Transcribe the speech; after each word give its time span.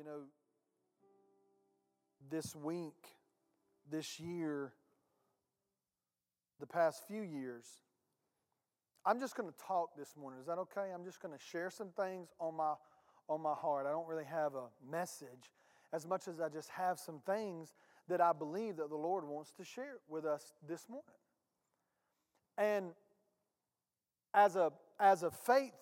You 0.00 0.06
know, 0.06 0.20
this 2.30 2.56
week, 2.56 3.06
this 3.90 4.18
year, 4.18 4.72
the 6.58 6.66
past 6.66 7.06
few 7.06 7.20
years, 7.20 7.66
I'm 9.04 9.20
just 9.20 9.36
going 9.36 9.46
to 9.46 9.54
talk 9.66 9.90
this 9.98 10.16
morning. 10.16 10.40
Is 10.40 10.46
that 10.46 10.56
okay? 10.56 10.90
I'm 10.94 11.04
just 11.04 11.20
going 11.20 11.36
to 11.36 11.44
share 11.44 11.68
some 11.68 11.88
things 11.98 12.28
on 12.40 12.56
my 12.56 12.72
on 13.28 13.42
my 13.42 13.52
heart. 13.52 13.84
I 13.86 13.90
don't 13.90 14.08
really 14.08 14.24
have 14.24 14.54
a 14.54 14.68
message 14.90 15.52
as 15.92 16.06
much 16.06 16.28
as 16.28 16.40
I 16.40 16.48
just 16.48 16.70
have 16.70 16.98
some 16.98 17.20
things 17.26 17.74
that 18.08 18.22
I 18.22 18.32
believe 18.32 18.78
that 18.78 18.88
the 18.88 18.96
Lord 18.96 19.24
wants 19.24 19.52
to 19.58 19.64
share 19.66 19.98
with 20.08 20.24
us 20.24 20.54
this 20.66 20.88
morning. 20.88 21.10
And 22.56 22.92
as 24.32 24.56
a 24.56 24.72
as 24.98 25.24
a 25.24 25.30
faith 25.30 25.74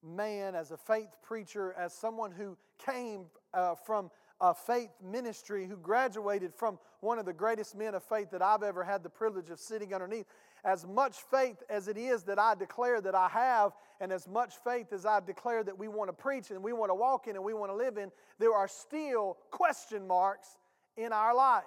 man, 0.00 0.54
as 0.54 0.70
a 0.70 0.76
faith 0.76 1.10
preacher, 1.24 1.74
as 1.76 1.92
someone 1.92 2.30
who 2.30 2.56
came 2.84 3.26
uh, 3.54 3.74
from 3.74 4.10
a 4.40 4.52
faith 4.52 4.90
ministry, 5.00 5.66
who 5.66 5.76
graduated 5.76 6.52
from 6.52 6.78
one 7.00 7.18
of 7.18 7.24
the 7.24 7.32
greatest 7.32 7.76
men 7.76 7.94
of 7.94 8.02
faith 8.02 8.30
that 8.32 8.42
I've 8.42 8.64
ever 8.64 8.82
had 8.82 9.04
the 9.04 9.08
privilege 9.08 9.50
of 9.50 9.60
sitting 9.60 9.94
underneath, 9.94 10.26
as 10.64 10.84
much 10.84 11.18
faith 11.30 11.62
as 11.70 11.86
it 11.86 11.96
is 11.96 12.24
that 12.24 12.40
I 12.40 12.56
declare 12.56 13.00
that 13.00 13.14
I 13.14 13.28
have, 13.28 13.72
and 14.00 14.12
as 14.12 14.26
much 14.26 14.54
faith 14.64 14.92
as 14.92 15.06
I 15.06 15.20
declare 15.20 15.62
that 15.62 15.78
we 15.78 15.86
want 15.86 16.08
to 16.08 16.12
preach 16.12 16.50
and 16.50 16.60
we 16.62 16.72
want 16.72 16.90
to 16.90 16.94
walk 16.94 17.28
in 17.28 17.36
and 17.36 17.44
we 17.44 17.54
want 17.54 17.70
to 17.70 17.76
live 17.76 17.98
in, 17.98 18.10
there 18.40 18.52
are 18.52 18.66
still 18.66 19.38
question 19.52 20.08
marks 20.08 20.58
in 20.96 21.12
our 21.12 21.34
life. 21.34 21.62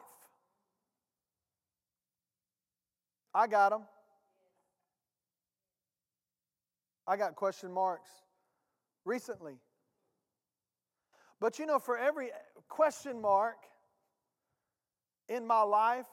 I 3.33 3.47
got 3.47 3.69
them. 3.69 3.83
I 7.07 7.17
got 7.17 7.35
question 7.35 7.71
marks 7.71 8.09
recently. 9.05 9.59
But 11.39 11.59
you 11.59 11.65
know, 11.65 11.79
for 11.79 11.97
every 11.97 12.29
question 12.69 13.21
mark 13.21 13.57
in 15.27 15.45
my 15.45 15.61
life, 15.61 16.07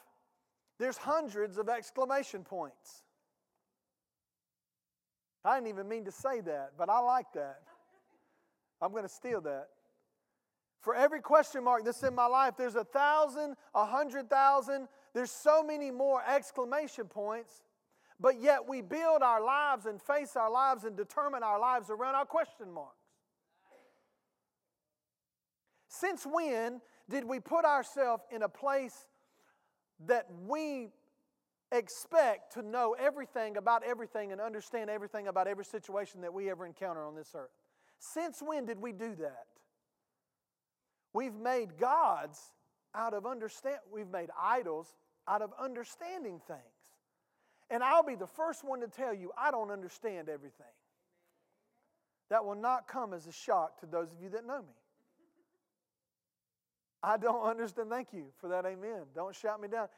there's 0.78 0.96
hundreds 0.96 1.58
of 1.58 1.68
exclamation 1.68 2.42
points. 2.42 3.02
I 5.44 5.56
didn't 5.56 5.68
even 5.68 5.88
mean 5.88 6.04
to 6.04 6.12
say 6.12 6.40
that, 6.40 6.72
but 6.78 6.88
I 6.88 7.00
like 7.00 7.32
that. 7.34 7.62
I'm 8.80 8.90
going 8.90 9.04
to 9.04 9.08
steal 9.08 9.40
that. 9.42 9.68
For 10.80 10.94
every 10.94 11.20
question 11.20 11.62
mark 11.62 11.84
that's 11.84 12.02
in 12.02 12.14
my 12.14 12.26
life, 12.26 12.54
there's 12.58 12.74
a 12.74 12.84
thousand, 12.84 13.54
a 13.74 13.84
hundred 13.84 14.28
thousand, 14.28 14.88
there's 15.14 15.30
so 15.30 15.62
many 15.62 15.90
more 15.90 16.22
exclamation 16.26 17.04
points, 17.04 17.62
but 18.18 18.40
yet 18.40 18.68
we 18.68 18.80
build 18.80 19.22
our 19.22 19.42
lives 19.42 19.86
and 19.86 20.00
face 20.02 20.34
our 20.36 20.50
lives 20.50 20.84
and 20.84 20.96
determine 20.96 21.42
our 21.42 21.60
lives 21.60 21.90
around 21.90 22.16
our 22.16 22.24
question 22.24 22.72
marks. 22.72 23.01
Since 25.92 26.24
when 26.24 26.80
did 27.10 27.24
we 27.24 27.38
put 27.38 27.66
ourselves 27.66 28.22
in 28.30 28.42
a 28.42 28.48
place 28.48 29.08
that 30.06 30.26
we 30.46 30.88
expect 31.70 32.54
to 32.54 32.62
know 32.62 32.96
everything 32.98 33.58
about 33.58 33.82
everything 33.84 34.32
and 34.32 34.40
understand 34.40 34.88
everything 34.88 35.28
about 35.28 35.46
every 35.46 35.66
situation 35.66 36.22
that 36.22 36.32
we 36.32 36.50
ever 36.50 36.64
encounter 36.64 37.04
on 37.04 37.14
this 37.14 37.34
earth? 37.34 37.50
Since 37.98 38.42
when 38.42 38.64
did 38.64 38.80
we 38.80 38.92
do 38.92 39.14
that? 39.16 39.46
We've 41.12 41.34
made 41.34 41.76
gods 41.78 42.40
out 42.94 43.12
of 43.12 43.26
understand 43.26 43.78
we've 43.92 44.10
made 44.10 44.30
idols 44.40 44.96
out 45.28 45.42
of 45.42 45.50
understanding 45.60 46.40
things. 46.46 46.60
And 47.68 47.82
I'll 47.82 48.02
be 48.02 48.16
the 48.16 48.26
first 48.26 48.64
one 48.64 48.80
to 48.80 48.88
tell 48.88 49.12
you 49.12 49.30
I 49.36 49.50
don't 49.50 49.70
understand 49.70 50.30
everything. 50.30 50.66
That 52.30 52.46
will 52.46 52.54
not 52.54 52.88
come 52.88 53.12
as 53.12 53.26
a 53.26 53.32
shock 53.32 53.78
to 53.80 53.86
those 53.86 54.10
of 54.10 54.22
you 54.22 54.30
that 54.30 54.46
know 54.46 54.62
me. 54.62 54.81
I 57.02 57.16
don't 57.16 57.42
understand. 57.42 57.90
Thank 57.90 58.12
you 58.12 58.26
for 58.40 58.48
that. 58.48 58.64
Amen. 58.64 59.02
Don't 59.14 59.34
shout 59.34 59.60
me 59.60 59.68
down. 59.68 59.88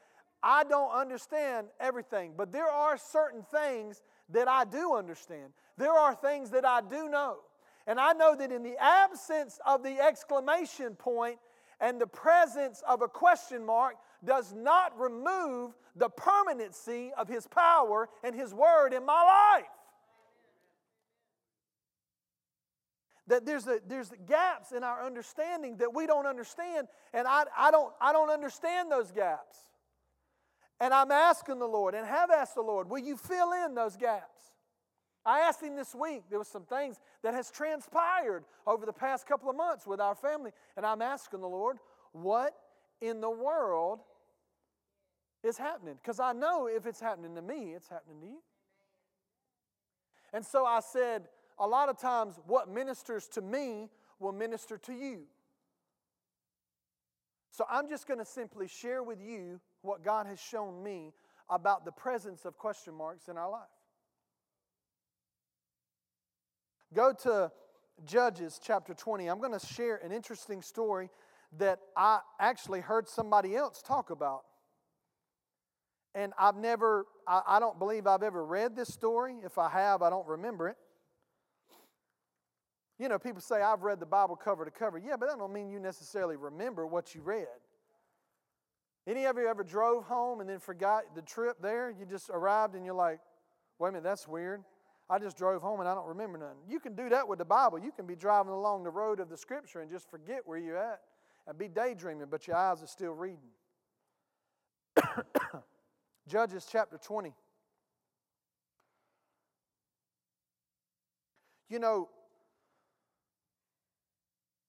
I 0.41 0.63
don't 0.63 0.91
understand 0.91 1.67
everything, 1.79 2.33
but 2.37 2.51
there 2.51 2.69
are 2.69 2.97
certain 2.97 3.43
things 3.51 4.03
that 4.29 4.47
I 4.47 4.65
do 4.65 4.95
understand. 4.95 5.53
There 5.77 5.91
are 5.91 6.15
things 6.15 6.51
that 6.51 6.65
I 6.65 6.81
do 6.81 7.09
know. 7.09 7.37
And 7.87 7.99
I 7.99 8.13
know 8.13 8.35
that 8.35 8.51
in 8.51 8.63
the 8.63 8.77
absence 8.81 9.59
of 9.65 9.83
the 9.83 9.99
exclamation 9.99 10.95
point 10.95 11.37
and 11.79 11.99
the 11.99 12.07
presence 12.07 12.81
of 12.87 13.01
a 13.01 13.07
question 13.07 13.65
mark 13.65 13.95
does 14.23 14.53
not 14.53 14.99
remove 14.99 15.73
the 15.95 16.09
permanency 16.09 17.11
of 17.17 17.27
His 17.27 17.47
power 17.47 18.09
and 18.23 18.35
His 18.35 18.53
word 18.53 18.93
in 18.93 19.05
my 19.05 19.53
life. 19.55 19.69
That 23.27 23.45
there's, 23.45 23.67
a, 23.67 23.79
there's 23.87 24.11
gaps 24.27 24.71
in 24.71 24.83
our 24.83 25.03
understanding 25.03 25.77
that 25.77 25.93
we 25.93 26.05
don't 26.05 26.25
understand, 26.25 26.87
and 27.13 27.27
I, 27.27 27.45
I, 27.57 27.71
don't, 27.71 27.93
I 27.99 28.13
don't 28.13 28.29
understand 28.29 28.91
those 28.91 29.11
gaps. 29.11 29.57
And 30.79 30.93
I'm 30.93 31.11
asking 31.11 31.59
the 31.59 31.67
Lord, 31.67 31.95
and 31.95 32.05
have 32.05 32.29
asked 32.29 32.55
the 32.55 32.61
Lord, 32.61 32.89
will 32.89 32.99
you 32.99 33.17
fill 33.17 33.51
in 33.65 33.75
those 33.75 33.95
gaps? 33.95 34.41
I 35.25 35.39
asked 35.39 35.63
him 35.63 35.75
this 35.75 35.95
week, 35.95 36.23
there 36.29 36.37
was 36.37 36.47
some 36.47 36.65
things 36.65 36.99
that 37.23 37.33
has 37.33 37.49
transpired 37.49 38.43
over 38.67 38.85
the 38.85 38.93
past 38.93 39.25
couple 39.25 39.49
of 39.49 39.55
months 39.55 39.87
with 39.87 39.99
our 39.99 40.13
family, 40.13 40.51
and 40.77 40.85
I'm 40.85 41.01
asking 41.01 41.41
the 41.41 41.47
Lord, 41.47 41.77
what 42.11 42.53
in 43.01 43.21
the 43.21 43.29
world 43.29 44.01
is 45.43 45.57
happening? 45.57 45.95
Because 46.01 46.19
I 46.19 46.33
know 46.33 46.67
if 46.67 46.85
it's 46.85 46.99
happening 46.99 47.33
to 47.35 47.41
me, 47.41 47.73
it's 47.75 47.87
happening 47.87 48.21
to 48.21 48.27
you. 48.27 48.37
And 50.33 50.45
so 50.45 50.65
I 50.65 50.81
said, 50.81 51.23
a 51.59 51.67
lot 51.67 51.89
of 51.89 51.97
times 51.97 52.35
what 52.45 52.69
ministers 52.69 53.27
to 53.29 53.41
me 53.41 53.89
will 54.19 54.33
minister 54.33 54.77
to 54.77 54.93
you. 54.93 55.23
So 57.51 57.65
I'm 57.69 57.87
just 57.87 58.07
going 58.07 58.19
to 58.19 58.25
simply 58.25 58.67
share 58.67 59.01
with 59.01 59.21
you 59.21 59.61
what 59.81 60.03
God 60.03 60.27
has 60.27 60.39
shown 60.39 60.83
me 60.83 61.13
about 61.49 61.85
the 61.85 61.91
presence 61.91 62.43
of 62.43 62.57
question 62.57 62.93
marks 62.93 63.29
in 63.29 63.37
our 63.37 63.49
life. 63.49 63.61
Go 66.93 67.13
to 67.23 67.51
Judges 68.03 68.59
chapter 68.61 68.93
20. 68.93 69.27
I'm 69.27 69.39
going 69.39 69.57
to 69.57 69.65
share 69.65 69.97
an 70.03 70.11
interesting 70.11 70.61
story 70.61 71.09
that 71.57 71.79
I 71.95 72.19
actually 72.39 72.81
heard 72.81 73.07
somebody 73.07 73.55
else 73.55 73.81
talk 73.81 74.09
about. 74.09 74.41
And 76.13 76.33
I've 76.37 76.57
never, 76.57 77.05
I, 77.27 77.41
I 77.47 77.59
don't 77.59 77.79
believe 77.79 78.07
I've 78.07 78.23
ever 78.23 78.45
read 78.45 78.75
this 78.75 78.89
story. 78.89 79.37
If 79.43 79.57
I 79.57 79.69
have, 79.69 80.01
I 80.01 80.09
don't 80.09 80.27
remember 80.27 80.69
it. 80.69 80.77
You 82.97 83.09
know, 83.09 83.19
people 83.19 83.41
say, 83.41 83.61
I've 83.61 83.83
read 83.83 83.99
the 83.99 84.05
Bible 84.05 84.35
cover 84.35 84.63
to 84.63 84.71
cover. 84.71 84.97
Yeah, 84.97 85.17
but 85.17 85.27
that 85.27 85.37
don't 85.37 85.51
mean 85.51 85.69
you 85.69 85.79
necessarily 85.79 86.37
remember 86.37 86.87
what 86.87 87.13
you 87.13 87.21
read. 87.21 87.47
Any 89.07 89.25
of 89.25 89.37
you 89.37 89.47
ever 89.47 89.63
drove 89.63 90.05
home 90.05 90.39
and 90.39 90.49
then 90.49 90.59
forgot 90.59 91.03
the 91.13 91.21
trip 91.21 91.57
there? 91.61 91.91
You 91.91 92.05
just 92.05 92.29
arrived 92.29 92.73
and 92.73 92.85
you're 92.85 92.95
like, 92.95 93.19
wait 93.77 93.89
a 93.89 93.91
minute, 93.91 94.03
that's 94.03 94.27
weird. 94.27 94.63
I 95.09 95.19
just 95.19 95.37
drove 95.37 95.61
home 95.61 95.81
and 95.81 95.87
I 95.87 95.93
don't 95.93 96.07
remember 96.07 96.37
nothing. 96.37 96.57
You 96.67 96.79
can 96.79 96.95
do 96.95 97.09
that 97.09 97.27
with 97.27 97.37
the 97.37 97.45
Bible. 97.45 97.77
You 97.77 97.91
can 97.91 98.07
be 98.07 98.15
driving 98.15 98.53
along 98.53 98.83
the 98.83 98.89
road 98.89 99.19
of 99.19 99.29
the 99.29 99.37
Scripture 99.37 99.81
and 99.81 99.91
just 99.91 100.09
forget 100.09 100.41
where 100.45 100.57
you're 100.57 100.77
at 100.77 101.01
and 101.47 101.57
be 101.57 101.67
daydreaming, 101.67 102.27
but 102.31 102.47
your 102.47 102.55
eyes 102.55 102.81
are 102.81 102.87
still 102.87 103.13
reading. 103.13 103.37
Judges 106.27 106.67
chapter 106.71 106.97
20. 106.97 107.33
You 111.69 111.79
know, 111.79 112.09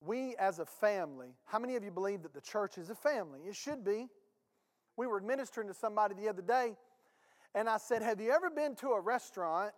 we 0.07 0.35
as 0.37 0.59
a 0.59 0.67
family, 0.67 1.29
how 1.45 1.59
many 1.59 1.77
of 1.77 1.85
you 1.85 1.91
believe 1.91 2.23
that 2.23 2.35
the 2.35 2.41
church 2.41 2.79
is 2.79 2.91
a 2.91 2.95
family? 2.95 3.41
It 3.47 3.57
should 3.57 3.85
be. 3.85 4.09
We 4.97 5.07
were 5.07 5.21
ministering 5.21 5.69
to 5.69 5.75
somebody 5.75 6.15
the 6.15 6.29
other 6.29 6.43
day, 6.43 6.77
and 7.55 7.69
I 7.69 7.79
said, 7.79 8.03
Have 8.03 8.21
you 8.21 8.31
ever 8.31 8.51
been 8.51 8.75
to 8.77 8.91
a 8.91 9.01
restaurant? 9.01 9.73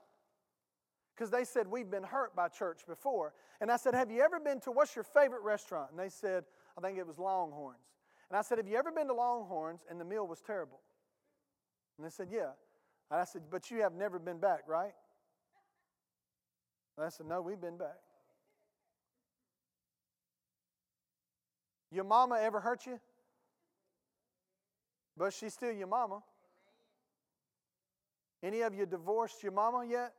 Because 1.14 1.30
they 1.30 1.44
said, 1.44 1.66
We've 1.66 1.90
been 1.90 2.04
hurt 2.04 2.36
by 2.36 2.48
church 2.48 2.80
before. 2.86 3.32
And 3.60 3.70
I 3.70 3.76
said, 3.76 3.94
Have 3.94 4.10
you 4.10 4.20
ever 4.20 4.38
been 4.38 4.60
to 4.60 4.70
what's 4.70 4.94
your 4.94 5.04
favorite 5.04 5.42
restaurant? 5.42 5.90
And 5.90 5.98
they 5.98 6.08
said, 6.08 6.44
I 6.76 6.80
think 6.80 6.98
it 6.98 7.06
was 7.06 7.18
Longhorns. 7.18 7.78
And 8.30 8.38
I 8.38 8.42
said, 8.42 8.58
Have 8.58 8.68
you 8.68 8.76
ever 8.76 8.92
been 8.92 9.08
to 9.08 9.14
Longhorns 9.14 9.80
and 9.90 10.00
the 10.00 10.04
meal 10.04 10.26
was 10.26 10.40
terrible? 10.40 10.80
And 11.96 12.06
they 12.06 12.10
said, 12.10 12.28
Yeah. 12.30 12.50
And 13.10 13.20
I 13.20 13.24
said, 13.24 13.42
But 13.50 13.70
you 13.70 13.82
have 13.82 13.94
never 13.94 14.18
been 14.18 14.38
back, 14.38 14.60
right? 14.66 14.92
And 16.96 17.06
I 17.06 17.08
said, 17.08 17.26
No, 17.26 17.40
we've 17.40 17.60
been 17.60 17.78
back. 17.78 17.98
Your 21.90 22.04
mama 22.04 22.38
ever 22.40 22.60
hurt 22.60 22.86
you? 22.86 23.00
But 25.16 25.32
she's 25.32 25.54
still 25.54 25.72
your 25.72 25.86
mama. 25.86 26.22
Any 28.42 28.60
of 28.60 28.74
you 28.74 28.86
divorced 28.86 29.42
your 29.42 29.52
mama 29.52 29.84
yet? 29.88 30.12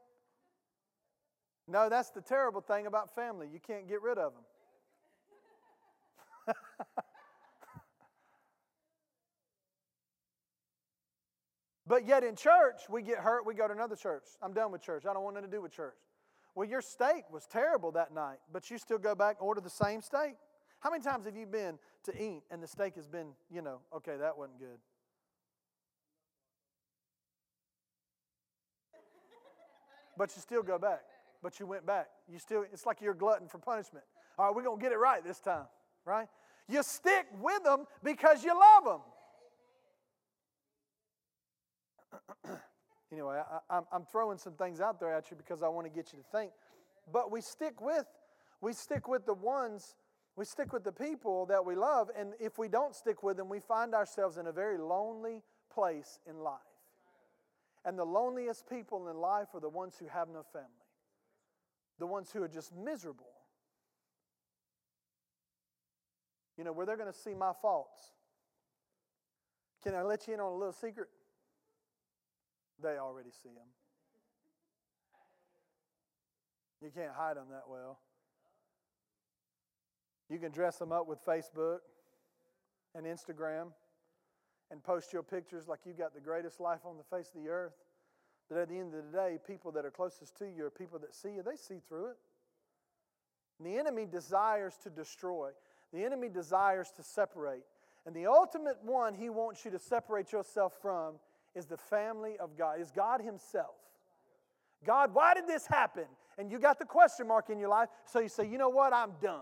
No, 1.67 1.87
that's 1.87 2.09
the 2.09 2.21
terrible 2.21 2.61
thing 2.61 2.87
about 2.87 3.13
family. 3.13 3.47
You 3.51 3.59
can't 3.59 3.87
get 3.87 4.01
rid 4.01 4.17
of 4.17 4.33
them. 6.47 6.55
but 11.87 12.07
yet 12.07 12.23
in 12.23 12.35
church, 12.35 12.81
we 12.89 13.03
get 13.03 13.19
hurt, 13.19 13.45
we 13.45 13.53
go 13.53 13.67
to 13.67 13.73
another 13.73 13.95
church. 13.95 14.23
I'm 14.41 14.53
done 14.53 14.71
with 14.71 14.81
church. 14.81 15.05
I 15.05 15.13
don't 15.13 15.23
want 15.23 15.35
nothing 15.35 15.51
to 15.51 15.55
do 15.55 15.61
with 15.61 15.71
church. 15.71 15.99
Well, 16.55 16.67
your 16.67 16.81
steak 16.81 17.25
was 17.31 17.45
terrible 17.45 17.91
that 17.91 18.13
night, 18.13 18.39
but 18.51 18.69
you 18.71 18.79
still 18.79 18.97
go 18.97 19.13
back 19.13 19.37
and 19.39 19.45
order 19.45 19.61
the 19.61 19.69
same 19.69 20.01
steak. 20.01 20.33
How 20.79 20.89
many 20.89 21.03
times 21.03 21.25
have 21.25 21.35
you 21.35 21.45
been 21.45 21.77
to 22.05 22.21
eat 22.21 22.43
and 22.49 22.63
the 22.63 22.67
steak 22.67 22.95
has 22.95 23.07
been, 23.07 23.29
you 23.51 23.61
know, 23.61 23.79
okay, 23.95 24.15
that 24.17 24.37
wasn't 24.37 24.59
good? 24.59 24.79
But 30.17 30.35
you 30.35 30.41
still 30.41 30.63
go 30.63 30.77
back. 30.77 31.01
But 31.41 31.59
you 31.59 31.65
went 31.65 31.85
back. 31.85 32.07
You 32.27 32.39
still, 32.39 32.65
it's 32.73 32.85
like 32.85 33.01
you're 33.01 33.13
glutton 33.13 33.47
for 33.47 33.57
punishment. 33.57 34.03
All 34.37 34.47
right, 34.47 34.55
we're 34.55 34.63
going 34.63 34.77
to 34.77 34.83
get 34.83 34.91
it 34.91 34.97
right 34.97 35.23
this 35.23 35.39
time, 35.39 35.65
right? 36.05 36.27
You 36.67 36.83
stick 36.83 37.25
with 37.41 37.63
them 37.63 37.85
because 38.03 38.43
you 38.43 38.53
love 38.53 39.01
them. 42.45 42.57
anyway, 43.11 43.41
I, 43.69 43.79
am 43.93 44.05
throwing 44.11 44.37
some 44.37 44.53
things 44.53 44.81
out 44.81 44.99
there 44.99 45.13
at 45.13 45.31
you 45.31 45.37
because 45.37 45.63
I 45.63 45.69
want 45.69 45.87
to 45.87 45.91
get 45.91 46.11
you 46.11 46.19
to 46.19 46.25
think. 46.37 46.51
But 47.11 47.31
we 47.31 47.41
stick 47.41 47.81
with, 47.81 48.05
we 48.61 48.73
stick 48.73 49.07
with 49.07 49.25
the 49.25 49.33
ones, 49.33 49.95
we 50.39 50.45
stick 50.45 50.71
with 50.71 50.85
the 50.85 50.91
people 50.93 51.45
that 51.47 51.65
we 51.65 51.75
love, 51.75 52.09
and 52.17 52.31
if 52.39 52.57
we 52.57 52.69
don't 52.69 52.95
stick 52.95 53.23
with 53.23 53.35
them, 53.35 53.49
we 53.49 53.59
find 53.59 53.93
ourselves 53.93 54.37
in 54.37 54.47
a 54.47 54.53
very 54.53 54.77
lonely 54.77 55.43
place 55.69 56.17
in 56.25 56.39
life. 56.39 56.61
And 57.83 57.99
the 57.99 58.05
loneliest 58.05 58.69
people 58.69 59.09
in 59.09 59.17
life 59.17 59.49
are 59.53 59.59
the 59.59 59.67
ones 59.67 59.97
who 59.99 60.07
have 60.07 60.29
no 60.29 60.43
family, 60.53 60.69
the 61.99 62.07
ones 62.07 62.31
who 62.31 62.41
are 62.41 62.47
just 62.47 62.73
miserable. 62.73 63.33
You 66.57 66.63
know, 66.63 66.71
where 66.71 66.85
they're 66.85 66.95
going 66.95 67.11
to 67.11 67.19
see 67.19 67.33
my 67.33 67.51
faults. 67.61 67.99
Can 69.83 69.93
I 69.93 70.03
let 70.03 70.25
you 70.25 70.35
in 70.35 70.39
on 70.39 70.53
a 70.53 70.55
little 70.55 70.71
secret? 70.71 71.09
They 72.81 72.97
already 72.97 73.31
see 73.43 73.49
them. 73.49 73.67
You 76.81 76.91
can't 76.95 77.11
hide 77.13 77.35
them 77.35 77.47
that 77.51 77.63
well. 77.69 77.99
You 80.29 80.37
can 80.37 80.51
dress 80.51 80.77
them 80.77 80.91
up 80.91 81.07
with 81.07 81.23
Facebook 81.25 81.79
and 82.95 83.05
Instagram 83.05 83.67
and 84.71 84.83
post 84.83 85.11
your 85.11 85.23
pictures 85.23 85.67
like 85.67 85.79
you 85.85 85.93
got 85.93 86.13
the 86.13 86.21
greatest 86.21 86.59
life 86.59 86.81
on 86.85 86.97
the 86.97 87.03
face 87.03 87.31
of 87.35 87.41
the 87.41 87.49
earth. 87.49 87.73
But 88.49 88.59
at 88.59 88.69
the 88.69 88.77
end 88.77 88.93
of 88.93 89.11
the 89.11 89.17
day, 89.17 89.37
people 89.45 89.71
that 89.73 89.85
are 89.85 89.91
closest 89.91 90.37
to 90.37 90.45
you 90.45 90.65
are 90.65 90.71
people 90.71 90.99
that 90.99 91.13
see 91.13 91.29
you, 91.29 91.43
they 91.43 91.55
see 91.55 91.79
through 91.87 92.07
it. 92.07 92.17
And 93.57 93.67
the 93.67 93.77
enemy 93.77 94.05
desires 94.05 94.77
to 94.83 94.89
destroy, 94.89 95.49
the 95.93 96.03
enemy 96.03 96.29
desires 96.29 96.91
to 96.95 97.03
separate. 97.03 97.63
And 98.05 98.15
the 98.15 98.27
ultimate 98.27 98.77
one 98.83 99.13
he 99.13 99.29
wants 99.29 99.65
you 99.65 99.71
to 99.71 99.79
separate 99.79 100.31
yourself 100.31 100.73
from 100.81 101.15
is 101.55 101.65
the 101.65 101.77
family 101.77 102.37
of 102.39 102.57
God, 102.57 102.79
is 102.79 102.91
God 102.91 103.21
Himself. 103.21 103.75
God, 104.85 105.13
why 105.13 105.33
did 105.33 105.45
this 105.45 105.67
happen? 105.67 106.05
And 106.37 106.49
you 106.51 106.57
got 106.57 106.79
the 106.79 106.85
question 106.85 107.27
mark 107.27 107.49
in 107.49 107.59
your 107.59 107.69
life, 107.69 107.89
so 108.05 108.19
you 108.19 108.29
say, 108.29 108.47
you 108.47 108.57
know 108.57 108.69
what, 108.69 108.93
I'm 108.93 109.11
done. 109.21 109.41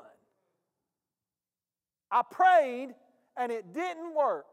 I 2.12 2.22
prayed 2.30 2.96
and 3.36 3.52
it 3.52 3.74
didn't 3.74 4.16
work. 4.16 4.46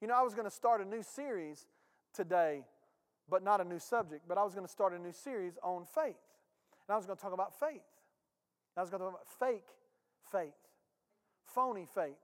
You 0.00 0.08
know, 0.08 0.14
I 0.14 0.22
was 0.22 0.34
going 0.34 0.46
to 0.46 0.54
start 0.54 0.80
a 0.80 0.84
new 0.84 1.02
series 1.02 1.66
today, 2.14 2.64
but 3.28 3.42
not 3.42 3.60
a 3.60 3.64
new 3.64 3.78
subject, 3.78 4.22
but 4.26 4.38
I 4.38 4.44
was 4.44 4.54
going 4.54 4.66
to 4.66 4.72
start 4.72 4.92
a 4.92 4.98
new 4.98 5.12
series 5.12 5.58
on 5.62 5.84
faith. 5.84 6.16
And 6.88 6.94
I 6.94 6.96
was 6.96 7.06
going 7.06 7.16
to 7.16 7.22
talk 7.22 7.32
about 7.32 7.58
faith. 7.58 7.82
I 8.76 8.80
was 8.80 8.90
going 8.90 9.00
to 9.00 9.06
talk 9.06 9.14
about 9.14 9.28
fake 9.38 9.66
faith, 10.32 10.54
phony 11.44 11.86
faith. 11.94 12.16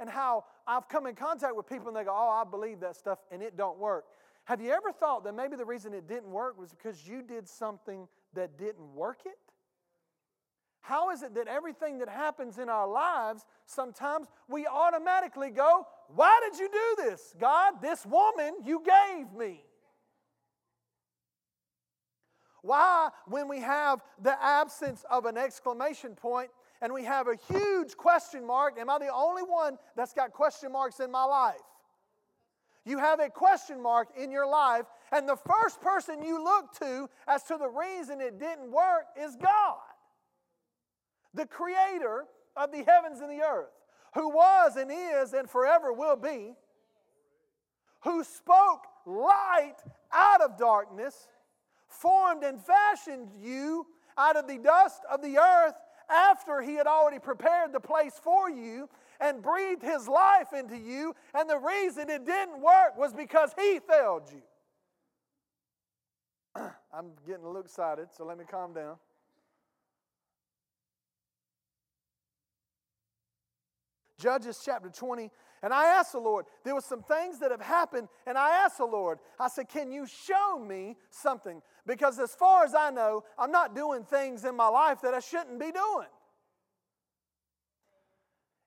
And 0.00 0.08
how 0.08 0.44
I've 0.66 0.88
come 0.88 1.06
in 1.06 1.14
contact 1.14 1.54
with 1.54 1.68
people 1.68 1.88
and 1.88 1.96
they 1.96 2.04
go, 2.04 2.12
Oh, 2.12 2.30
I 2.30 2.48
believe 2.48 2.80
that 2.80 2.96
stuff 2.96 3.18
and 3.30 3.42
it 3.42 3.56
don't 3.56 3.78
work. 3.78 4.04
Have 4.44 4.60
you 4.60 4.70
ever 4.70 4.90
thought 4.90 5.22
that 5.24 5.34
maybe 5.34 5.54
the 5.54 5.64
reason 5.64 5.94
it 5.94 6.08
didn't 6.08 6.30
work 6.30 6.58
was 6.58 6.70
because 6.70 7.06
you 7.06 7.22
did 7.22 7.48
something 7.48 8.08
that 8.34 8.58
didn't 8.58 8.94
work 8.94 9.20
it? 9.24 9.51
How 10.82 11.10
is 11.10 11.22
it 11.22 11.34
that 11.36 11.46
everything 11.46 11.98
that 11.98 12.08
happens 12.08 12.58
in 12.58 12.68
our 12.68 12.88
lives, 12.88 13.46
sometimes 13.66 14.26
we 14.48 14.66
automatically 14.66 15.50
go, 15.50 15.86
Why 16.14 16.40
did 16.48 16.58
you 16.58 16.68
do 16.68 17.04
this? 17.04 17.34
God, 17.40 17.74
this 17.80 18.04
woman 18.04 18.54
you 18.64 18.84
gave 18.84 19.32
me. 19.32 19.62
Why, 22.62 23.10
when 23.26 23.48
we 23.48 23.60
have 23.60 24.00
the 24.20 24.40
absence 24.42 25.04
of 25.10 25.24
an 25.24 25.36
exclamation 25.38 26.14
point 26.14 26.50
and 26.80 26.92
we 26.92 27.04
have 27.04 27.28
a 27.28 27.36
huge 27.52 27.96
question 27.96 28.44
mark, 28.44 28.76
am 28.78 28.90
I 28.90 28.98
the 28.98 29.12
only 29.12 29.42
one 29.42 29.78
that's 29.96 30.12
got 30.12 30.32
question 30.32 30.72
marks 30.72 30.98
in 30.98 31.12
my 31.12 31.24
life? 31.24 31.56
You 32.84 32.98
have 32.98 33.20
a 33.20 33.30
question 33.30 33.80
mark 33.80 34.08
in 34.16 34.32
your 34.32 34.46
life, 34.46 34.86
and 35.12 35.28
the 35.28 35.36
first 35.36 35.80
person 35.80 36.24
you 36.24 36.42
look 36.42 36.76
to 36.80 37.08
as 37.28 37.44
to 37.44 37.56
the 37.56 37.68
reason 37.68 38.20
it 38.20 38.40
didn't 38.40 38.72
work 38.72 39.04
is 39.16 39.36
God 39.36 39.78
the 41.34 41.46
creator 41.46 42.24
of 42.56 42.72
the 42.72 42.84
heavens 42.84 43.20
and 43.20 43.30
the 43.30 43.42
earth, 43.42 43.70
who 44.14 44.28
was 44.30 44.76
and 44.76 44.90
is 44.90 45.32
and 45.32 45.48
forever 45.48 45.92
will 45.92 46.16
be, 46.16 46.54
who 48.04 48.24
spoke 48.24 48.86
light 49.06 49.76
out 50.12 50.40
of 50.40 50.58
darkness, 50.58 51.28
formed 51.88 52.42
and 52.42 52.60
fashioned 52.60 53.28
you 53.40 53.86
out 54.18 54.36
of 54.36 54.46
the 54.46 54.58
dust 54.58 55.02
of 55.10 55.22
the 55.22 55.38
earth 55.38 55.74
after 56.10 56.60
he 56.60 56.74
had 56.74 56.86
already 56.86 57.18
prepared 57.18 57.72
the 57.72 57.80
place 57.80 58.20
for 58.22 58.50
you 58.50 58.88
and 59.20 59.42
breathed 59.42 59.82
his 59.82 60.08
life 60.08 60.52
into 60.52 60.76
you. 60.76 61.14
And 61.34 61.48
the 61.48 61.58
reason 61.58 62.10
it 62.10 62.26
didn't 62.26 62.60
work 62.60 62.98
was 62.98 63.14
because 63.14 63.52
he 63.58 63.80
failed 63.88 64.24
you. 64.32 64.42
I'm 66.92 67.12
getting 67.26 67.44
a 67.44 67.46
little 67.46 67.62
excited, 67.62 68.08
so 68.16 68.24
let 68.24 68.36
me 68.36 68.44
calm 68.48 68.74
down. 68.74 68.96
Judges 74.22 74.62
chapter 74.64 74.88
20. 74.88 75.30
And 75.64 75.74
I 75.74 75.86
asked 75.86 76.12
the 76.12 76.20
Lord, 76.20 76.46
there 76.64 76.74
were 76.74 76.80
some 76.80 77.02
things 77.02 77.40
that 77.40 77.50
have 77.50 77.60
happened, 77.60 78.08
and 78.26 78.38
I 78.38 78.64
asked 78.64 78.78
the 78.78 78.84
Lord, 78.84 79.18
I 79.38 79.48
said, 79.48 79.68
Can 79.68 79.90
you 79.92 80.06
show 80.06 80.58
me 80.58 80.96
something? 81.10 81.60
Because 81.86 82.18
as 82.20 82.34
far 82.34 82.64
as 82.64 82.74
I 82.74 82.90
know, 82.90 83.24
I'm 83.38 83.50
not 83.50 83.74
doing 83.74 84.04
things 84.04 84.44
in 84.44 84.54
my 84.56 84.68
life 84.68 85.00
that 85.02 85.14
I 85.14 85.20
shouldn't 85.20 85.58
be 85.58 85.72
doing. 85.72 86.08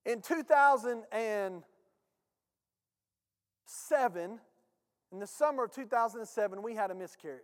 In 0.06 0.22
2007, 0.22 1.60
in 5.12 5.20
the 5.20 5.28
summer 5.28 5.64
of 5.64 5.72
2007, 5.72 6.62
we 6.62 6.76
had 6.76 6.92
a 6.92 6.96
miscarriage. 6.96 7.42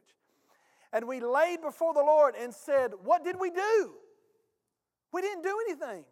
And 0.94 1.08
we 1.08 1.22
laid 1.22 1.62
before 1.62 1.94
the 1.94 2.02
Lord 2.02 2.36
and 2.36 2.54
said, 2.54 2.92
What 3.04 3.24
did 3.24 3.38
we 3.40 3.50
do? 3.50 3.94
We 5.14 5.22
didn't 5.22 5.44
do 5.44 5.58
anything. 5.68 6.04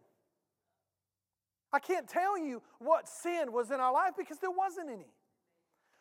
I 1.71 1.80
can't 1.80 2.07
tell 2.07 2.38
you 2.38 2.61
what 2.80 3.07
sin 3.07 3.52
was 3.52 3.71
in 3.71 3.80
our 3.80 3.94
life 3.94 4.14
because 4.18 4.40
there 4.40 4.52
wasn't 4.52 4.90
any. 4.90 5.06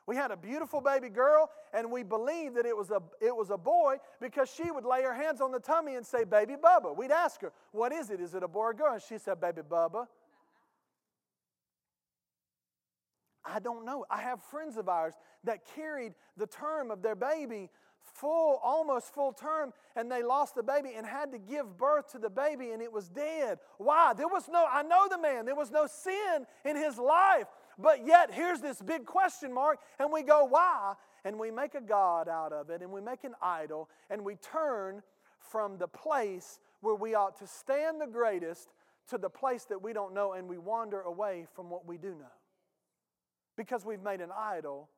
We 0.07 0.17
had 0.17 0.31
a 0.31 0.37
beautiful 0.39 0.81
baby 0.81 1.11
girl, 1.11 1.51
and 1.75 1.93
we 1.93 2.03
believed 2.03 2.57
that 2.57 2.65
it 2.65 2.75
was 2.75 2.91
a, 2.91 3.03
it 3.21 3.37
was 3.37 3.51
a 3.51 3.59
boy 3.59 3.97
because 4.23 4.51
she 4.51 4.71
would 4.71 4.87
lay 4.87 5.03
her 5.03 5.13
hands 5.13 5.43
on 5.43 5.53
the 5.53 5.61
tummy 5.61 5.97
and 5.97 6.07
say, 6.07 6.25
Baby 6.25 6.55
Bubba. 6.55 6.97
We'd 6.97 7.11
ask 7.11 7.43
her, 7.43 7.53
What 7.73 7.93
is 7.93 8.09
it? 8.09 8.19
Is 8.19 8.35
it 8.35 8.43
a 8.43 8.49
boy 8.49 8.61
or 8.61 8.75
girl? 8.75 8.95
And 8.95 9.03
she 9.03 9.19
said, 9.19 9.39
Baby 9.39 9.61
Bubba. 9.69 10.07
I 13.45 13.61
don't 13.61 13.85
know. 13.85 14.07
I 14.11 14.23
have 14.23 14.43
friends 14.43 14.79
of 14.79 14.89
ours 14.89 15.13
that 15.45 15.67
carried 15.75 16.15
the 16.39 16.47
term 16.47 16.91
of 16.91 17.03
their 17.03 17.15
baby 17.15 17.69
full, 18.15 18.61
almost 18.63 19.13
full 19.15 19.33
term, 19.33 19.73
and 19.97 20.11
they 20.11 20.23
lost 20.23 20.55
the 20.55 20.63
baby 20.63 20.91
and 20.97 21.07
had 21.07 21.33
to 21.33 21.39
give 21.39 21.77
birth 21.77 22.13
to 22.13 22.19
the 22.19 22.31
baby, 22.31 22.71
and 22.71 22.83
it 22.83 22.93
was 22.93 23.09
dead. 23.09 23.59
Why? 23.79 24.13
There 24.15 24.29
was 24.29 24.49
no, 24.49 24.67
I 24.71 24.83
know 24.83 25.07
the 25.11 25.19
man, 25.19 25.45
there 25.45 25.55
was 25.55 25.71
no 25.71 25.87
sin 25.87 26.47
in 26.65 26.77
his 26.77 26.99
life. 26.99 27.47
But 27.79 28.07
yet, 28.07 28.33
here's 28.33 28.61
this 28.61 28.83
big 28.83 29.07
question 29.07 29.53
mark, 29.53 29.79
and 29.99 30.13
we 30.13 30.23
go, 30.23 30.45
why? 30.45 30.95
And 31.25 31.39
we 31.39 31.51
make 31.51 31.75
a 31.75 31.81
God 31.81 32.29
out 32.29 32.53
of 32.53 32.71
it, 32.71 32.83
and 32.83 32.91
we 32.91 33.01
make 33.01 33.25
an 33.25 33.35
idol, 33.41 33.89
and 34.11 34.25
we 34.25 34.37
turn 34.37 35.03
from 35.39 35.79
the 35.79 35.89
place 35.89 36.59
where 36.81 36.95
we 36.95 37.15
ought 37.15 37.39
to 37.39 37.47
stand 37.47 38.01
the 38.01 38.07
greatest 38.07 38.69
to 39.09 39.19
the 39.19 39.31
place 39.31 39.65
that 39.65 39.83
we 39.83 39.93
don't 39.93 40.13
know, 40.13 40.33
and 40.33 40.49
we 40.49 40.59
wander 40.59 41.01
away 41.01 41.47
from 41.55 41.71
what 41.71 41.87
we 41.87 41.97
do 41.99 42.11
know. 42.11 42.27
Because 43.57 43.85
we've 43.85 44.03
made 44.03 44.21
an 44.21 44.31
idol 44.37 44.89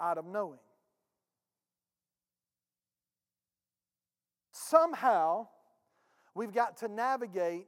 out 0.00 0.18
of 0.18 0.26
knowing. 0.26 0.58
Somehow 4.68 5.46
we've 6.34 6.52
got 6.52 6.78
to 6.78 6.88
navigate 6.88 7.66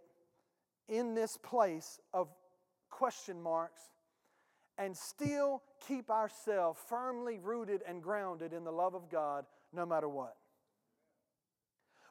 in 0.89 1.15
this 1.15 1.37
place 1.37 2.01
of 2.15 2.29
question 2.91 3.41
marks 3.43 3.83
and 4.79 4.97
still 4.97 5.63
keep 5.87 6.11
ourselves 6.11 6.79
firmly 6.89 7.39
rooted 7.39 7.83
and 7.87 8.03
grounded 8.03 8.53
in 8.53 8.65
the 8.65 8.73
love 8.73 8.95
of 8.95 9.11
God 9.11 9.45
no 9.73 9.85
matter 9.85 10.09
what. 10.09 10.38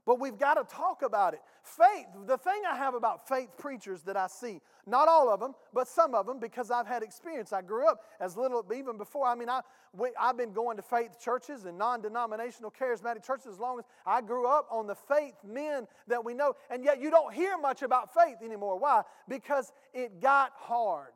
But 0.08 0.22
we've 0.22 0.40
got 0.40 0.54
to 0.54 0.64
talk 0.74 1.02
about 1.02 1.34
it. 1.34 1.42
Faith, 1.62 2.06
the 2.26 2.38
thing 2.38 2.62
I 2.68 2.78
have 2.78 2.96
about 2.96 3.28
faith 3.28 3.50
preachers 3.58 4.04
that 4.04 4.16
I 4.16 4.28
see, 4.28 4.62
not 4.86 5.10
all 5.10 5.30
of 5.30 5.42
them, 5.42 5.54
but 5.74 5.86
some 5.86 6.16
of 6.16 6.26
them, 6.26 6.40
because 6.40 6.72
I've 6.72 6.88
had 6.88 7.04
experience. 7.04 7.52
I 7.52 7.62
grew 7.62 7.86
up 7.86 8.00
as 8.22 8.38
little, 8.38 8.66
even 8.74 8.98
before, 8.98 9.28
I 9.28 9.36
mean, 9.36 9.50
I, 9.50 9.60
we, 9.92 10.12
I've 10.18 10.38
been 10.38 10.54
going 10.54 10.78
to 10.78 10.82
faith 10.82 11.20
churches 11.20 11.66
and 11.66 11.78
non 11.78 12.02
denominational 12.02 12.72
charismatic 12.72 13.26
churches 13.26 13.48
as 13.48 13.60
long 13.60 13.80
as 13.80 13.86
I 14.06 14.22
grew 14.22 14.48
up 14.48 14.70
on 14.72 14.88
the 14.88 14.96
faith 14.96 15.36
men 15.46 15.88
that 16.08 16.24
we 16.24 16.34
know. 16.34 16.54
And 16.70 16.86
yet 16.86 17.02
you 17.02 17.12
don't 17.12 17.34
hear 17.34 17.58
much 17.58 17.82
about 17.82 18.14
faith 18.14 18.38
anymore. 18.42 18.80
Why? 18.80 19.02
Because 19.28 19.74
it 19.94 20.22
got 20.22 20.54
hard. 20.56 21.12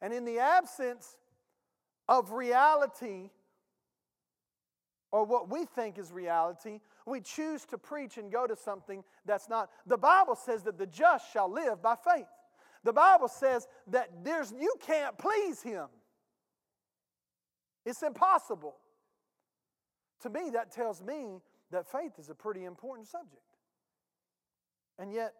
And 0.00 0.14
in 0.14 0.24
the 0.24 0.38
absence 0.38 1.16
of 2.08 2.30
reality, 2.30 3.30
or 5.12 5.24
what 5.24 5.50
we 5.50 5.66
think 5.66 5.98
is 5.98 6.10
reality, 6.10 6.80
we 7.06 7.20
choose 7.20 7.66
to 7.66 7.78
preach 7.78 8.16
and 8.16 8.32
go 8.32 8.46
to 8.46 8.56
something 8.56 9.04
that's 9.26 9.48
not. 9.48 9.70
The 9.86 9.98
Bible 9.98 10.34
says 10.34 10.62
that 10.62 10.78
the 10.78 10.86
just 10.86 11.30
shall 11.32 11.52
live 11.52 11.82
by 11.82 11.96
faith. 11.96 12.26
The 12.82 12.94
Bible 12.94 13.28
says 13.28 13.68
that 13.88 14.08
there's 14.24 14.52
you 14.58 14.74
can't 14.80 15.16
please 15.18 15.62
him. 15.62 15.86
It's 17.84 18.02
impossible. 18.02 18.76
To 20.22 20.30
me, 20.30 20.50
that 20.54 20.72
tells 20.72 21.02
me 21.02 21.40
that 21.70 21.90
faith 21.90 22.12
is 22.18 22.30
a 22.30 22.34
pretty 22.34 22.64
important 22.64 23.08
subject. 23.08 23.42
And 24.98 25.12
yet, 25.12 25.34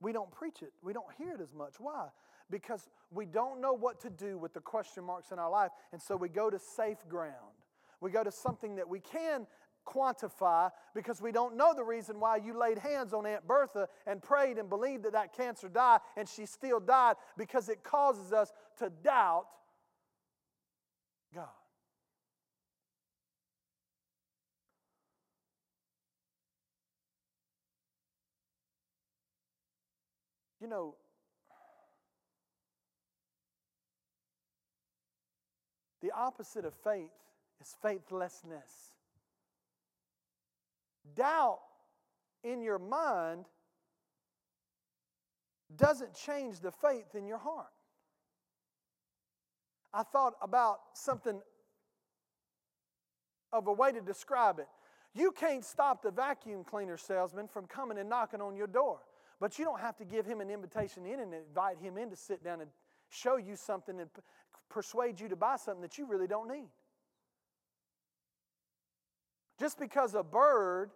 we 0.00 0.12
don't 0.12 0.30
preach 0.30 0.62
it. 0.62 0.72
We 0.82 0.92
don't 0.92 1.12
hear 1.18 1.34
it 1.34 1.40
as 1.40 1.54
much. 1.54 1.74
Why? 1.78 2.08
Because 2.50 2.88
we 3.10 3.26
don't 3.26 3.60
know 3.60 3.72
what 3.72 4.00
to 4.00 4.10
do 4.10 4.38
with 4.38 4.54
the 4.54 4.60
question 4.60 5.04
marks 5.04 5.32
in 5.32 5.38
our 5.38 5.50
life, 5.50 5.70
and 5.92 6.00
so 6.00 6.16
we 6.16 6.28
go 6.28 6.50
to 6.50 6.58
safe 6.58 6.98
ground. 7.08 7.61
We 8.02 8.10
go 8.10 8.24
to 8.24 8.32
something 8.32 8.76
that 8.76 8.88
we 8.88 8.98
can 8.98 9.46
quantify 9.86 10.70
because 10.94 11.22
we 11.22 11.30
don't 11.32 11.56
know 11.56 11.72
the 11.74 11.84
reason 11.84 12.18
why 12.18 12.36
you 12.36 12.58
laid 12.58 12.78
hands 12.78 13.12
on 13.12 13.26
Aunt 13.26 13.46
Bertha 13.46 13.88
and 14.06 14.20
prayed 14.20 14.58
and 14.58 14.68
believed 14.68 15.04
that 15.04 15.12
that 15.12 15.32
cancer 15.32 15.68
died 15.68 16.00
and 16.16 16.28
she 16.28 16.44
still 16.46 16.80
died 16.80 17.16
because 17.38 17.68
it 17.68 17.84
causes 17.84 18.32
us 18.32 18.52
to 18.78 18.90
doubt 19.04 19.46
God. 21.32 21.48
You 30.60 30.68
know, 30.68 30.94
the 36.00 36.12
opposite 36.12 36.64
of 36.64 36.74
faith 36.84 37.10
is 37.62 37.76
faithlessness. 37.80 38.92
Doubt 41.14 41.60
in 42.44 42.60
your 42.60 42.78
mind 42.78 43.46
doesn't 45.76 46.14
change 46.14 46.60
the 46.60 46.70
faith 46.70 47.14
in 47.14 47.26
your 47.26 47.38
heart. 47.38 47.72
I 49.94 50.02
thought 50.02 50.34
about 50.42 50.80
something 50.94 51.40
of 53.52 53.66
a 53.66 53.72
way 53.72 53.92
to 53.92 54.00
describe 54.00 54.58
it. 54.58 54.68
You 55.14 55.30
can't 55.30 55.64
stop 55.64 56.02
the 56.02 56.10
vacuum 56.10 56.64
cleaner 56.64 56.96
salesman 56.96 57.46
from 57.46 57.66
coming 57.66 57.98
and 57.98 58.08
knocking 58.08 58.40
on 58.40 58.56
your 58.56 58.66
door, 58.66 59.00
but 59.40 59.58
you 59.58 59.64
don't 59.64 59.80
have 59.80 59.96
to 59.98 60.04
give 60.04 60.24
him 60.24 60.40
an 60.40 60.50
invitation 60.50 61.04
in 61.04 61.20
and 61.20 61.34
invite 61.34 61.78
him 61.78 61.98
in 61.98 62.08
to 62.10 62.16
sit 62.16 62.42
down 62.42 62.62
and 62.62 62.70
show 63.10 63.36
you 63.36 63.56
something 63.56 64.00
and 64.00 64.08
persuade 64.70 65.20
you 65.20 65.28
to 65.28 65.36
buy 65.36 65.56
something 65.56 65.82
that 65.82 65.98
you 65.98 66.06
really 66.06 66.26
don't 66.26 66.48
need. 66.48 66.70
Just 69.62 69.78
because 69.78 70.16
a 70.16 70.24
bird 70.24 70.90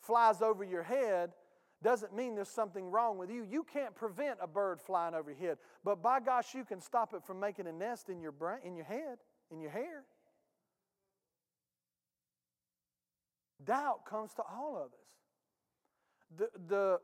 flies 0.00 0.40
over 0.40 0.64
your 0.64 0.82
head 0.82 1.32
doesn't 1.82 2.16
mean 2.16 2.34
there's 2.34 2.48
something 2.48 2.90
wrong 2.90 3.18
with 3.18 3.30
you. 3.30 3.44
You 3.44 3.62
can't 3.62 3.94
prevent 3.94 4.38
a 4.40 4.46
bird 4.46 4.80
flying 4.80 5.14
over 5.14 5.30
your 5.30 5.38
head, 5.38 5.58
but 5.84 6.02
by 6.02 6.18
gosh, 6.20 6.54
you 6.54 6.64
can 6.64 6.80
stop 6.80 7.12
it 7.12 7.22
from 7.22 7.38
making 7.38 7.66
a 7.66 7.72
nest 7.72 8.08
in 8.08 8.22
your 8.22 8.32
brain, 8.32 8.60
in 8.64 8.74
your 8.74 8.86
head, 8.86 9.18
in 9.50 9.60
your 9.60 9.70
hair. 9.70 10.04
Doubt 13.66 14.06
comes 14.08 14.32
to 14.32 14.42
all 14.50 14.78
of 14.78 14.92
us. 14.94 15.18
The, 16.38 16.48
the, 16.68 17.00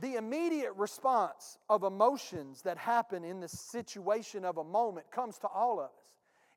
the 0.00 0.16
immediate 0.16 0.72
response 0.74 1.56
of 1.70 1.84
emotions 1.84 2.62
that 2.62 2.78
happen 2.78 3.22
in 3.22 3.38
the 3.38 3.48
situation 3.48 4.44
of 4.44 4.56
a 4.56 4.64
moment 4.64 5.08
comes 5.12 5.38
to 5.38 5.46
all 5.46 5.78
of 5.78 5.86
us. 5.86 5.90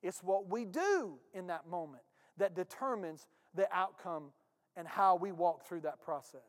It's 0.02 0.24
what 0.24 0.50
we 0.50 0.64
do 0.64 1.20
in 1.32 1.46
that 1.46 1.68
moment 1.68 2.02
that 2.40 2.54
determines 2.54 3.26
the 3.54 3.68
outcome 3.72 4.32
and 4.76 4.86
how 4.88 5.16
we 5.16 5.30
walk 5.30 5.64
through 5.66 5.80
that 5.80 6.02
process. 6.02 6.40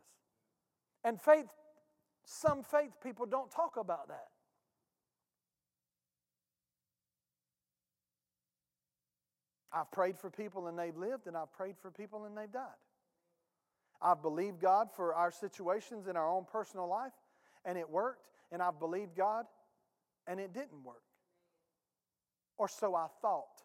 And 1.04 1.22
faith, 1.22 1.48
some 2.26 2.64
faith 2.64 2.92
people 3.04 3.26
don't 3.26 3.52
talk 3.52 3.78
about 3.78 4.08
that. 4.08 4.28
I've 9.74 9.92
prayed 9.92 10.18
for 10.18 10.30
people 10.30 10.68
and 10.68 10.78
they've 10.78 10.96
lived, 10.96 11.28
and 11.28 11.38
I've 11.38 11.52
prayed 11.54 11.76
for 11.82 11.92
people 11.92 12.26
and 12.26 12.38
they've 12.38 12.52
died. 12.52 12.66
I've 14.02 14.22
believed 14.22 14.60
God 14.60 14.90
for 14.96 15.14
our 15.14 15.32
situations 15.32 16.08
in 16.08 16.18
our 16.18 16.28
own 16.28 16.46
personal 16.52 16.90
life, 16.90 17.14
and 17.64 17.78
it 17.78 17.90
worked, 17.90 18.28
and 18.52 18.62
I've 18.62 18.80
believed 18.80 19.16
God, 19.16 19.46
and 20.28 20.40
it 20.40 20.54
didn't 20.54 20.84
work. 20.84 21.04
Or 22.58 22.68
so 22.68 22.96
I 22.96 23.08
thought. 23.22 23.64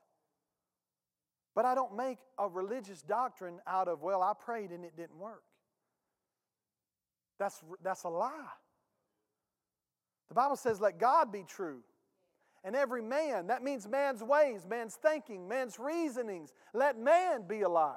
But 1.56 1.64
I 1.64 1.74
don't 1.74 1.96
make 1.96 2.18
a 2.38 2.48
religious 2.48 3.00
doctrine 3.00 3.60
out 3.66 3.88
of, 3.88 4.02
well, 4.02 4.22
I 4.22 4.34
prayed 4.38 4.70
and 4.70 4.84
it 4.84 4.94
didn't 4.94 5.18
work. 5.18 5.42
That's, 7.38 7.62
that's 7.82 8.04
a 8.04 8.08
lie. 8.10 8.30
The 10.28 10.34
Bible 10.34 10.56
says, 10.56 10.80
let 10.82 10.98
God 10.98 11.32
be 11.32 11.44
true. 11.48 11.80
And 12.62 12.76
every 12.76 13.00
man, 13.00 13.46
that 13.46 13.62
means 13.62 13.88
man's 13.88 14.22
ways, 14.22 14.66
man's 14.68 14.96
thinking, 14.96 15.48
man's 15.48 15.78
reasonings, 15.78 16.52
let 16.74 16.98
man 16.98 17.44
be 17.48 17.62
a 17.62 17.68
liar. 17.68 17.94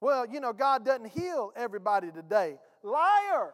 Well, 0.00 0.24
you 0.24 0.38
know, 0.38 0.52
God 0.52 0.84
doesn't 0.84 1.08
heal 1.08 1.52
everybody 1.56 2.12
today. 2.12 2.56
Liar! 2.84 3.52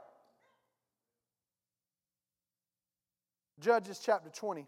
Judges 3.61 3.99
chapter 4.05 4.29
20. 4.29 4.67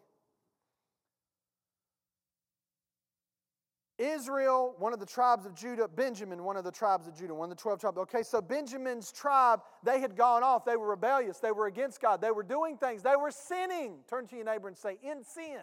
Israel, 3.99 4.75
one 4.79 4.93
of 4.93 5.00
the 5.00 5.07
tribes 5.07 5.47
of 5.47 5.55
Judah, 5.55 5.88
Benjamin, 5.88 6.45
one 6.45 6.57
of 6.57 6.65
the 6.65 6.71
tribes 6.71 7.07
of 7.07 7.17
Judah, 7.17 7.35
one 7.35 7.50
of 7.50 7.57
the 7.57 7.62
12 7.62 7.81
tribes. 7.81 7.99
Okay, 7.99 8.23
so 8.23 8.43
Benjamin's 8.43 9.11
tribe, 9.11 9.61
they 9.83 10.00
had 10.00 10.17
gone 10.17 10.43
off. 10.43 10.67
They 10.67 10.76
were 10.76 10.88
rebellious. 10.88 11.38
They 11.38 11.53
were 11.53 11.67
against 11.67 12.00
God. 12.00 12.21
They 12.21 12.31
were 12.31 12.43
doing 12.43 12.76
things. 12.76 13.03
They 13.03 13.17
were 13.17 13.31
sinning. 13.31 13.99
Turn 14.09 14.26
to 14.26 14.37
your 14.37 14.45
neighbor 14.45 14.69
and 14.69 14.76
say, 14.76 14.99
in 15.03 15.25
sin. 15.25 15.61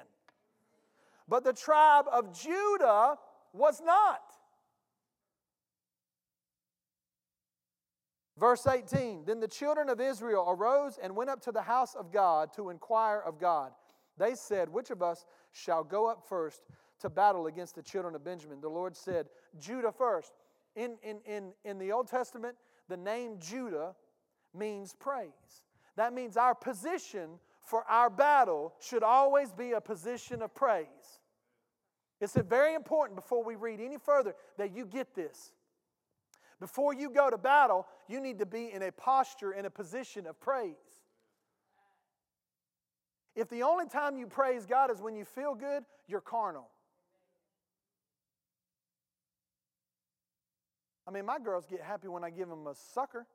But 1.28 1.44
the 1.44 1.54
tribe 1.54 2.06
of 2.12 2.38
Judah 2.38 3.18
was 3.54 3.82
not. 3.86 4.22
Verse 8.38 8.66
18 8.66 9.25
Then 9.25 9.40
the 9.40 9.48
children 9.48 9.90
of 9.90 10.02
Israel 10.02 10.46
arose 10.50 10.98
and 11.02 11.16
went 11.16 11.30
up 11.30 11.42
to 11.42 11.52
the 11.52 11.62
house 11.62 11.94
of 11.96 12.12
God 12.12 12.52
to 12.56 12.72
inquire 12.72 13.20
of 13.20 13.40
God. 13.40 13.72
They 14.18 14.36
said, 14.36 14.70
Which 14.70 14.90
of 14.90 15.02
us 15.02 15.25
shall 15.52 15.84
go 15.84 16.08
up 16.08 16.25
first 16.28 16.63
to 17.04 17.10
battle 17.10 17.48
against 17.48 17.76
the 17.76 17.84
children 17.84 18.16
of 18.16 18.24
Benjamin. 18.24 18.60
The 18.60 18.70
Lord 18.70 18.96
said, 18.96 19.28
Judah 19.60 19.92
first. 19.92 20.34
In, 20.76 20.98
in, 21.04 21.20
in, 21.26 21.52
in 21.64 21.78
the 21.78 21.92
Old 21.92 22.08
Testament, 22.08 22.56
the 22.90 22.98
name 22.98 23.38
Judah 23.40 23.94
means 24.56 24.96
praise. 25.00 25.30
That 25.96 26.14
means 26.14 26.36
our 26.36 26.56
position 26.56 27.40
for 27.62 27.84
our 27.90 28.10
battle 28.10 28.74
should 28.80 29.04
always 29.04 29.52
be 29.54 29.74
a 29.74 29.82
position 29.82 30.42
of 30.42 30.56
praise. 30.56 30.88
It's 32.20 32.36
very 32.36 32.74
important 32.74 33.16
before 33.16 33.44
we 33.44 33.56
read 33.56 33.80
any 33.80 33.98
further 33.98 34.34
that 34.58 34.76
you 34.76 34.86
get 34.86 35.14
this. 35.14 35.52
Before 36.60 36.94
you 36.94 37.10
go 37.10 37.30
to 37.30 37.38
battle, 37.38 37.86
you 38.08 38.22
need 38.22 38.40
to 38.40 38.46
be 38.46 38.72
in 38.72 38.82
a 38.82 38.92
posture, 38.92 39.52
in 39.52 39.66
a 39.66 39.70
position 39.70 40.26
of 40.26 40.40
praise. 40.40 40.76
If 43.36 43.50
the 43.50 43.64
only 43.64 43.88
time 43.88 44.18
you 44.18 44.28
praise 44.28 44.66
God 44.66 44.90
is 44.90 45.02
when 45.02 45.16
you 45.16 45.26
feel 45.26 45.54
good, 45.56 45.84
you're 46.08 46.22
carnal. 46.22 46.70
I 51.08 51.12
mean, 51.12 51.26
my 51.26 51.40
girls 51.40 51.66
get 51.70 51.82
happy 51.82 52.08
when 52.08 52.24
I 52.24 52.30
give 52.30 52.50
them 52.50 52.68
a 52.68 52.76
sucker. 52.94 53.26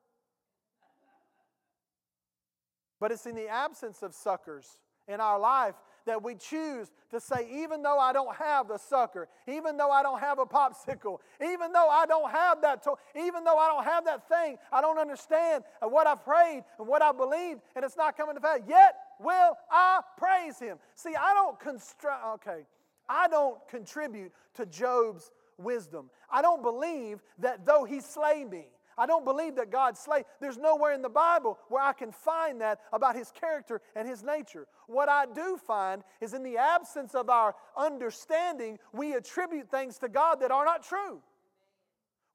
But 3.00 3.12
it's 3.12 3.26
in 3.26 3.36
the 3.36 3.48
absence 3.48 4.02
of 4.02 4.14
suckers 4.14 4.66
in 5.06 5.20
our 5.20 5.38
life 5.38 5.74
that 6.06 6.22
we 6.22 6.34
choose 6.34 6.90
to 7.10 7.20
say, 7.20 7.48
even 7.62 7.82
though 7.82 7.98
I 7.98 8.12
don't 8.12 8.34
have 8.36 8.66
the 8.68 8.78
sucker, 8.78 9.28
even 9.46 9.76
though 9.76 9.90
I 9.90 10.02
don't 10.02 10.20
have 10.20 10.38
a 10.38 10.46
popsicle, 10.46 11.18
even 11.40 11.72
though 11.72 11.88
I 11.88 12.06
don't 12.06 12.30
have 12.30 12.62
that, 12.62 12.82
to- 12.84 12.96
even 13.14 13.44
though 13.44 13.58
I 13.58 13.68
don't 13.68 13.84
have 13.84 14.04
that 14.06 14.26
thing, 14.28 14.58
I 14.72 14.80
don't 14.80 14.98
understand 14.98 15.64
what 15.80 16.06
I 16.06 16.14
prayed 16.14 16.64
and 16.78 16.88
what 16.88 17.02
I 17.02 17.12
believed, 17.12 17.60
and 17.76 17.84
it's 17.84 17.96
not 17.96 18.16
coming 18.16 18.34
to 18.34 18.40
pass. 18.40 18.60
Yet 18.66 18.96
will 19.20 19.56
I 19.70 20.00
praise 20.16 20.58
Him. 20.58 20.78
See, 20.94 21.14
I 21.14 21.34
don't 21.34 21.60
construct. 21.60 22.24
Okay, 22.36 22.66
I 23.08 23.28
don't 23.28 23.58
contribute 23.68 24.32
to 24.54 24.66
Job's 24.66 25.30
wisdom. 25.58 26.10
I 26.30 26.42
don't 26.42 26.62
believe 26.62 27.22
that 27.38 27.66
though 27.66 27.84
he 27.84 28.00
slay 28.00 28.44
me, 28.44 28.66
I 28.98 29.06
don't 29.06 29.24
believe 29.24 29.54
that 29.56 29.70
God 29.70 29.96
slay. 29.96 30.24
There's 30.40 30.58
nowhere 30.58 30.92
in 30.92 31.02
the 31.02 31.08
Bible 31.08 31.58
where 31.68 31.82
I 31.82 31.92
can 31.92 32.10
find 32.10 32.60
that 32.60 32.80
about 32.92 33.14
his 33.14 33.30
character 33.30 33.80
and 33.94 34.08
his 34.08 34.24
nature. 34.24 34.66
What 34.88 35.08
I 35.08 35.26
do 35.26 35.56
find 35.56 36.02
is 36.20 36.34
in 36.34 36.42
the 36.42 36.56
absence 36.56 37.14
of 37.14 37.30
our 37.30 37.54
understanding, 37.76 38.78
we 38.92 39.14
attribute 39.14 39.70
things 39.70 39.98
to 39.98 40.08
God 40.08 40.40
that 40.40 40.50
are 40.50 40.64
not 40.64 40.82
true. 40.82 41.20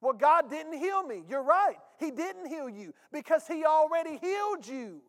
Well, 0.00 0.14
God 0.14 0.48
didn't 0.48 0.78
heal 0.78 1.02
me. 1.02 1.22
You're 1.28 1.42
right. 1.42 1.76
He 1.98 2.10
didn't 2.10 2.46
heal 2.46 2.68
you 2.68 2.94
because 3.12 3.46
He 3.46 3.64
already 3.64 4.18
healed 4.20 4.66
you. 4.66 5.02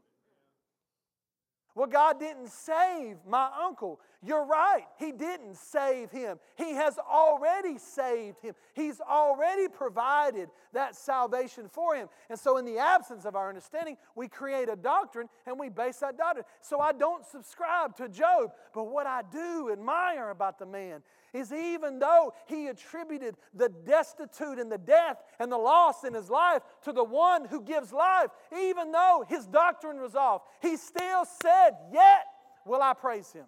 Well, 1.75 1.87
God 1.87 2.21
didn't 2.21 2.47
save 2.47 3.17
my 3.27 3.49
uncle. 3.61 3.99
You're 4.23 4.45
right. 4.45 4.85
He 4.97 5.11
didn't 5.11 5.57
save 5.57 6.09
him. 6.09 6.39
He 6.55 6.71
has 6.71 6.97
already 6.97 7.77
saved 7.77 8.41
him. 8.41 8.55
He's 8.73 9.01
already 9.01 9.67
provided 9.67 10.49
that 10.71 10.95
salvation 10.95 11.67
for 11.67 11.93
him. 11.93 12.07
And 12.29 12.39
so, 12.39 12.55
in 12.57 12.65
the 12.65 12.77
absence 12.77 13.25
of 13.25 13.35
our 13.35 13.49
understanding, 13.49 13.97
we 14.15 14.29
create 14.29 14.69
a 14.69 14.77
doctrine 14.77 15.27
and 15.45 15.59
we 15.59 15.67
base 15.67 15.97
that 15.97 16.17
doctrine. 16.17 16.45
So, 16.61 16.79
I 16.79 16.93
don't 16.93 17.25
subscribe 17.25 17.97
to 17.97 18.07
Job, 18.07 18.53
but 18.73 18.85
what 18.85 19.05
I 19.05 19.21
do 19.29 19.69
admire 19.69 20.29
about 20.29 20.57
the 20.57 20.65
man 20.65 21.03
is 21.35 21.51
even 21.51 21.99
though 21.99 22.33
he 22.47 22.67
attributed 22.67 23.35
the 23.53 23.69
destitute 23.69 24.57
and 24.57 24.71
the 24.71 24.77
death 24.77 25.17
and 25.37 25.51
the 25.51 25.57
loss 25.57 26.05
in 26.05 26.13
his 26.13 26.29
life 26.29 26.61
to 26.83 26.93
the 26.93 27.03
one 27.03 27.45
who 27.45 27.61
gives 27.61 27.91
life, 27.91 28.29
even 28.57 28.91
though 28.91 29.25
his 29.27 29.45
doctrine 29.45 29.99
was 29.99 30.15
off, 30.15 30.41
he 30.61 30.77
still 30.77 31.25
said, 31.41 31.71
Yet 31.91 32.25
will 32.65 32.81
I 32.81 32.93
praise 32.93 33.31
him. 33.33 33.45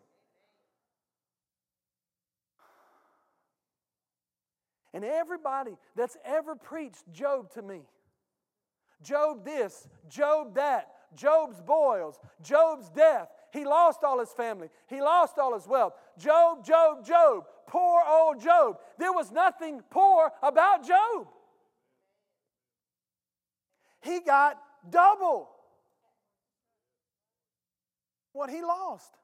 And 4.94 5.06
everybody 5.06 5.78
that's 5.96 6.18
ever 6.26 6.56
preached 6.56 7.10
Job 7.12 7.52
to 7.54 7.62
me, 7.62 7.82
Job 9.02 9.46
this, 9.46 9.88
Job 10.10 10.56
that, 10.56 10.90
Job's 11.16 11.62
boils, 11.62 12.20
Job's 12.42 12.90
death, 12.90 13.30
he 13.58 13.66
lost 13.66 14.04
all 14.04 14.20
his 14.20 14.32
family. 14.32 14.70
He 14.88 15.02
lost 15.02 15.40
all 15.40 15.54
his 15.54 15.68
wealth. 15.68 15.94
Job, 16.18 16.64
Job, 16.66 17.06
Job. 17.06 17.46
Poor 17.68 18.02
old 18.08 18.42
Job. 18.42 18.78
There 18.98 19.12
was 19.12 19.32
nothing 19.32 19.82
poor 19.90 20.32
about 20.44 20.88
Job. 20.88 21.28
He 24.02 24.20
got 24.20 24.58
double 24.90 25.50
what 28.32 28.50
he 28.50 28.62
lost. 28.62 29.18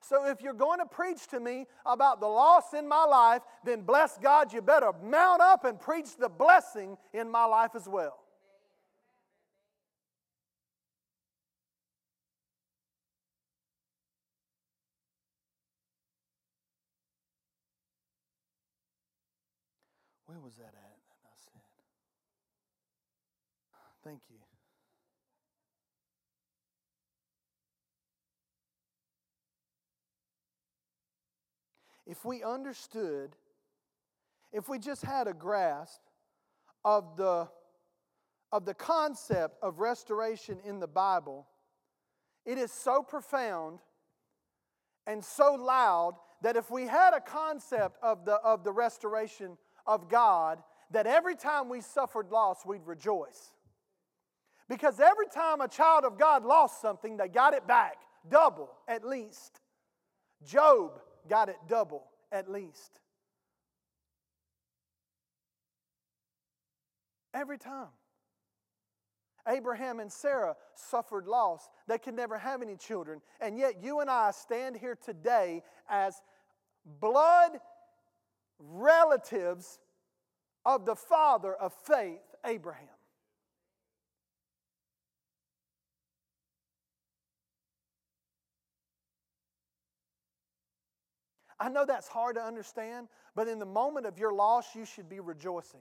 So 0.00 0.26
if 0.26 0.40
you're 0.40 0.52
going 0.52 0.78
to 0.80 0.86
preach 0.86 1.26
to 1.28 1.40
me 1.40 1.66
about 1.84 2.20
the 2.20 2.26
loss 2.26 2.74
in 2.74 2.86
my 2.88 3.04
life, 3.04 3.42
then 3.64 3.82
bless 3.82 4.18
God, 4.18 4.52
you 4.52 4.62
better 4.62 4.92
mount 5.02 5.40
up 5.40 5.64
and 5.64 5.80
preach 5.80 6.16
the 6.16 6.28
blessing 6.28 6.96
in 7.12 7.30
my 7.30 7.44
life 7.44 7.70
as 7.74 7.88
well. 7.88 8.18
Where 20.36 20.44
was 20.44 20.56
that 20.56 20.64
at? 20.64 20.72
And 20.74 21.22
I 21.24 21.34
said, 21.34 21.62
Thank 24.04 24.20
you. 24.28 24.36
If 32.06 32.22
we 32.26 32.42
understood, 32.42 33.34
if 34.52 34.68
we 34.68 34.78
just 34.78 35.02
had 35.02 35.26
a 35.26 35.32
grasp 35.32 36.02
of 36.84 37.16
the, 37.16 37.48
of 38.52 38.66
the 38.66 38.74
concept 38.74 39.56
of 39.62 39.78
restoration 39.78 40.58
in 40.66 40.80
the 40.80 40.86
Bible, 40.86 41.46
it 42.44 42.58
is 42.58 42.70
so 42.70 43.02
profound 43.02 43.78
and 45.06 45.24
so 45.24 45.54
loud 45.54 46.16
that 46.42 46.56
if 46.56 46.70
we 46.70 46.82
had 46.82 47.14
a 47.14 47.20
concept 47.20 47.96
of 48.02 48.26
the, 48.26 48.34
of 48.34 48.64
the 48.64 48.72
restoration 48.72 49.56
of 49.86 50.08
God 50.08 50.62
that 50.90 51.06
every 51.06 51.36
time 51.36 51.68
we 51.68 51.80
suffered 51.80 52.30
loss, 52.30 52.64
we'd 52.64 52.86
rejoice. 52.86 53.52
Because 54.68 54.98
every 55.00 55.26
time 55.32 55.60
a 55.60 55.68
child 55.68 56.04
of 56.04 56.18
God 56.18 56.44
lost 56.44 56.80
something, 56.80 57.16
they 57.16 57.28
got 57.28 57.54
it 57.54 57.66
back, 57.66 57.96
double 58.28 58.70
at 58.88 59.04
least. 59.04 59.60
Job 60.44 61.00
got 61.28 61.48
it 61.48 61.56
double 61.68 62.04
at 62.32 62.50
least. 62.50 63.00
Every 67.32 67.58
time. 67.58 67.88
Abraham 69.48 70.00
and 70.00 70.10
Sarah 70.10 70.56
suffered 70.74 71.28
loss. 71.28 71.68
They 71.86 71.98
could 71.98 72.14
never 72.14 72.36
have 72.36 72.62
any 72.62 72.76
children. 72.76 73.20
And 73.40 73.56
yet, 73.56 73.82
you 73.82 74.00
and 74.00 74.10
I 74.10 74.32
stand 74.32 74.76
here 74.76 74.96
today 74.96 75.62
as 75.88 76.20
blood 77.00 77.52
relatives 78.58 79.78
of 80.64 80.84
the 80.84 80.96
father 80.96 81.54
of 81.54 81.72
faith, 81.84 82.20
Abraham. 82.44 82.88
I 91.58 91.68
know 91.70 91.86
that's 91.86 92.08
hard 92.08 92.36
to 92.36 92.42
understand, 92.42 93.08
but 93.34 93.48
in 93.48 93.58
the 93.58 93.66
moment 93.66 94.06
of 94.06 94.18
your 94.18 94.32
loss, 94.34 94.74
you 94.74 94.84
should 94.84 95.08
be 95.08 95.20
rejoicing. 95.20 95.80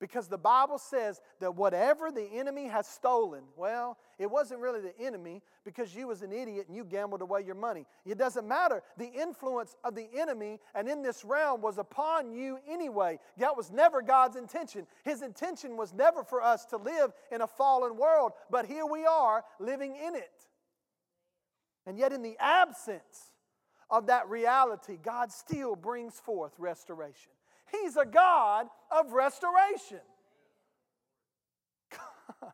Because 0.00 0.26
the 0.28 0.38
Bible 0.38 0.78
says 0.78 1.20
that 1.40 1.54
whatever 1.54 2.10
the 2.10 2.26
enemy 2.34 2.66
has 2.66 2.86
stolen, 2.86 3.44
well, 3.56 3.96
it 4.18 4.30
wasn't 4.30 4.60
really 4.60 4.80
the 4.80 4.98
enemy 4.98 5.40
because 5.64 5.94
you 5.94 6.08
was 6.08 6.22
an 6.22 6.32
idiot 6.32 6.66
and 6.66 6.76
you 6.76 6.84
gambled 6.84 7.22
away 7.22 7.42
your 7.46 7.54
money. 7.54 7.86
It 8.04 8.18
doesn't 8.18 8.46
matter. 8.46 8.82
The 8.98 9.10
influence 9.10 9.76
of 9.84 9.94
the 9.94 10.08
enemy 10.14 10.58
and 10.74 10.88
in 10.88 11.02
this 11.02 11.24
realm 11.24 11.60
was 11.60 11.78
upon 11.78 12.32
you 12.32 12.58
anyway. 12.68 13.20
That 13.38 13.56
was 13.56 13.70
never 13.70 14.02
God's 14.02 14.36
intention. 14.36 14.86
His 15.04 15.22
intention 15.22 15.76
was 15.76 15.94
never 15.94 16.24
for 16.24 16.42
us 16.42 16.64
to 16.66 16.76
live 16.76 17.12
in 17.30 17.40
a 17.40 17.46
fallen 17.46 17.96
world, 17.96 18.32
but 18.50 18.66
here 18.66 18.86
we 18.86 19.06
are 19.06 19.44
living 19.60 19.94
in 19.96 20.16
it. 20.16 20.32
And 21.86 21.98
yet 21.98 22.12
in 22.12 22.22
the 22.22 22.36
absence 22.40 23.30
of 23.90 24.06
that 24.06 24.28
reality, 24.28 24.98
God 25.02 25.30
still 25.30 25.76
brings 25.76 26.18
forth 26.18 26.52
restoration. 26.58 27.30
He's 27.70 27.96
a 27.96 28.04
God 28.04 28.66
of 28.90 29.12
restoration. 29.12 30.00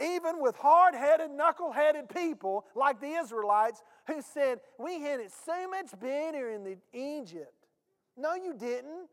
Even 0.00 0.40
with 0.40 0.56
hard 0.56 0.94
headed, 0.94 1.30
knuckle 1.30 1.72
headed 1.72 2.08
people 2.08 2.64
like 2.74 3.00
the 3.00 3.12
Israelites 3.12 3.82
who 4.06 4.22
said, 4.22 4.60
We 4.78 5.00
had 5.00 5.20
it 5.20 5.32
so 5.44 5.68
much 5.68 5.90
better 6.00 6.50
in 6.50 6.64
the 6.64 6.78
Egypt. 6.92 7.52
No, 8.16 8.34
you 8.34 8.54
didn't. 8.54 9.08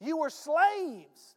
You 0.00 0.18
were 0.18 0.30
slaves 0.30 1.36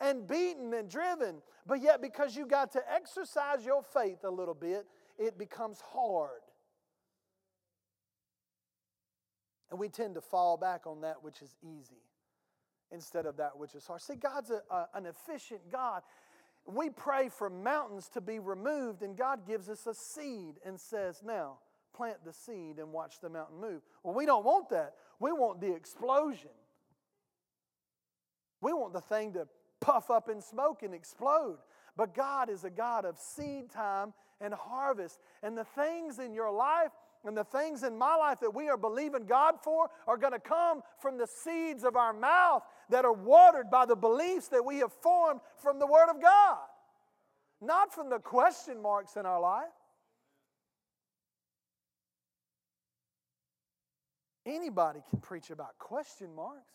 and 0.00 0.26
beaten 0.26 0.74
and 0.74 0.90
driven. 0.90 1.42
But 1.66 1.82
yet, 1.82 2.00
because 2.00 2.36
you 2.36 2.46
got 2.46 2.72
to 2.72 2.82
exercise 2.92 3.64
your 3.64 3.82
faith 3.82 4.24
a 4.24 4.30
little 4.30 4.54
bit, 4.54 4.86
it 5.18 5.38
becomes 5.38 5.80
hard. 5.80 6.40
And 9.70 9.78
we 9.78 9.88
tend 9.88 10.14
to 10.14 10.22
fall 10.22 10.56
back 10.56 10.86
on 10.86 11.02
that 11.02 11.22
which 11.22 11.42
is 11.42 11.54
easy 11.62 12.00
instead 12.92 13.26
of 13.26 13.36
that 13.36 13.56
which 13.56 13.74
is 13.74 13.86
hard. 13.86 14.00
See, 14.00 14.14
God's 14.14 14.50
a, 14.50 14.62
a, 14.70 14.88
an 14.94 15.06
efficient 15.06 15.60
God. 15.70 16.02
We 16.66 16.90
pray 16.90 17.28
for 17.28 17.48
mountains 17.48 18.08
to 18.10 18.20
be 18.20 18.38
removed, 18.38 19.02
and 19.02 19.16
God 19.16 19.46
gives 19.46 19.68
us 19.68 19.86
a 19.86 19.94
seed 19.94 20.56
and 20.64 20.78
says, 20.78 21.22
Now, 21.24 21.58
plant 21.94 22.24
the 22.24 22.32
seed 22.32 22.78
and 22.78 22.92
watch 22.92 23.20
the 23.20 23.28
mountain 23.28 23.60
move. 23.60 23.82
Well, 24.02 24.14
we 24.14 24.26
don't 24.26 24.44
want 24.44 24.68
that. 24.70 24.94
We 25.18 25.32
want 25.32 25.60
the 25.60 25.74
explosion. 25.74 26.50
We 28.60 28.72
want 28.72 28.92
the 28.92 29.00
thing 29.00 29.32
to 29.34 29.48
puff 29.80 30.10
up 30.10 30.28
in 30.28 30.40
smoke 30.40 30.82
and 30.82 30.94
explode. 30.94 31.58
But 31.96 32.14
God 32.14 32.50
is 32.50 32.64
a 32.64 32.70
God 32.70 33.04
of 33.04 33.18
seed 33.18 33.70
time 33.70 34.12
and 34.40 34.54
harvest. 34.54 35.18
And 35.42 35.56
the 35.56 35.64
things 35.64 36.18
in 36.18 36.32
your 36.32 36.52
life 36.52 36.92
and 37.24 37.36
the 37.36 37.44
things 37.44 37.82
in 37.82 37.98
my 37.98 38.14
life 38.14 38.38
that 38.40 38.54
we 38.54 38.68
are 38.68 38.76
believing 38.76 39.26
God 39.26 39.54
for 39.62 39.88
are 40.06 40.16
going 40.16 40.32
to 40.32 40.38
come 40.38 40.82
from 41.00 41.18
the 41.18 41.26
seeds 41.26 41.84
of 41.84 41.96
our 41.96 42.12
mouth 42.12 42.62
that 42.90 43.04
are 43.04 43.12
watered 43.12 43.70
by 43.70 43.86
the 43.86 43.96
beliefs 43.96 44.48
that 44.48 44.64
we 44.64 44.78
have 44.78 44.92
formed 44.92 45.40
from 45.56 45.78
the 45.78 45.86
Word 45.86 46.08
of 46.08 46.22
God, 46.22 46.58
not 47.60 47.92
from 47.92 48.08
the 48.08 48.18
question 48.18 48.80
marks 48.80 49.16
in 49.16 49.26
our 49.26 49.40
life. 49.40 49.66
Anybody 54.46 55.00
can 55.10 55.20
preach 55.20 55.50
about 55.50 55.76
question 55.78 56.34
marks. 56.34 56.72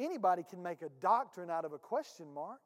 Anybody 0.00 0.42
can 0.48 0.62
make 0.62 0.82
a 0.82 0.88
doctrine 1.00 1.50
out 1.50 1.64
of 1.64 1.72
a 1.72 1.78
question 1.78 2.32
mark. 2.34 2.60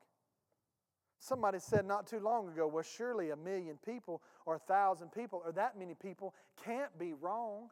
Somebody 1.19 1.59
said 1.59 1.87
not 1.87 2.07
too 2.07 2.21
long 2.21 2.49
ago, 2.49 2.67
well, 2.67 2.83
surely 2.83 3.31
a 3.31 3.37
million 3.37 3.79
people 3.85 4.21
or 4.45 4.57
a 4.57 4.59
thousand 4.59 5.13
people 5.13 5.43
or 5.45 5.53
that 5.53 5.79
many 5.79 5.95
people 5.95 6.35
can't 6.65 6.97
be 6.99 7.15
wrong. 7.15 7.71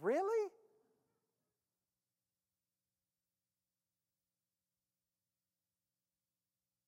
Really? 0.00 0.50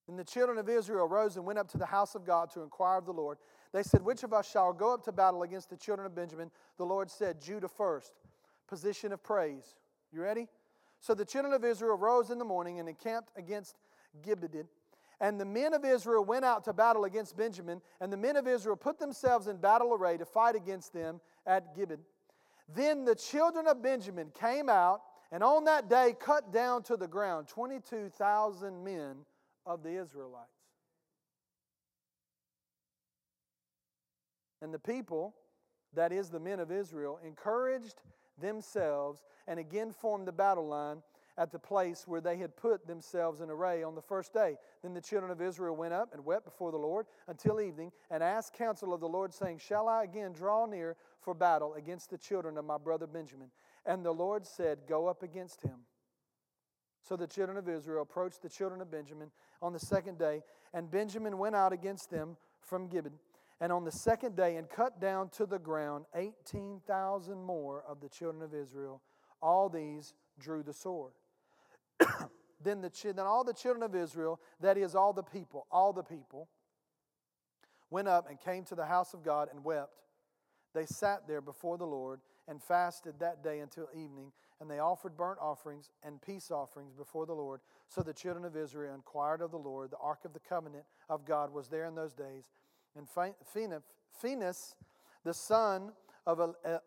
And 0.09 0.18
the 0.18 0.25
children 0.25 0.57
of 0.57 0.71
Israel 0.71 1.07
rose 1.07 1.37
and 1.37 1.44
went 1.44 1.59
up 1.59 1.68
to 1.68 1.79
the 1.79 1.87
house 1.87 2.14
of 2.14 2.25
God 2.25 2.51
to 2.53 2.62
inquire 2.62 2.99
of 2.99 3.05
the 3.05 3.12
Lord. 3.12 3.37
They 3.73 3.83
said, 3.83 4.03
Which 4.03 4.23
of 4.23 4.33
us 4.33 4.51
shall 4.51 4.73
go 4.73 4.94
up 4.94 5.05
to 5.05 5.12
battle 5.12 5.42
against 5.42 5.68
the 5.68 5.77
children 5.77 6.07
of 6.07 6.14
Benjamin? 6.14 6.51
The 6.79 6.87
Lord 6.87 7.11
said, 7.11 7.42
Judah 7.42 7.68
first. 7.68 8.14
Position 8.66 9.12
of 9.12 9.23
praise. 9.23 9.77
You 10.11 10.23
ready? 10.23 10.49
So 11.01 11.14
the 11.14 11.27
children 11.27 11.53
of 11.53 11.64
Israel 11.64 11.97
rose 11.97 12.31
in 12.31 12.38
the 12.38 12.44
morning 12.44 12.81
and 12.81 12.88
encamped 12.88 13.33
against 13.37 13.77
Gibeon. 14.23 14.66
And 15.20 15.40
the 15.40 15.44
men 15.44 15.74
of 15.74 15.85
Israel 15.85 16.24
went 16.24 16.44
out 16.44 16.64
to 16.64 16.72
battle 16.72 17.04
against 17.04 17.37
Benjamin, 17.37 17.81
and 18.00 18.12
the 18.12 18.16
men 18.16 18.37
of 18.37 18.46
Israel 18.46 18.76
put 18.76 18.98
themselves 18.98 19.48
in 19.48 19.57
battle 19.57 19.92
array 19.92 20.16
to 20.16 20.24
fight 20.24 20.54
against 20.54 20.92
them 20.92 21.20
at 21.46 21.74
Gibeon. 21.74 22.00
Then 22.72 23.04
the 23.04 23.14
children 23.14 23.66
of 23.66 23.83
Benjamin 23.83 24.31
came 24.38 24.68
out, 24.68 25.02
and 25.33 25.42
on 25.42 25.64
that 25.64 25.88
day 25.88 26.14
cut 26.18 26.52
down 26.52 26.83
to 26.85 26.96
the 26.96 27.09
ground 27.09 27.48
22,000 27.48 28.85
men 28.85 29.16
of 29.66 29.83
the 29.83 30.00
Israelites. 30.00 30.50
And 34.62 34.72
the 34.72 34.78
people, 34.78 35.35
that 35.94 36.12
is 36.12 36.31
the 36.31 36.40
men 36.40 36.61
of 36.61 36.70
Israel, 36.70 37.18
encouraged 37.24 38.02
themselves 38.40 39.24
and 39.46 39.59
again 39.59 39.92
formed 39.92 40.26
the 40.26 40.33
battle 40.33 40.66
line 40.66 41.02
at 41.38 41.53
the 41.53 41.59
place 41.59 42.07
where 42.07 42.20
they 42.20 42.37
had 42.37 42.57
put 42.57 42.87
themselves 42.87 43.40
in 43.40 43.48
array 43.48 43.83
on 43.85 43.94
the 43.94 44.03
first 44.03 44.35
day. 44.35 44.57
Then 44.83 44.92
the 44.92 45.01
children 45.01 45.31
of 45.31 45.40
Israel 45.40 45.77
went 45.77 45.94
up 45.94 46.12
and 46.12 46.24
wept 46.24 46.44
before 46.44 46.72
the 46.72 46.79
Lord 46.79 47.07
until 47.29 47.61
evening 47.61 47.92
and 48.11 48.22
asked 48.22 48.53
counsel 48.55 48.92
of 48.92 49.01
the 49.01 49.09
Lord, 49.09 49.33
saying, 49.33 49.59
Shall 49.59 49.88
I 49.88 50.03
again 50.03 50.33
draw 50.33 50.66
near 50.66 50.96
for 51.20 51.35
battle 51.35 51.74
against 51.74 52.11
the 52.11 52.18
children 52.18 52.59
of 52.59 52.64
my 52.64 52.77
brother 52.77 53.07
Benjamin? 53.07 53.51
And 53.87 54.05
the 54.05 54.12
Lord 54.12 54.46
said, 54.46 54.81
Go 54.88 55.07
up 55.07 55.22
against 55.22 55.62
him. 55.62 55.81
So 57.09 57.16
the 57.16 57.27
children 57.27 57.57
of 57.57 57.68
Israel 57.68 58.03
approached 58.03 58.42
the 58.42 58.51
children 58.51 58.81
of 58.81 58.90
Benjamin 58.90 59.31
on 59.62 59.72
the 59.72 59.79
second 59.79 60.18
day, 60.18 60.42
and 60.74 60.90
Benjamin 60.90 61.38
went 61.38 61.55
out 61.55 61.72
against 61.72 62.11
them 62.11 62.37
from 62.61 62.88
Gibeon. 62.88 63.14
And 63.61 63.72
on 63.72 63.85
the 63.85 63.92
second 63.92 64.37
day, 64.37 64.57
and 64.57 64.68
cut 64.68 65.01
down 65.01 65.31
to 65.31 65.46
the 65.46 65.59
ground 65.59 66.05
18,000 66.14 67.42
more 67.42 67.83
of 67.88 68.01
the 68.01 68.09
children 68.09 68.42
of 68.42 68.55
Israel. 68.55 69.03
All 69.40 69.68
these 69.68 70.14
drew 70.38 70.62
the 70.62 70.72
sword. 70.72 71.12
then, 72.62 72.80
the, 72.80 72.90
then 73.04 73.26
all 73.26 73.44
the 73.44 73.52
children 73.52 73.82
of 73.82 73.94
Israel, 73.94 74.40
that 74.61 74.76
is, 74.76 74.94
all 74.94 75.12
the 75.12 75.22
people, 75.22 75.66
all 75.70 75.92
the 75.92 76.02
people, 76.02 76.48
went 77.90 78.08
up 78.08 78.28
and 78.28 78.38
came 78.40 78.64
to 78.64 78.74
the 78.74 78.87
house 78.87 79.14
of 79.14 79.22
God 79.24 79.48
and 79.52 79.64
wept. 79.64 79.92
They 80.74 80.87
sat 80.87 81.26
there 81.26 81.40
before 81.40 81.78
the 81.78 81.87
Lord 81.87 82.20
and 82.46 82.62
fasted 82.62 83.14
that 83.20 83.42
day 83.42 83.61
until 83.61 83.88
evening, 83.94 84.32
and 84.61 84.70
they 84.70 84.78
offered 84.78 85.16
burnt 85.16 85.38
offerings 85.40 85.90
and 86.02 86.20
peace 86.20 86.50
offerings 86.50 86.94
before 86.94 87.26
the 87.26 87.34
Lord. 87.34 87.61
So 87.88 88.02
the 88.02 88.12
children 88.12 88.44
of 88.44 88.56
Israel 88.56 88.94
inquired 88.94 89.40
of 89.40 89.50
the 89.50 89.58
Lord. 89.58 89.90
The 89.90 89.98
ark 89.98 90.20
of 90.24 90.32
the 90.32 90.40
covenant 90.40 90.84
of 91.08 91.24
God 91.24 91.52
was 91.52 91.68
there 91.68 91.87
in 91.87 91.94
those 91.94 92.14
days. 92.14 92.50
And 92.96 93.06
Phinehas, 93.08 94.74
the 95.24 95.34
son 95.34 95.92
of 96.26 96.40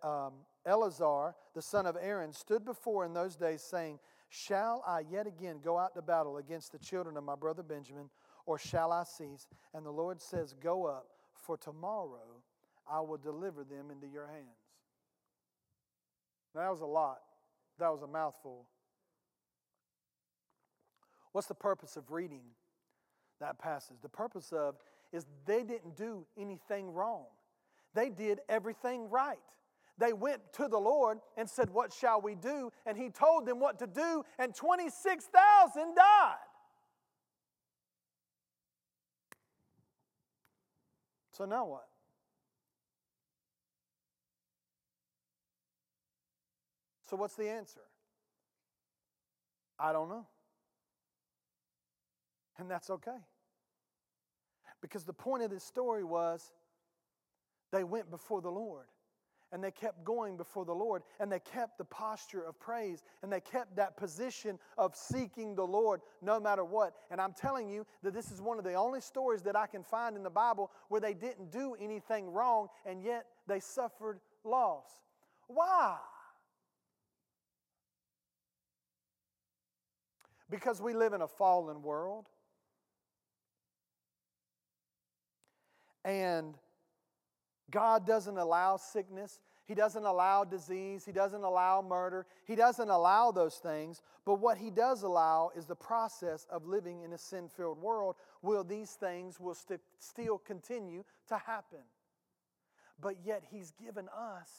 um, 0.03 0.33
Eleazar, 0.65 1.35
the 1.55 1.61
son 1.61 1.85
of 1.85 1.97
Aaron, 1.99 2.33
stood 2.33 2.65
before 2.65 3.05
in 3.05 3.13
those 3.13 3.35
days, 3.35 3.61
saying, 3.61 3.99
Shall 4.33 4.81
I 4.87 5.01
yet 5.11 5.27
again 5.27 5.59
go 5.61 5.77
out 5.77 5.93
to 5.95 6.01
battle 6.01 6.37
against 6.37 6.71
the 6.71 6.79
children 6.79 7.17
of 7.17 7.23
my 7.25 7.35
brother 7.35 7.63
Benjamin, 7.63 8.09
or 8.45 8.57
shall 8.57 8.93
I 8.93 9.03
cease? 9.03 9.49
And 9.73 9.85
the 9.85 9.91
Lord 9.91 10.21
says, 10.21 10.55
Go 10.63 10.85
up, 10.85 11.07
for 11.33 11.57
tomorrow 11.57 12.41
I 12.89 13.01
will 13.01 13.17
deliver 13.17 13.65
them 13.65 13.91
into 13.91 14.07
your 14.07 14.27
hands. 14.27 14.47
Now, 16.55 16.61
That 16.61 16.71
was 16.71 16.79
a 16.79 16.85
lot. 16.85 17.19
That 17.77 17.89
was 17.89 18.03
a 18.03 18.07
mouthful. 18.07 18.67
What's 21.33 21.47
the 21.47 21.53
purpose 21.53 21.97
of 21.97 22.09
reading 22.09 22.43
that 23.41 23.59
passage? 23.59 23.97
The 24.01 24.07
purpose 24.07 24.53
of 24.53 24.75
is 25.11 25.25
they 25.45 25.63
didn't 25.63 25.97
do 25.97 26.25
anything 26.37 26.93
wrong. 26.93 27.25
They 27.93 28.09
did 28.09 28.39
everything 28.47 29.09
right. 29.09 29.39
They 30.01 30.13
went 30.13 30.41
to 30.53 30.67
the 30.67 30.79
Lord 30.79 31.19
and 31.37 31.47
said, 31.47 31.69
What 31.69 31.93
shall 31.93 32.21
we 32.21 32.33
do? 32.33 32.71
And 32.87 32.97
He 32.97 33.11
told 33.11 33.45
them 33.45 33.59
what 33.59 33.77
to 33.79 33.87
do, 33.87 34.23
and 34.39 34.53
26,000 34.53 35.95
died. 35.95 36.35
So 41.31 41.45
now 41.45 41.67
what? 41.67 41.85
So, 47.07 47.15
what's 47.15 47.35
the 47.35 47.49
answer? 47.49 47.81
I 49.79 49.93
don't 49.93 50.09
know. 50.09 50.25
And 52.57 52.71
that's 52.71 52.89
okay. 52.89 53.11
Because 54.81 55.03
the 55.03 55.13
point 55.13 55.43
of 55.43 55.51
this 55.51 55.63
story 55.63 56.03
was 56.03 56.51
they 57.71 57.83
went 57.83 58.09
before 58.09 58.41
the 58.41 58.49
Lord 58.49 58.87
and 59.51 59.63
they 59.63 59.71
kept 59.71 60.03
going 60.03 60.37
before 60.37 60.65
the 60.65 60.73
Lord 60.73 61.03
and 61.19 61.31
they 61.31 61.39
kept 61.39 61.77
the 61.77 61.85
posture 61.85 62.43
of 62.43 62.59
praise 62.59 63.03
and 63.21 63.31
they 63.31 63.41
kept 63.41 63.75
that 63.75 63.97
position 63.97 64.57
of 64.77 64.95
seeking 64.95 65.55
the 65.55 65.65
Lord 65.65 66.01
no 66.21 66.39
matter 66.39 66.63
what. 66.63 66.93
And 67.09 67.19
I'm 67.19 67.33
telling 67.33 67.69
you 67.69 67.85
that 68.03 68.13
this 68.13 68.31
is 68.31 68.41
one 68.41 68.57
of 68.57 68.63
the 68.63 68.73
only 68.73 69.01
stories 69.01 69.41
that 69.43 69.55
I 69.55 69.67
can 69.67 69.83
find 69.83 70.15
in 70.15 70.23
the 70.23 70.29
Bible 70.29 70.71
where 70.87 71.01
they 71.01 71.13
didn't 71.13 71.51
do 71.51 71.75
anything 71.79 72.31
wrong 72.31 72.67
and 72.85 73.03
yet 73.03 73.25
they 73.47 73.59
suffered 73.59 74.19
loss. 74.43 74.85
Why? 75.47 75.97
Because 80.49 80.81
we 80.81 80.93
live 80.93 81.13
in 81.13 81.21
a 81.21 81.27
fallen 81.27 81.81
world. 81.81 82.25
And 86.03 86.55
God 87.71 88.05
doesn't 88.05 88.37
allow 88.37 88.77
sickness. 88.77 89.39
He 89.65 89.73
doesn't 89.73 90.03
allow 90.05 90.43
disease. 90.43 91.05
He 91.05 91.11
doesn't 91.11 91.43
allow 91.43 91.81
murder. 91.81 92.25
He 92.45 92.55
doesn't 92.55 92.89
allow 92.89 93.31
those 93.31 93.55
things. 93.55 94.01
But 94.25 94.35
what 94.35 94.57
He 94.57 94.69
does 94.69 95.03
allow 95.03 95.51
is 95.55 95.65
the 95.65 95.75
process 95.75 96.45
of 96.51 96.67
living 96.67 97.01
in 97.03 97.13
a 97.13 97.17
sin 97.17 97.47
filled 97.47 97.81
world 97.81 98.15
where 98.41 98.63
these 98.63 98.91
things 98.91 99.39
will 99.39 99.55
st- 99.55 99.79
still 99.99 100.37
continue 100.37 101.03
to 101.29 101.37
happen. 101.37 101.85
But 102.99 103.15
yet 103.23 103.43
He's 103.49 103.71
given 103.71 104.09
us, 104.09 104.49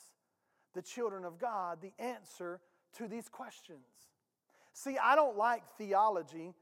the 0.75 0.83
children 0.83 1.25
of 1.25 1.39
God, 1.39 1.79
the 1.83 1.93
answer 2.03 2.61
to 2.97 3.07
these 3.07 3.29
questions. 3.29 3.85
See, 4.73 4.97
I 4.97 5.15
don't 5.15 5.37
like 5.37 5.63
theology 5.77 6.55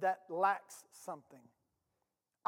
that 0.00 0.20
lacks 0.28 0.84
something. 0.92 1.40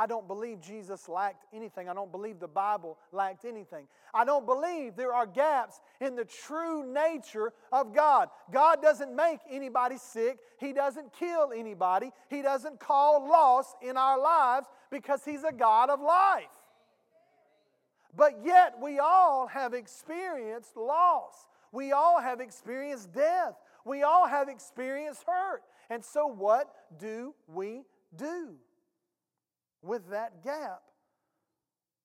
I 0.00 0.06
don't 0.06 0.26
believe 0.26 0.62
Jesus 0.62 1.10
lacked 1.10 1.44
anything. 1.52 1.86
I 1.90 1.92
don't 1.92 2.10
believe 2.10 2.40
the 2.40 2.48
Bible 2.48 2.96
lacked 3.12 3.44
anything. 3.44 3.86
I 4.14 4.24
don't 4.24 4.46
believe 4.46 4.96
there 4.96 5.12
are 5.12 5.26
gaps 5.26 5.78
in 6.00 6.16
the 6.16 6.24
true 6.24 6.90
nature 6.90 7.52
of 7.70 7.94
God. 7.94 8.30
God 8.50 8.80
doesn't 8.80 9.14
make 9.14 9.40
anybody 9.50 9.98
sick, 9.98 10.38
He 10.58 10.72
doesn't 10.72 11.12
kill 11.12 11.52
anybody, 11.54 12.12
He 12.30 12.40
doesn't 12.40 12.80
call 12.80 13.28
loss 13.28 13.74
in 13.82 13.98
our 13.98 14.18
lives 14.18 14.68
because 14.90 15.22
He's 15.22 15.44
a 15.44 15.52
God 15.52 15.90
of 15.90 16.00
life. 16.00 16.44
But 18.16 18.42
yet, 18.42 18.76
we 18.80 19.00
all 19.00 19.48
have 19.48 19.74
experienced 19.74 20.78
loss. 20.78 21.46
We 21.72 21.92
all 21.92 22.22
have 22.22 22.40
experienced 22.40 23.12
death. 23.12 23.52
We 23.84 24.02
all 24.02 24.26
have 24.26 24.48
experienced 24.48 25.24
hurt. 25.26 25.60
And 25.90 26.02
so, 26.02 26.26
what 26.26 26.72
do 26.98 27.34
we 27.46 27.82
do 28.16 28.56
with 29.82 30.10
that 30.10 30.42
gap 30.42 30.82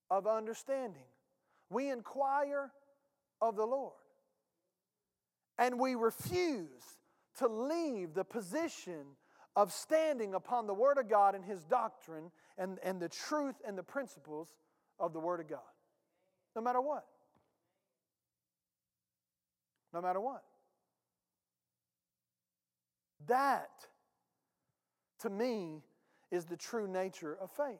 of 0.10 0.28
understanding? 0.28 1.04
We 1.70 1.90
inquire 1.90 2.72
of 3.42 3.56
the 3.56 3.66
Lord. 3.66 3.94
And 5.58 5.80
we 5.80 5.96
refuse 5.96 6.98
to 7.38 7.48
leave 7.48 8.14
the 8.14 8.24
position 8.24 9.06
of 9.56 9.72
standing 9.72 10.34
upon 10.34 10.68
the 10.68 10.74
Word 10.74 10.98
of 10.98 11.10
God 11.10 11.34
and 11.34 11.44
His 11.44 11.64
doctrine 11.64 12.32
and, 12.58 12.78
and 12.84 13.00
the 13.00 13.10
truth 13.10 13.56
and 13.66 13.78
the 13.78 13.84
principles 13.84 14.50
of 15.00 15.14
the 15.14 15.20
Word 15.20 15.40
of 15.40 15.48
God. 15.48 15.60
No 16.56 16.62
matter 16.62 16.82
what. 16.82 17.06
No 19.94 20.02
matter 20.02 20.20
what. 20.20 20.44
That, 23.28 23.72
to 25.20 25.30
me, 25.30 25.82
is 26.32 26.46
the 26.46 26.58
true 26.58 26.88
nature 26.88 27.38
of 27.40 27.52
faith. 27.52 27.80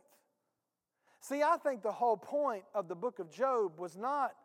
See, 1.20 1.42
I 1.42 1.58
think 1.58 1.82
the 1.82 1.92
whole 1.92 2.18
point 2.18 2.64
of 2.74 2.88
the 2.88 2.96
book 2.96 3.20
of 3.20 3.32
Job 3.32 3.80
was 3.80 3.98
not 3.98 4.36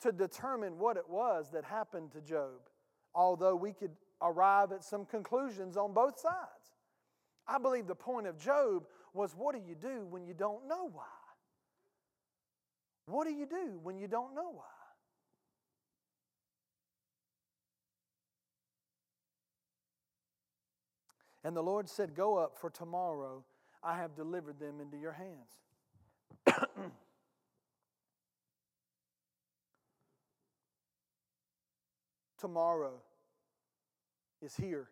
to 0.00 0.12
determine 0.12 0.78
what 0.78 0.96
it 0.96 1.08
was 1.08 1.50
that 1.52 1.64
happened 1.64 2.12
to 2.12 2.20
Job, 2.20 2.68
although 3.14 3.54
we 3.54 3.72
could 3.72 3.92
arrive 4.20 4.72
at 4.72 4.82
some 4.82 5.04
conclusions 5.04 5.76
on 5.76 5.92
both 5.92 6.18
sides. 6.18 6.74
I 7.46 7.58
believe 7.58 7.86
the 7.86 7.94
point 7.94 8.26
of 8.26 8.38
Job 8.38 8.84
was 9.12 9.34
what 9.36 9.54
do 9.54 9.60
you 9.66 9.74
do 9.74 10.06
when 10.10 10.26
you 10.26 10.34
don't 10.34 10.66
know 10.66 10.90
why? 10.92 11.04
What 13.06 13.26
do 13.26 13.32
you 13.32 13.46
do 13.46 13.78
when 13.82 13.98
you 13.98 14.08
don't 14.08 14.34
know 14.34 14.50
why? 14.50 14.64
And 21.44 21.54
the 21.54 21.62
Lord 21.62 21.88
said, 21.88 22.14
Go 22.14 22.36
up, 22.38 22.56
for 22.58 22.70
tomorrow 22.70 23.44
I 23.82 23.98
have 23.98 24.16
delivered 24.16 24.58
them 24.58 24.80
into 24.80 24.96
your 24.96 25.12
hands. 25.12 25.60
tomorrow 32.40 32.94
is 34.42 34.56
here. 34.56 34.88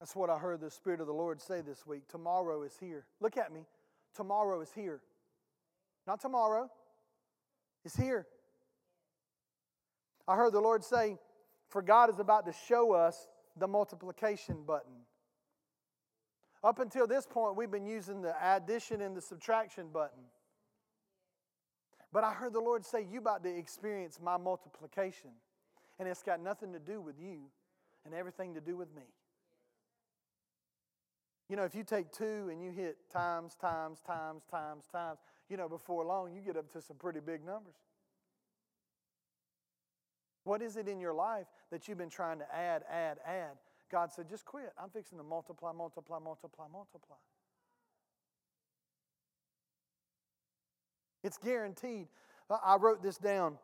That's 0.00 0.14
what 0.14 0.28
I 0.28 0.38
heard 0.38 0.60
the 0.60 0.70
Spirit 0.70 1.00
of 1.00 1.06
the 1.06 1.14
Lord 1.14 1.40
say 1.40 1.62
this 1.62 1.86
week. 1.86 2.06
Tomorrow 2.08 2.62
is 2.62 2.76
here. 2.78 3.06
Look 3.20 3.38
at 3.38 3.52
me. 3.52 3.62
Tomorrow 4.14 4.60
is 4.60 4.70
here. 4.74 5.00
Not 6.06 6.20
tomorrow, 6.20 6.70
it's 7.84 7.96
here. 7.96 8.26
I 10.28 10.36
heard 10.36 10.52
the 10.52 10.60
Lord 10.60 10.84
say, 10.84 11.18
For 11.68 11.82
God 11.82 12.10
is 12.10 12.18
about 12.18 12.46
to 12.46 12.52
show 12.68 12.92
us 12.92 13.28
the 13.56 13.66
multiplication 13.66 14.62
button. 14.66 14.92
Up 16.62 16.78
until 16.78 17.06
this 17.06 17.26
point, 17.26 17.56
we've 17.56 17.70
been 17.70 17.86
using 17.86 18.22
the 18.22 18.34
addition 18.54 19.00
and 19.00 19.16
the 19.16 19.20
subtraction 19.20 19.88
button. 19.92 20.24
But 22.12 22.24
I 22.24 22.32
heard 22.32 22.52
the 22.52 22.60
Lord 22.60 22.84
say, 22.84 23.06
You 23.10 23.18
about 23.18 23.42
to 23.44 23.56
experience 23.56 24.18
my 24.22 24.36
multiplication. 24.36 25.30
And 25.98 26.08
it's 26.08 26.22
got 26.22 26.42
nothing 26.42 26.72
to 26.72 26.78
do 26.78 27.00
with 27.00 27.16
you 27.18 27.38
and 28.04 28.14
everything 28.14 28.54
to 28.54 28.60
do 28.60 28.76
with 28.76 28.94
me. 28.94 29.02
You 31.48 31.56
know, 31.56 31.64
if 31.64 31.74
you 31.74 31.84
take 31.84 32.10
two 32.12 32.48
and 32.50 32.62
you 32.62 32.70
hit 32.70 32.96
times, 33.10 33.54
times, 33.54 34.00
times, 34.00 34.42
times, 34.50 34.84
times, 34.90 35.18
you 35.48 35.56
know, 35.56 35.68
before 35.68 36.04
long, 36.04 36.34
you 36.34 36.40
get 36.40 36.56
up 36.56 36.70
to 36.72 36.82
some 36.82 36.96
pretty 36.96 37.20
big 37.20 37.44
numbers. 37.44 37.74
What 40.46 40.62
is 40.62 40.76
it 40.76 40.86
in 40.86 41.00
your 41.00 41.12
life 41.12 41.48
that 41.72 41.88
you've 41.88 41.98
been 41.98 42.08
trying 42.08 42.38
to 42.38 42.54
add, 42.54 42.84
add, 42.88 43.18
add? 43.26 43.56
God 43.90 44.12
said, 44.12 44.28
just 44.28 44.44
quit. 44.44 44.72
I'm 44.80 44.90
fixing 44.90 45.18
to 45.18 45.24
multiply, 45.24 45.72
multiply, 45.72 46.20
multiply, 46.20 46.66
multiply. 46.72 47.16
It's 51.24 51.36
guaranteed. 51.36 52.06
I 52.64 52.76
wrote 52.76 53.02
this 53.02 53.16
down 53.16 53.58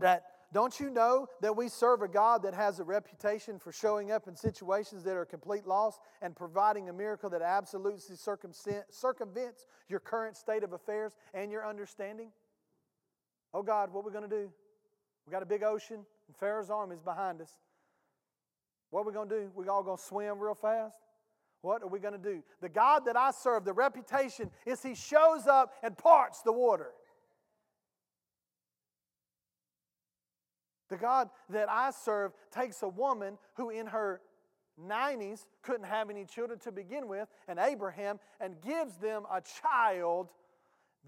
that 0.00 0.24
don't 0.54 0.80
you 0.80 0.88
know 0.88 1.26
that 1.42 1.54
we 1.54 1.68
serve 1.68 2.00
a 2.00 2.08
God 2.08 2.42
that 2.44 2.54
has 2.54 2.80
a 2.80 2.84
reputation 2.84 3.58
for 3.58 3.72
showing 3.72 4.10
up 4.10 4.26
in 4.26 4.34
situations 4.34 5.04
that 5.04 5.18
are 5.18 5.26
complete 5.26 5.66
loss 5.66 6.00
and 6.22 6.34
providing 6.34 6.88
a 6.88 6.94
miracle 6.94 7.28
that 7.28 7.42
absolutely 7.42 8.00
circumvents 8.00 9.66
your 9.90 10.00
current 10.00 10.38
state 10.38 10.64
of 10.64 10.72
affairs 10.72 11.14
and 11.34 11.52
your 11.52 11.68
understanding? 11.68 12.30
Oh 13.52 13.62
God, 13.62 13.92
what 13.92 14.00
are 14.00 14.06
we 14.06 14.10
going 14.10 14.30
to 14.30 14.34
do? 14.34 14.50
We 15.26 15.30
got 15.30 15.42
a 15.42 15.46
big 15.46 15.62
ocean, 15.62 16.04
and 16.26 16.36
Pharaoh's 16.36 16.70
army 16.70 16.96
is 16.96 17.02
behind 17.02 17.40
us. 17.40 17.50
What 18.90 19.00
are 19.00 19.06
we 19.06 19.12
going 19.12 19.28
to 19.28 19.40
do? 19.40 19.50
We 19.54 19.68
all 19.68 19.82
going 19.82 19.96
to 19.96 20.02
swim 20.02 20.38
real 20.38 20.54
fast? 20.54 20.96
What 21.62 21.82
are 21.82 21.88
we 21.88 21.98
going 21.98 22.12
to 22.12 22.18
do? 22.18 22.42
The 22.60 22.68
God 22.68 23.06
that 23.06 23.16
I 23.16 23.30
serve, 23.30 23.64
the 23.64 23.72
reputation 23.72 24.50
is 24.66 24.82
He 24.82 24.94
shows 24.94 25.46
up 25.46 25.72
and 25.82 25.96
parts 25.96 26.42
the 26.42 26.52
water. 26.52 26.90
The 30.90 30.98
God 30.98 31.30
that 31.48 31.70
I 31.70 31.90
serve 31.90 32.32
takes 32.52 32.82
a 32.82 32.88
woman 32.88 33.38
who, 33.54 33.70
in 33.70 33.86
her 33.86 34.20
90s, 34.80 35.46
couldn't 35.62 35.86
have 35.86 36.10
any 36.10 36.24
children 36.24 36.58
to 36.60 36.70
begin 36.70 37.08
with, 37.08 37.28
and 37.48 37.58
Abraham, 37.58 38.20
and 38.40 38.60
gives 38.60 38.96
them 38.96 39.24
a 39.32 39.40
child 39.62 40.28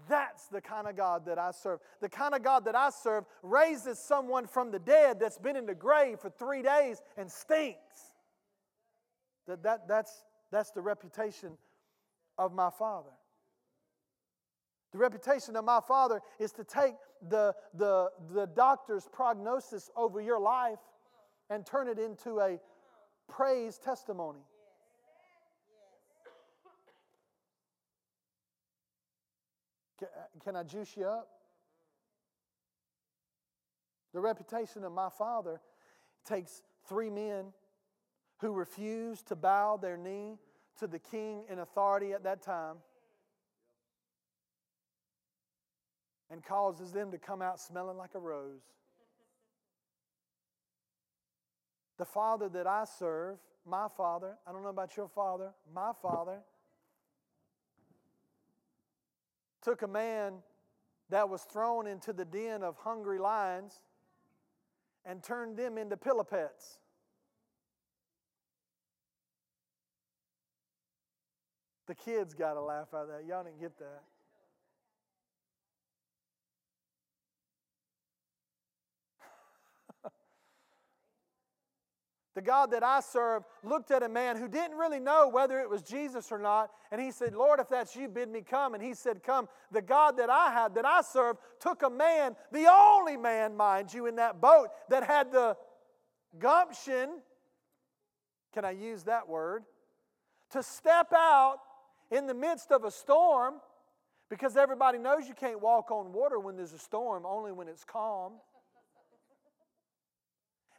that's 0.09 0.47
the 0.47 0.61
kind 0.61 0.87
of 0.87 0.95
God 0.95 1.25
that 1.25 1.37
I 1.37 1.51
serve. 1.51 1.79
The 2.01 2.09
kind 2.09 2.33
of 2.33 2.43
God 2.43 2.65
that 2.65 2.75
I 2.75 2.89
serve 2.91 3.25
raises 3.41 3.99
someone 3.99 4.47
from 4.47 4.71
the 4.71 4.79
dead 4.79 5.19
that's 5.19 5.37
been 5.37 5.55
in 5.55 5.65
the 5.65 5.75
grave 5.75 6.19
for 6.19 6.29
three 6.29 6.61
days 6.61 7.01
and 7.17 7.31
stinks. 7.31 8.13
That, 9.47 9.63
that, 9.63 9.87
that's, 9.87 10.23
that's 10.51 10.71
the 10.71 10.81
reputation 10.81 11.57
of 12.37 12.53
my 12.53 12.69
Father. 12.69 13.09
The 14.93 14.99
reputation 14.99 15.55
of 15.55 15.65
my 15.65 15.79
Father 15.85 16.21
is 16.39 16.51
to 16.53 16.63
take 16.63 16.93
the, 17.27 17.53
the, 17.73 18.09
the 18.33 18.45
doctor's 18.45 19.07
prognosis 19.11 19.89
over 19.95 20.21
your 20.21 20.39
life 20.39 20.79
and 21.49 21.65
turn 21.65 21.87
it 21.87 21.99
into 21.99 22.39
a 22.39 22.59
praise 23.27 23.77
testimony. 23.77 24.39
Can 30.47 30.55
I 30.55 30.63
juice 30.63 30.95
you 30.95 31.05
up? 31.05 31.27
The 34.13 34.21
reputation 34.21 34.85
of 34.85 34.93
my 34.93 35.09
father 35.09 35.59
takes 36.23 36.61
three 36.87 37.09
men 37.09 37.47
who 38.39 38.53
refused 38.53 39.27
to 39.27 39.35
bow 39.35 39.75
their 39.75 39.97
knee 39.97 40.37
to 40.79 40.87
the 40.87 40.99
king 40.99 41.43
in 41.49 41.59
authority 41.59 42.13
at 42.13 42.23
that 42.23 42.41
time 42.41 42.77
and 46.31 46.41
causes 46.41 46.93
them 46.93 47.11
to 47.11 47.17
come 47.17 47.41
out 47.41 47.59
smelling 47.59 47.97
like 47.97 48.15
a 48.15 48.19
rose. 48.19 48.61
The 51.97 52.05
father 52.05 52.47
that 52.47 52.67
I 52.67 52.85
serve, 52.85 53.37
my 53.65 53.87
father, 53.97 54.37
I 54.47 54.53
don't 54.53 54.63
know 54.63 54.69
about 54.69 54.95
your 54.95 55.09
father, 55.09 55.49
my 55.75 55.91
father, 56.01 56.39
took 59.67 59.81
a 59.81 59.87
man 59.87 60.35
that 61.09 61.27
was 61.27 61.41
thrown 61.41 61.87
into 61.87 62.13
the 62.13 62.23
den 62.23 62.63
of 62.63 62.77
hungry 62.77 63.19
lions 63.19 63.81
and 65.03 65.21
turned 65.21 65.57
them 65.57 65.77
into 65.77 65.97
pillow 65.97 66.23
pets. 66.23 66.79
The 71.87 71.95
kids 71.95 72.33
got 72.33 72.53
to 72.53 72.61
laugh 72.61 72.93
of 72.93 73.09
that. 73.09 73.25
Y'all 73.27 73.43
didn't 73.43 73.59
get 73.59 73.77
that. 73.79 74.03
The 82.37 82.43
God 82.43 82.69
that 82.69 82.83
I 82.83 82.99
serve 82.99 83.45
looked 83.63 83.89
at 83.89 84.03
a 84.03 84.07
man 84.07 84.37
who 84.37 84.47
didn't 84.47 84.77
really 84.77 84.99
know 84.99 85.27
whether 85.27 85.59
it 85.59 85.67
was 85.67 85.81
Jesus 85.81 86.31
or 86.31 86.37
not, 86.37 86.69
and 86.91 87.01
he 87.01 87.09
said, 87.09 87.33
Lord, 87.33 87.59
if 87.59 87.67
that's 87.67 87.95
you, 87.95 88.07
bid 88.07 88.29
me 88.29 88.43
come. 88.43 88.75
And 88.75 88.83
he 88.83 88.93
said, 88.93 89.23
Come. 89.23 89.49
The 89.71 89.81
God 89.81 90.17
that 90.17 90.29
I 90.29 90.51
had, 90.51 90.75
that 90.75 90.85
I 90.85 91.01
serve, 91.01 91.37
took 91.59 91.81
a 91.81 91.89
man, 91.89 92.35
the 92.51 92.67
only 92.71 93.17
man, 93.17 93.57
mind 93.57 93.91
you, 93.91 94.05
in 94.05 94.17
that 94.17 94.39
boat 94.39 94.67
that 94.89 95.03
had 95.03 95.31
the 95.31 95.57
gumption, 96.37 97.09
can 98.53 98.63
I 98.63 98.69
use 98.69 99.05
that 99.05 99.27
word, 99.27 99.63
to 100.51 100.61
step 100.61 101.13
out 101.15 101.57
in 102.11 102.27
the 102.27 102.35
midst 102.35 102.71
of 102.71 102.83
a 102.83 102.91
storm 102.91 103.55
because 104.29 104.55
everybody 104.57 104.99
knows 104.99 105.27
you 105.27 105.33
can't 105.33 105.59
walk 105.59 105.89
on 105.89 106.13
water 106.13 106.37
when 106.37 106.55
there's 106.55 106.73
a 106.73 106.77
storm, 106.77 107.25
only 107.25 107.51
when 107.51 107.67
it's 107.67 107.83
calm 107.83 108.33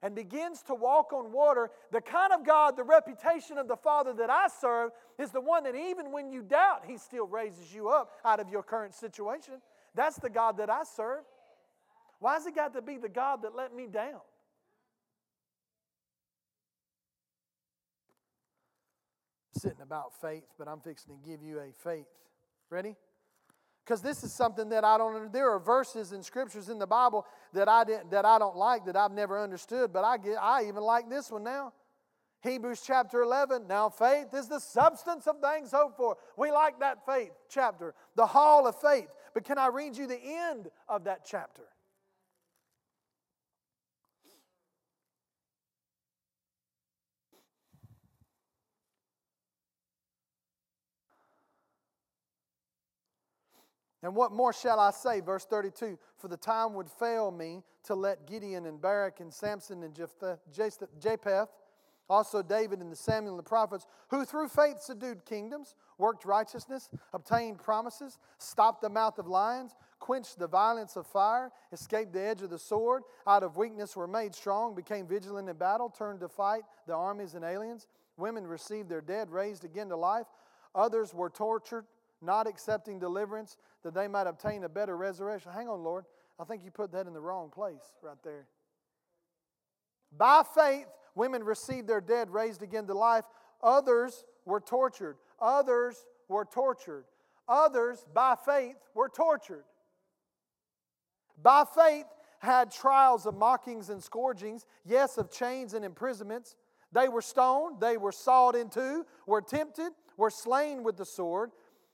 and 0.03 0.15
begins 0.15 0.63
to 0.63 0.75
walk 0.75 1.13
on 1.13 1.33
water, 1.33 1.71
the 1.91 2.01
kind 2.01 2.33
of 2.33 2.47
God, 2.47 2.77
the 2.77 2.85
reputation 2.85 3.59
of 3.59 3.69
the 3.69 3.77
Father 3.77 4.13
that 4.15 4.31
I 4.31 4.47
serve 4.49 4.91
is 5.19 5.31
the 5.31 5.41
one 5.41 5.65
that 5.65 5.75
even 5.75 6.13
when 6.13 6.31
you 6.31 6.43
doubt, 6.43 6.85
He 6.87 6.97
still 6.97 7.27
raises 7.27 7.73
you 7.75 7.89
up 7.89 8.13
out 8.25 8.41
of 8.41 8.49
your 8.49 8.63
current 8.63 8.95
situation. 8.95 9.55
That's 9.95 10.17
the 10.19 10.31
God 10.31 10.59
that 10.59 10.71
I 10.71 10.85
serve. 10.85 11.25
Why 12.21 12.35
has 12.35 12.47
it 12.47 12.55
got 12.55 12.75
to 12.75 12.83
be 12.83 12.97
the 12.97 13.09
God 13.09 13.43
that 13.43 13.55
let 13.55 13.75
me 13.75 13.87
down? 13.87 14.21
Sitting 19.57 19.83
about 19.83 20.21
faith, 20.21 20.45
but 20.57 20.69
I'm 20.69 20.81
fixing 20.81 21.17
to 21.17 21.29
give 21.29 21.43
you 21.43 21.59
a 21.59 21.73
faith. 21.83 22.07
Ready? 22.71 22.95
Because 23.89 24.03
this 24.03 24.23
is 24.23 24.35
something 24.35 24.69
that 24.69 24.85
I 24.85 24.99
don't. 24.99 25.33
There 25.33 25.51
are 25.51 25.59
verses 25.59 26.13
and 26.13 26.23
scriptures 26.23 26.69
in 26.69 26.79
the 26.79 26.87
Bible 26.87 27.25
that 27.55 27.71
I 27.71 27.85
didn't, 27.85 28.11
that 28.11 28.27
I 28.27 28.39
don't 28.39 28.57
like 28.57 28.85
that 28.85 28.97
I've 28.97 29.13
never 29.13 29.41
understood, 29.41 29.95
but 29.95 30.05
I 30.05 30.19
get 30.19 30.37
I 30.39 30.69
even 30.69 30.83
like 30.83 31.09
this 31.09 31.31
one 31.31 31.43
now. 31.43 31.73
Hebrews 32.43 32.83
chapter 32.87 33.23
11. 33.23 33.67
Now, 33.67 33.89
faith 33.89 34.35
is 34.35 34.47
the 34.47 34.59
substance 34.59 35.27
of 35.27 35.37
things 35.41 35.71
hoped 35.73 35.97
for. 35.97 36.19
We 36.37 36.53
like 36.53 36.79
that 36.81 37.07
faith 37.07 37.31
chapter, 37.49 37.95
the 38.15 38.27
hall 38.27 38.67
of 38.67 38.79
faith. 38.79 39.09
But 39.33 39.45
can 39.45 39.57
I 39.57 39.69
read 39.69 39.97
you 39.97 40.07
the 40.07 40.21
end 40.23 40.69
of 40.87 41.05
that 41.05 41.25
chapter? 41.25 41.63
And 54.03 54.15
what 54.15 54.33
more 54.33 54.53
shall 54.53 54.79
I 54.79 54.93
say? 54.93 55.21
Verse 55.21 55.45
32 55.45 55.99
For 56.17 56.29
the 56.29 56.37
time 56.37 56.75
would 56.75 56.89
fail 56.89 57.31
me 57.31 57.63
to 57.85 57.95
let 57.95 58.27
Gideon 58.27 58.67
and 58.67 58.81
Barak 58.81 59.21
and 59.21 59.33
Samson 59.33 59.83
and 59.83 59.95
Jephthah 59.95 60.39
Also, 62.11 62.43
David 62.43 62.81
and 62.81 62.91
the 62.91 62.97
Samuel 62.97 63.35
and 63.35 63.39
the 63.39 63.49
prophets, 63.49 63.87
who 64.09 64.25
through 64.25 64.49
faith 64.49 64.81
subdued 64.81 65.27
kingdoms, 65.27 65.75
worked 65.99 66.25
righteousness, 66.25 66.89
obtained 67.13 67.59
promises, 67.59 68.19
stopped 68.39 68.81
the 68.81 68.89
mouth 68.89 69.19
of 69.19 69.27
lions, 69.27 69.77
quenched 69.99 70.39
the 70.39 70.47
violence 70.47 70.97
of 70.97 71.07
fire, 71.07 71.51
escaped 71.71 72.15
the 72.15 72.23
edge 72.23 72.41
of 72.41 72.49
the 72.49 72.59
sword, 72.59 73.03
out 73.27 73.43
of 73.43 73.59
weakness 73.59 73.95
were 73.95 74.07
made 74.07 74.35
strong, 74.35 74.75
became 74.75 75.07
vigilant 75.07 75.51
in 75.51 75.57
battle, 75.57 75.91
turned 75.91 76.21
to 76.21 76.29
fight 76.29 76.63
the 76.87 76.95
armies 76.95 77.35
and 77.35 77.45
aliens. 77.45 77.87
Women 78.17 78.47
received 78.47 78.89
their 78.89 79.03
dead 79.03 79.31
raised 79.31 79.65
again 79.65 79.91
to 79.91 79.97
life. 79.97 80.27
Others 80.75 81.13
were 81.13 81.31
tortured, 81.31 81.85
not 82.21 82.47
accepting 82.47 82.99
deliverance, 82.99 83.57
that 83.85 83.95
they 83.95 84.09
might 84.09 84.27
obtain 84.27 84.65
a 84.65 84.69
better 84.69 84.97
resurrection. 84.97 85.53
Hang 85.53 85.69
on, 85.69 85.83
Lord. 85.83 86.05
I 86.39 86.45
think 86.45 86.65
you 86.65 86.71
put 86.71 86.93
that 86.93 87.07
in 87.07 87.13
the 87.13 87.21
wrong 87.21 87.51
place 87.51 87.93
right 88.03 88.17
there. 88.23 88.47
By 90.17 90.43
faith, 90.55 90.87
women 91.15 91.45
received 91.45 91.89
their 91.89 92.01
dead 92.01 92.31
raised 92.31 92.63
again 92.63 92.87
to 92.87 92.95
life. 92.95 93.25
Others 93.63 94.25
were 94.45 94.61
tortured. 94.61 95.17
Others 95.41 96.07
were 96.29 96.45
tortured. 96.45 97.05
Others, 97.49 98.07
by 98.15 98.37
faith, 98.45 98.77
were 98.95 99.09
tortured. 99.09 99.65
By 101.43 101.65
faith, 101.75 102.07
had 102.41 102.71
trials 102.71 103.27
of 103.27 103.35
mockings 103.35 103.91
and 103.91 104.03
scourgings, 104.03 104.65
yes, 104.85 105.19
of 105.19 105.31
chains 105.31 105.75
and 105.75 105.85
imprisonments. 105.85 106.57
They 106.93 107.09
were 107.09 107.23
stoned, 107.23 107.81
they 107.81 107.97
were 107.97 108.13
sawed 108.13 108.55
in 108.55 108.71
two, 108.71 109.05
were 109.27 109.43
tempted, 109.43 109.93
were 110.17 110.31
slain 110.31 110.83
with 110.83 110.97
the 110.97 111.05
sword. 111.05 111.51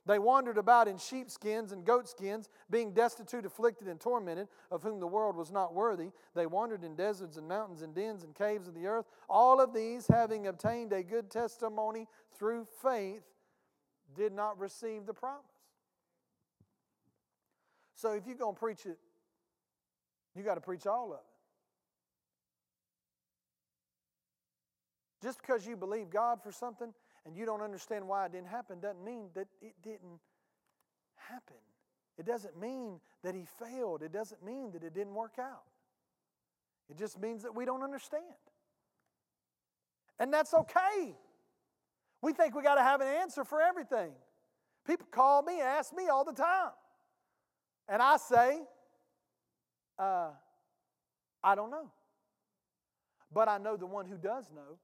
They 0.07 0.19
wandered 0.19 0.59
about 0.59 0.87
in 0.87 0.99
sheepskins 0.99 1.73
and 1.73 1.85
goatskins, 1.85 2.51
being 2.71 2.93
destitute, 2.93 3.47
afflicted, 3.47 3.89
and 3.89 3.99
tormented, 3.99 4.49
of 4.71 4.83
whom 4.83 5.01
the 5.01 5.07
world 5.07 5.35
was 5.35 5.51
not 5.51 5.73
worthy. 5.73 6.11
They 6.35 6.47
wandered 6.47 6.85
in 6.85 6.95
deserts 6.95 7.39
and 7.39 7.49
mountains 7.49 7.81
and 7.81 7.95
dens 7.95 8.23
and 8.23 8.35
caves 8.35 8.69
of 8.69 8.75
the 8.75 8.87
earth. 8.87 9.07
All 9.31 9.61
of 9.61 9.73
these, 9.73 10.07
having 10.07 10.47
obtained 10.47 10.93
a 10.93 11.03
good 11.03 11.31
testimony 11.31 12.07
through 12.37 12.67
faith, 12.83 13.23
did 14.15 14.33
not 14.33 14.59
receive 14.59 15.07
the 15.07 15.15
promise. 15.15 15.43
So 17.95 18.13
if 18.13 18.27
you're 18.27 18.37
going 18.37 18.55
to 18.55 18.61
preach 18.61 18.85
it, 18.85 18.99
you 20.37 20.43
got 20.43 20.57
to 20.57 20.61
preach 20.61 20.87
all 20.87 21.13
of 21.13 21.19
it. 21.19 21.25
Just 25.23 25.41
because 25.41 25.67
you 25.67 25.77
believe 25.77 26.11
God 26.11 26.43
for 26.43 26.53
something 26.53 26.93
and 27.27 27.37
you 27.37 27.47
don't 27.47 27.63
understand 27.63 28.07
why 28.07 28.27
it 28.27 28.33
didn't 28.33 28.49
happen 28.49 28.81
doesn't 28.81 29.05
mean 29.05 29.29
that 29.35 29.49
it 29.63 29.75
didn't 29.83 30.21
happen. 31.17 31.57
It 32.19 32.27
doesn't 32.27 32.59
mean 32.61 33.01
that 33.23 33.35
he 33.35 33.45
failed. 33.59 34.03
It 34.03 34.13
doesn't 34.13 34.45
mean 34.45 34.73
that 34.73 34.85
it 34.85 34.95
didn't 34.95 35.15
work 35.15 35.39
out. 35.39 35.65
It 36.89 36.99
just 36.99 37.21
means 37.21 37.43
that 37.43 37.55
we 37.55 37.65
don't 37.65 37.83
understand. 37.83 38.25
And 40.19 40.33
that's 40.33 40.55
okay. 40.55 41.17
We 42.23 42.33
think 42.33 42.55
we 42.55 42.63
got 42.63 42.77
to 42.77 42.83
have 42.83 43.01
an 43.01 43.09
answer 43.09 43.45
for 43.45 43.61
everything. 43.61 44.13
People 44.87 45.07
call 45.11 45.43
me, 45.43 45.61
ask 45.61 45.95
me 45.95 46.09
all 46.09 46.25
the 46.25 46.33
time. 46.33 46.71
And 47.89 48.01
I 48.01 48.17
say, 48.19 48.61
uh, 49.99 50.31
I 51.43 51.55
don't 51.55 51.71
know. 51.71 51.91
But 53.33 53.49
I 53.49 53.59
know 53.59 53.77
the 53.77 53.87
one 53.87 54.07
who 54.07 54.17
does 54.17 54.51
know. 54.55 54.79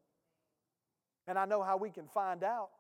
And 1.31 1.39
I 1.39 1.45
know 1.45 1.63
how 1.63 1.77
we 1.77 1.91
can 1.91 2.09
find 2.09 2.43
out. 2.43 2.71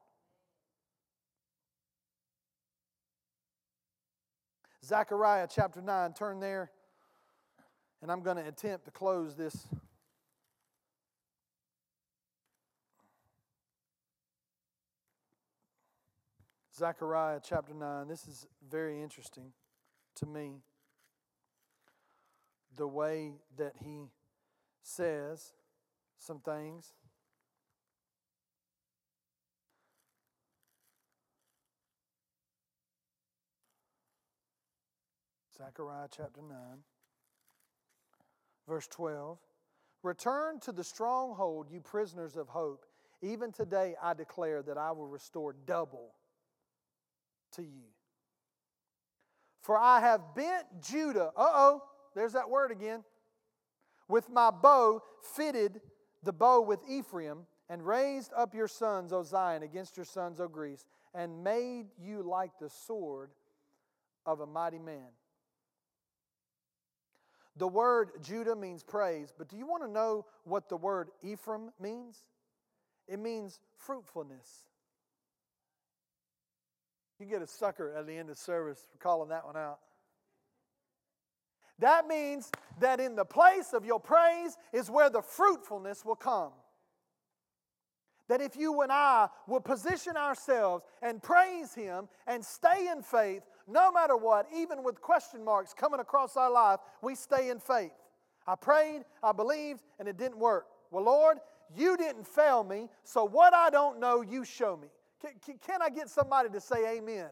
Zechariah 4.84 5.46
chapter 5.48 5.80
9, 5.80 6.14
turn 6.14 6.40
there. 6.40 6.72
And 8.02 8.10
I'm 8.10 8.22
going 8.22 8.38
to 8.38 8.48
attempt 8.48 8.86
to 8.86 8.90
close 8.90 9.36
this. 9.36 9.68
Zechariah 16.76 17.38
chapter 17.44 17.72
9. 17.72 18.08
This 18.08 18.26
is 18.26 18.48
very 18.68 19.00
interesting 19.00 19.52
to 20.16 20.26
me. 20.26 20.56
The 22.76 22.88
way 22.88 23.34
that 23.58 23.74
he 23.84 24.08
says 24.82 25.52
some 26.18 26.40
things. 26.40 26.94
Zechariah 35.60 36.08
chapter 36.10 36.40
9, 36.40 36.56
verse 38.66 38.86
12. 38.86 39.38
Return 40.02 40.58
to 40.60 40.72
the 40.72 40.82
stronghold, 40.82 41.66
you 41.70 41.80
prisoners 41.80 42.36
of 42.36 42.48
hope. 42.48 42.86
Even 43.20 43.52
today 43.52 43.94
I 44.02 44.14
declare 44.14 44.62
that 44.62 44.78
I 44.78 44.92
will 44.92 45.06
restore 45.06 45.54
double 45.66 46.14
to 47.52 47.62
you. 47.62 47.90
For 49.60 49.76
I 49.76 50.00
have 50.00 50.34
bent 50.34 50.64
Judah, 50.80 51.30
uh 51.36 51.50
oh, 51.54 51.82
there's 52.14 52.32
that 52.32 52.48
word 52.48 52.70
again, 52.70 53.04
with 54.08 54.30
my 54.30 54.50
bow, 54.50 55.02
fitted 55.36 55.82
the 56.22 56.32
bow 56.32 56.62
with 56.62 56.80
Ephraim, 56.88 57.40
and 57.68 57.86
raised 57.86 58.32
up 58.34 58.54
your 58.54 58.66
sons, 58.66 59.12
O 59.12 59.22
Zion, 59.22 59.62
against 59.62 59.98
your 59.98 60.06
sons, 60.06 60.40
O 60.40 60.48
Greece, 60.48 60.86
and 61.14 61.44
made 61.44 61.88
you 61.98 62.22
like 62.22 62.52
the 62.58 62.70
sword 62.70 63.30
of 64.24 64.40
a 64.40 64.46
mighty 64.46 64.78
man. 64.78 65.08
The 67.56 67.68
word 67.68 68.10
Judah 68.22 68.54
means 68.54 68.82
praise, 68.82 69.32
but 69.36 69.48
do 69.48 69.56
you 69.56 69.66
want 69.66 69.82
to 69.82 69.90
know 69.90 70.24
what 70.44 70.68
the 70.68 70.76
word 70.76 71.08
Ephraim 71.22 71.70
means? 71.80 72.18
It 73.08 73.18
means 73.18 73.60
fruitfulness. 73.76 74.66
You 77.18 77.26
get 77.26 77.42
a 77.42 77.46
sucker 77.46 77.92
at 77.96 78.06
the 78.06 78.16
end 78.16 78.30
of 78.30 78.38
service 78.38 78.86
for 78.90 78.98
calling 78.98 79.28
that 79.28 79.44
one 79.44 79.56
out. 79.56 79.80
That 81.80 82.06
means 82.06 82.50
that 82.80 83.00
in 83.00 83.16
the 83.16 83.24
place 83.24 83.72
of 83.72 83.84
your 83.84 84.00
praise 84.00 84.56
is 84.72 84.90
where 84.90 85.10
the 85.10 85.22
fruitfulness 85.22 86.04
will 86.04 86.16
come. 86.16 86.52
That 88.28 88.40
if 88.40 88.54
you 88.54 88.80
and 88.82 88.92
I 88.92 89.28
will 89.48 89.60
position 89.60 90.16
ourselves 90.16 90.84
and 91.02 91.22
praise 91.22 91.74
Him 91.74 92.08
and 92.26 92.44
stay 92.44 92.88
in 92.88 93.02
faith, 93.02 93.42
no 93.70 93.92
matter 93.92 94.16
what, 94.16 94.46
even 94.54 94.82
with 94.82 95.00
question 95.00 95.44
marks 95.44 95.72
coming 95.72 96.00
across 96.00 96.36
our 96.36 96.50
life, 96.50 96.80
we 97.02 97.14
stay 97.14 97.50
in 97.50 97.58
faith. 97.58 97.92
I 98.46 98.56
prayed, 98.56 99.04
I 99.22 99.32
believed, 99.32 99.82
and 99.98 100.08
it 100.08 100.16
didn't 100.16 100.38
work. 100.38 100.66
Well, 100.90 101.04
Lord, 101.04 101.38
you 101.76 101.96
didn't 101.96 102.26
fail 102.26 102.64
me, 102.64 102.88
so 103.04 103.24
what 103.24 103.54
I 103.54 103.70
don't 103.70 104.00
know, 104.00 104.22
you 104.22 104.44
show 104.44 104.76
me. 104.76 104.88
Can, 105.20 105.58
can 105.58 105.82
I 105.82 105.90
get 105.90 106.08
somebody 106.08 106.48
to 106.50 106.60
say 106.60 106.98
amen? 106.98 107.28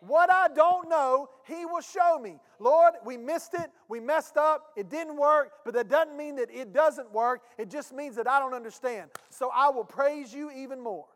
What 0.00 0.30
I 0.30 0.48
don't 0.48 0.88
know, 0.88 1.28
He 1.46 1.64
will 1.64 1.80
show 1.80 2.18
me. 2.18 2.38
Lord, 2.58 2.94
we 3.04 3.16
missed 3.16 3.54
it. 3.54 3.70
We 3.88 4.00
messed 4.00 4.36
up. 4.36 4.72
It 4.76 4.90
didn't 4.90 5.16
work, 5.16 5.52
but 5.64 5.74
that 5.74 5.88
doesn't 5.88 6.16
mean 6.16 6.36
that 6.36 6.50
it 6.50 6.72
doesn't 6.72 7.12
work. 7.12 7.42
It 7.58 7.70
just 7.70 7.94
means 7.94 8.16
that 8.16 8.28
I 8.28 8.38
don't 8.38 8.54
understand. 8.54 9.10
So 9.30 9.50
I 9.54 9.70
will 9.70 9.84
praise 9.84 10.32
you 10.34 10.50
even 10.50 10.80
more. 10.80 11.06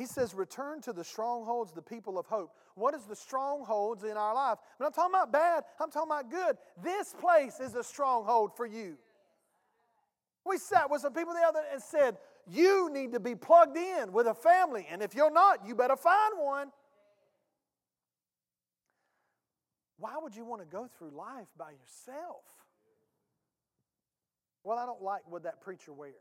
He 0.00 0.06
says, 0.06 0.32
return 0.32 0.80
to 0.82 0.94
the 0.94 1.04
strongholds, 1.04 1.72
the 1.72 1.82
people 1.82 2.18
of 2.18 2.24
hope. 2.24 2.54
What 2.74 2.94
is 2.94 3.04
the 3.04 3.14
strongholds 3.14 4.02
in 4.02 4.16
our 4.16 4.34
life? 4.34 4.56
I'm 4.80 4.90
talking 4.92 5.14
about 5.14 5.30
bad, 5.30 5.64
I'm 5.78 5.90
talking 5.90 6.10
about 6.10 6.30
good. 6.30 6.56
This 6.82 7.14
place 7.20 7.60
is 7.60 7.74
a 7.74 7.84
stronghold 7.84 8.56
for 8.56 8.64
you. 8.64 8.96
We 10.46 10.56
sat 10.56 10.90
with 10.90 11.02
some 11.02 11.12
people 11.12 11.34
the 11.34 11.46
other 11.46 11.60
and 11.70 11.82
said, 11.82 12.16
You 12.48 12.88
need 12.90 13.12
to 13.12 13.20
be 13.20 13.34
plugged 13.34 13.76
in 13.76 14.10
with 14.10 14.26
a 14.26 14.32
family, 14.32 14.86
and 14.90 15.02
if 15.02 15.14
you're 15.14 15.30
not, 15.30 15.66
you 15.66 15.74
better 15.74 15.96
find 15.96 16.32
one. 16.38 16.72
Why 19.98 20.14
would 20.22 20.34
you 20.34 20.46
want 20.46 20.62
to 20.62 20.66
go 20.66 20.88
through 20.96 21.10
life 21.10 21.48
by 21.58 21.72
yourself? 21.72 22.40
Well, 24.64 24.78
I 24.78 24.86
don't 24.86 25.02
like 25.02 25.28
what 25.28 25.42
that 25.42 25.60
preacher 25.60 25.92
wears. 25.92 26.14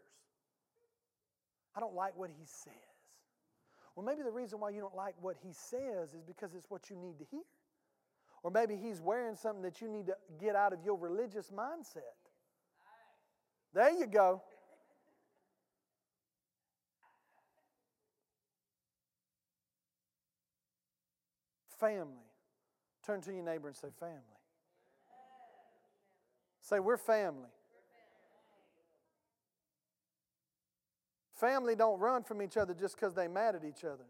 I 1.78 1.80
don't 1.80 1.96
like 1.96 2.18
what 2.18 2.30
he 2.30 2.44
says. 2.46 2.89
Well, 4.00 4.06
maybe 4.06 4.24
the 4.24 4.32
reason 4.32 4.62
why 4.62 4.70
you 4.70 4.80
don't 4.80 4.96
like 4.96 5.16
what 5.20 5.36
he 5.44 5.52
says 5.52 6.14
is 6.14 6.24
because 6.26 6.56
it's 6.56 6.70
what 6.70 6.90
you 6.90 6.96
need 6.96 7.20
to 7.20 7.26
hear. 7.30 7.42
Or 8.44 8.50
maybe 8.50 8.78
he's 8.78 9.02
wearing 9.02 9.36
something 9.36 9.62
that 9.64 9.82
you 9.82 9.90
need 9.90 10.06
to 10.06 10.16
get 10.40 10.56
out 10.56 10.72
of 10.72 10.80
your 10.86 10.96
religious 10.96 11.52
mindset. 11.52 12.16
There 13.74 13.92
you 13.92 14.08
go. 14.08 14.42
Family. 21.78 22.08
Turn 23.06 23.20
to 23.20 23.34
your 23.34 23.44
neighbor 23.44 23.68
and 23.68 23.76
say, 23.76 23.90
Family. 24.00 24.22
Say, 26.62 26.80
We're 26.80 26.96
family. 26.96 27.50
Family 31.40 31.76
don't 31.76 32.00
run 32.00 32.24
from 32.24 32.42
each 32.42 32.58
other 32.58 32.74
just 32.74 32.96
because 32.96 33.14
they 33.14 33.28
mad 33.28 33.56
at 33.56 33.64
each 33.64 33.86
other. 33.86 34.04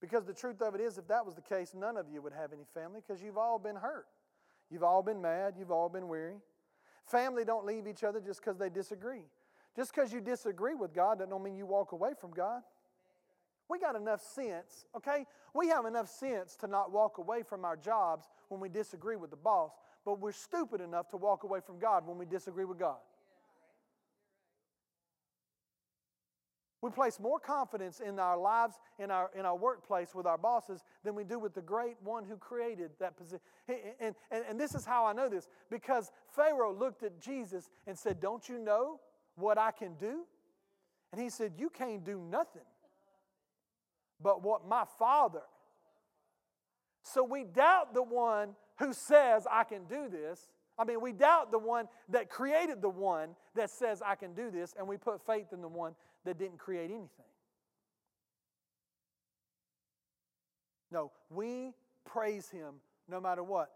Because 0.00 0.24
the 0.24 0.34
truth 0.34 0.60
of 0.60 0.74
it 0.74 0.80
is, 0.80 0.98
if 0.98 1.06
that 1.08 1.24
was 1.24 1.34
the 1.34 1.42
case, 1.42 1.72
none 1.74 1.96
of 1.96 2.06
you 2.12 2.20
would 2.22 2.32
have 2.32 2.52
any 2.52 2.64
family 2.74 3.00
because 3.06 3.22
you've 3.22 3.38
all 3.38 3.58
been 3.58 3.76
hurt. 3.76 4.06
You've 4.70 4.82
all 4.82 5.02
been 5.02 5.22
mad. 5.22 5.54
You've 5.56 5.70
all 5.70 5.88
been 5.88 6.08
weary. 6.08 6.36
Family 7.04 7.44
don't 7.44 7.64
leave 7.64 7.86
each 7.86 8.02
other 8.02 8.20
just 8.20 8.40
because 8.40 8.58
they 8.58 8.68
disagree. 8.68 9.22
Just 9.76 9.94
because 9.94 10.12
you 10.12 10.20
disagree 10.20 10.74
with 10.74 10.92
God 10.92 11.20
doesn't 11.20 11.42
mean 11.42 11.56
you 11.56 11.66
walk 11.66 11.92
away 11.92 12.10
from 12.20 12.32
God. 12.32 12.62
We 13.68 13.78
got 13.78 13.94
enough 13.94 14.20
sense, 14.20 14.86
okay? 14.96 15.26
We 15.54 15.68
have 15.68 15.84
enough 15.84 16.08
sense 16.08 16.56
to 16.56 16.66
not 16.66 16.90
walk 16.90 17.18
away 17.18 17.42
from 17.42 17.64
our 17.64 17.76
jobs 17.76 18.26
when 18.48 18.60
we 18.60 18.68
disagree 18.68 19.16
with 19.16 19.30
the 19.30 19.36
boss, 19.36 19.72
but 20.04 20.18
we're 20.18 20.32
stupid 20.32 20.80
enough 20.80 21.08
to 21.10 21.16
walk 21.16 21.44
away 21.44 21.60
from 21.64 21.78
God 21.78 22.06
when 22.06 22.18
we 22.18 22.26
disagree 22.26 22.64
with 22.64 22.78
God. 22.78 22.96
We 26.80 26.90
place 26.90 27.18
more 27.18 27.40
confidence 27.40 28.00
in 28.00 28.20
our 28.20 28.38
lives, 28.38 28.76
in 29.00 29.10
our, 29.10 29.30
in 29.36 29.44
our 29.44 29.56
workplace 29.56 30.14
with 30.14 30.26
our 30.26 30.38
bosses 30.38 30.84
than 31.04 31.16
we 31.16 31.24
do 31.24 31.38
with 31.38 31.54
the 31.54 31.60
great 31.60 31.96
one 32.04 32.24
who 32.24 32.36
created 32.36 32.90
that 33.00 33.16
position. 33.16 33.40
And, 34.00 34.14
and, 34.30 34.44
and 34.48 34.60
this 34.60 34.74
is 34.74 34.84
how 34.84 35.04
I 35.04 35.12
know 35.12 35.28
this 35.28 35.48
because 35.70 36.12
Pharaoh 36.28 36.72
looked 36.72 37.02
at 37.02 37.20
Jesus 37.20 37.68
and 37.86 37.98
said, 37.98 38.20
Don't 38.20 38.48
you 38.48 38.58
know 38.58 39.00
what 39.34 39.58
I 39.58 39.72
can 39.72 39.94
do? 39.94 40.20
And 41.12 41.20
he 41.20 41.30
said, 41.30 41.54
You 41.56 41.68
can't 41.68 42.04
do 42.04 42.20
nothing 42.20 42.62
but 44.22 44.42
what 44.42 44.66
my 44.66 44.84
Father. 44.98 45.42
So 47.02 47.24
we 47.24 47.44
doubt 47.44 47.94
the 47.94 48.02
one 48.02 48.50
who 48.78 48.92
says, 48.92 49.46
I 49.50 49.64
can 49.64 49.84
do 49.84 50.08
this. 50.08 50.48
I 50.78 50.84
mean, 50.84 51.00
we 51.00 51.12
doubt 51.12 51.50
the 51.50 51.58
one 51.58 51.88
that 52.10 52.30
created 52.30 52.80
the 52.80 52.88
one 52.88 53.30
that 53.56 53.70
says, 53.70 54.00
I 54.04 54.14
can 54.14 54.34
do 54.34 54.50
this, 54.50 54.74
and 54.78 54.86
we 54.86 54.96
put 54.96 55.24
faith 55.26 55.46
in 55.52 55.60
the 55.60 55.68
one 55.68 55.94
that 56.24 56.38
didn't 56.38 56.58
create 56.58 56.90
anything. 56.90 57.08
No, 60.90 61.10
we 61.30 61.72
praise 62.04 62.48
him 62.48 62.74
no 63.08 63.20
matter 63.20 63.42
what. 63.42 63.70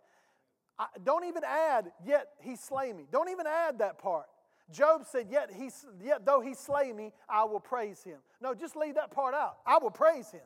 I, 0.79 0.87
don't 1.05 1.25
even 1.25 1.43
add, 1.45 1.93
yet 2.05 2.29
he 2.41 2.57
slay 2.57 2.93
me. 2.93 3.05
Don't 3.11 3.29
even 3.29 3.47
add 3.47 3.79
that 3.79 3.99
part. 3.99 4.27
Job 4.71 5.05
said, 5.07 5.27
yet, 5.31 5.51
he, 5.55 5.71
yet 6.03 6.25
though 6.25 6.41
he 6.41 6.55
slay 6.55 6.93
me, 6.93 7.13
I 7.29 7.45
will 7.45 7.61
praise 7.61 8.03
him. 8.03 8.19
No, 8.41 8.55
just 8.55 8.75
leave 8.75 8.95
that 8.95 9.11
part 9.11 9.35
out. 9.35 9.57
I 9.67 9.79
will 9.79 9.91
praise 9.91 10.31
him. 10.31 10.41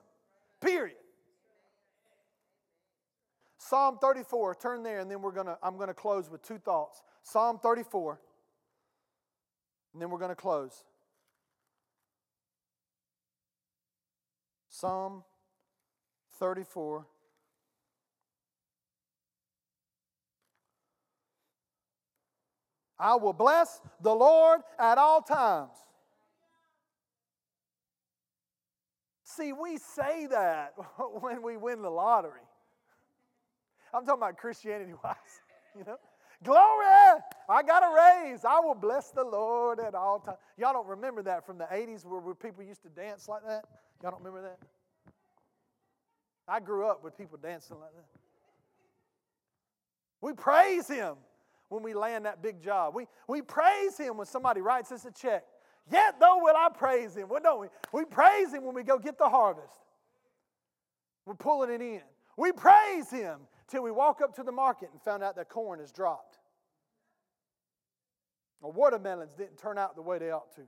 Period. 0.60 0.96
Psalm 3.58 3.98
34, 4.00 4.56
turn 4.56 4.82
there, 4.82 5.00
and 5.00 5.10
then 5.10 5.22
we're 5.22 5.32
gonna, 5.32 5.58
I'm 5.62 5.76
going 5.76 5.88
to 5.88 5.94
close 5.94 6.30
with 6.30 6.42
two 6.42 6.58
thoughts. 6.58 7.02
Psalm 7.22 7.58
34, 7.60 8.20
and 9.92 10.02
then 10.02 10.10
we're 10.10 10.18
going 10.18 10.30
to 10.30 10.36
close. 10.36 10.84
Psalm 14.78 15.24
34. 16.38 17.06
I 22.98 23.14
will 23.14 23.32
bless 23.32 23.80
the 24.02 24.14
Lord 24.14 24.60
at 24.78 24.98
all 24.98 25.22
times. 25.22 25.72
See, 29.24 29.54
we 29.54 29.78
say 29.78 30.26
that 30.26 30.74
when 31.20 31.42
we 31.42 31.56
win 31.56 31.80
the 31.80 31.90
lottery. 31.90 32.40
I'm 33.94 34.04
talking 34.04 34.20
about 34.20 34.36
Christianity 34.36 34.92
wise, 35.02 35.16
you 35.78 35.84
know. 35.84 35.96
Glory! 36.44 36.84
I 37.48 37.62
got 37.62 37.82
a 37.82 38.26
raise. 38.28 38.44
I 38.44 38.60
will 38.60 38.74
bless 38.74 39.10
the 39.10 39.24
Lord 39.24 39.80
at 39.80 39.94
all 39.94 40.20
times. 40.20 40.36
Y'all 40.58 40.74
don't 40.74 40.86
remember 40.86 41.22
that 41.22 41.46
from 41.46 41.56
the 41.56 41.64
80s 41.64 42.04
where, 42.04 42.20
where 42.20 42.34
people 42.34 42.62
used 42.62 42.82
to 42.82 42.90
dance 42.90 43.26
like 43.26 43.42
that? 43.46 43.64
Y'all 44.02 44.10
don't 44.10 44.22
remember 44.22 44.42
that? 44.42 44.58
I 46.48 46.60
grew 46.60 46.86
up 46.86 47.02
with 47.02 47.16
people 47.16 47.38
dancing 47.42 47.78
like 47.80 47.94
that. 47.94 48.04
We 50.20 50.32
praise 50.32 50.88
Him 50.88 51.16
when 51.68 51.82
we 51.82 51.94
land 51.94 52.24
that 52.26 52.42
big 52.42 52.62
job. 52.62 52.94
We, 52.94 53.06
we 53.28 53.42
praise 53.42 53.98
Him 53.98 54.16
when 54.16 54.26
somebody 54.26 54.60
writes 54.60 54.92
us 54.92 55.04
a 55.04 55.10
check. 55.10 55.44
Yet 55.90 56.18
though 56.20 56.38
will 56.42 56.54
I 56.56 56.68
praise 56.68 57.16
Him. 57.16 57.28
Well, 57.28 57.40
don't 57.42 57.60
we? 57.60 57.68
We 57.92 58.04
praise 58.04 58.52
Him 58.52 58.64
when 58.64 58.74
we 58.74 58.82
go 58.82 58.98
get 58.98 59.18
the 59.18 59.28
harvest. 59.28 59.78
We're 61.24 61.34
pulling 61.34 61.70
it 61.70 61.80
in. 61.80 62.02
We 62.36 62.52
praise 62.52 63.10
Him 63.10 63.40
till 63.68 63.82
we 63.82 63.90
walk 63.90 64.20
up 64.22 64.34
to 64.36 64.42
the 64.42 64.52
market 64.52 64.90
and 64.92 65.00
found 65.02 65.22
out 65.22 65.36
that 65.36 65.48
corn 65.48 65.80
has 65.80 65.90
dropped. 65.90 66.38
Or 68.60 68.72
watermelons 68.72 69.34
didn't 69.34 69.58
turn 69.58 69.78
out 69.78 69.96
the 69.96 70.02
way 70.02 70.18
they 70.18 70.30
ought 70.30 70.54
to. 70.56 70.62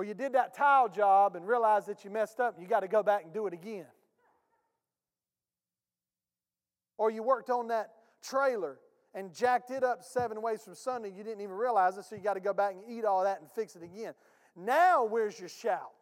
Or 0.00 0.04
you 0.04 0.14
did 0.14 0.32
that 0.32 0.54
tile 0.54 0.88
job 0.88 1.36
and 1.36 1.46
realized 1.46 1.86
that 1.88 2.06
you 2.06 2.10
messed 2.10 2.40
up 2.40 2.56
you 2.58 2.66
got 2.66 2.80
to 2.80 2.88
go 2.88 3.02
back 3.02 3.24
and 3.24 3.34
do 3.34 3.46
it 3.46 3.52
again. 3.52 3.84
Or 6.96 7.10
you 7.10 7.22
worked 7.22 7.50
on 7.50 7.68
that 7.68 7.90
trailer 8.22 8.78
and 9.12 9.34
jacked 9.34 9.70
it 9.70 9.84
up 9.84 10.02
seven 10.02 10.40
ways 10.40 10.62
from 10.62 10.74
Sunday. 10.74 11.12
You 11.14 11.22
didn't 11.22 11.42
even 11.42 11.54
realize 11.54 11.98
it, 11.98 12.06
so 12.06 12.16
you 12.16 12.22
got 12.22 12.32
to 12.32 12.40
go 12.40 12.54
back 12.54 12.76
and 12.76 12.82
eat 12.88 13.04
all 13.04 13.24
that 13.24 13.42
and 13.42 13.50
fix 13.50 13.76
it 13.76 13.82
again. 13.82 14.14
Now, 14.56 15.04
where's 15.04 15.38
your 15.38 15.50
shout? 15.50 15.92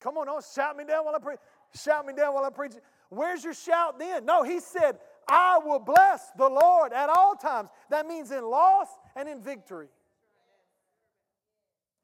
Come 0.00 0.18
on, 0.18 0.26
don't 0.26 0.44
shout 0.52 0.76
me 0.76 0.82
down 0.82 1.04
while 1.04 1.14
I 1.14 1.20
preach. 1.20 1.38
Shout 1.80 2.04
me 2.06 2.12
down 2.12 2.34
while 2.34 2.44
I'm 2.44 2.54
preaching. 2.54 2.80
Where's 3.08 3.44
your 3.44 3.54
shout 3.54 4.00
then? 4.00 4.24
No, 4.24 4.42
he 4.42 4.58
said, 4.58 4.98
I 5.28 5.60
will 5.64 5.78
bless 5.78 6.28
the 6.36 6.48
Lord 6.48 6.92
at 6.92 7.08
all 7.08 7.36
times. 7.36 7.68
That 7.90 8.08
means 8.08 8.32
in 8.32 8.42
loss 8.42 8.88
and 9.14 9.28
in 9.28 9.40
victory. 9.40 9.86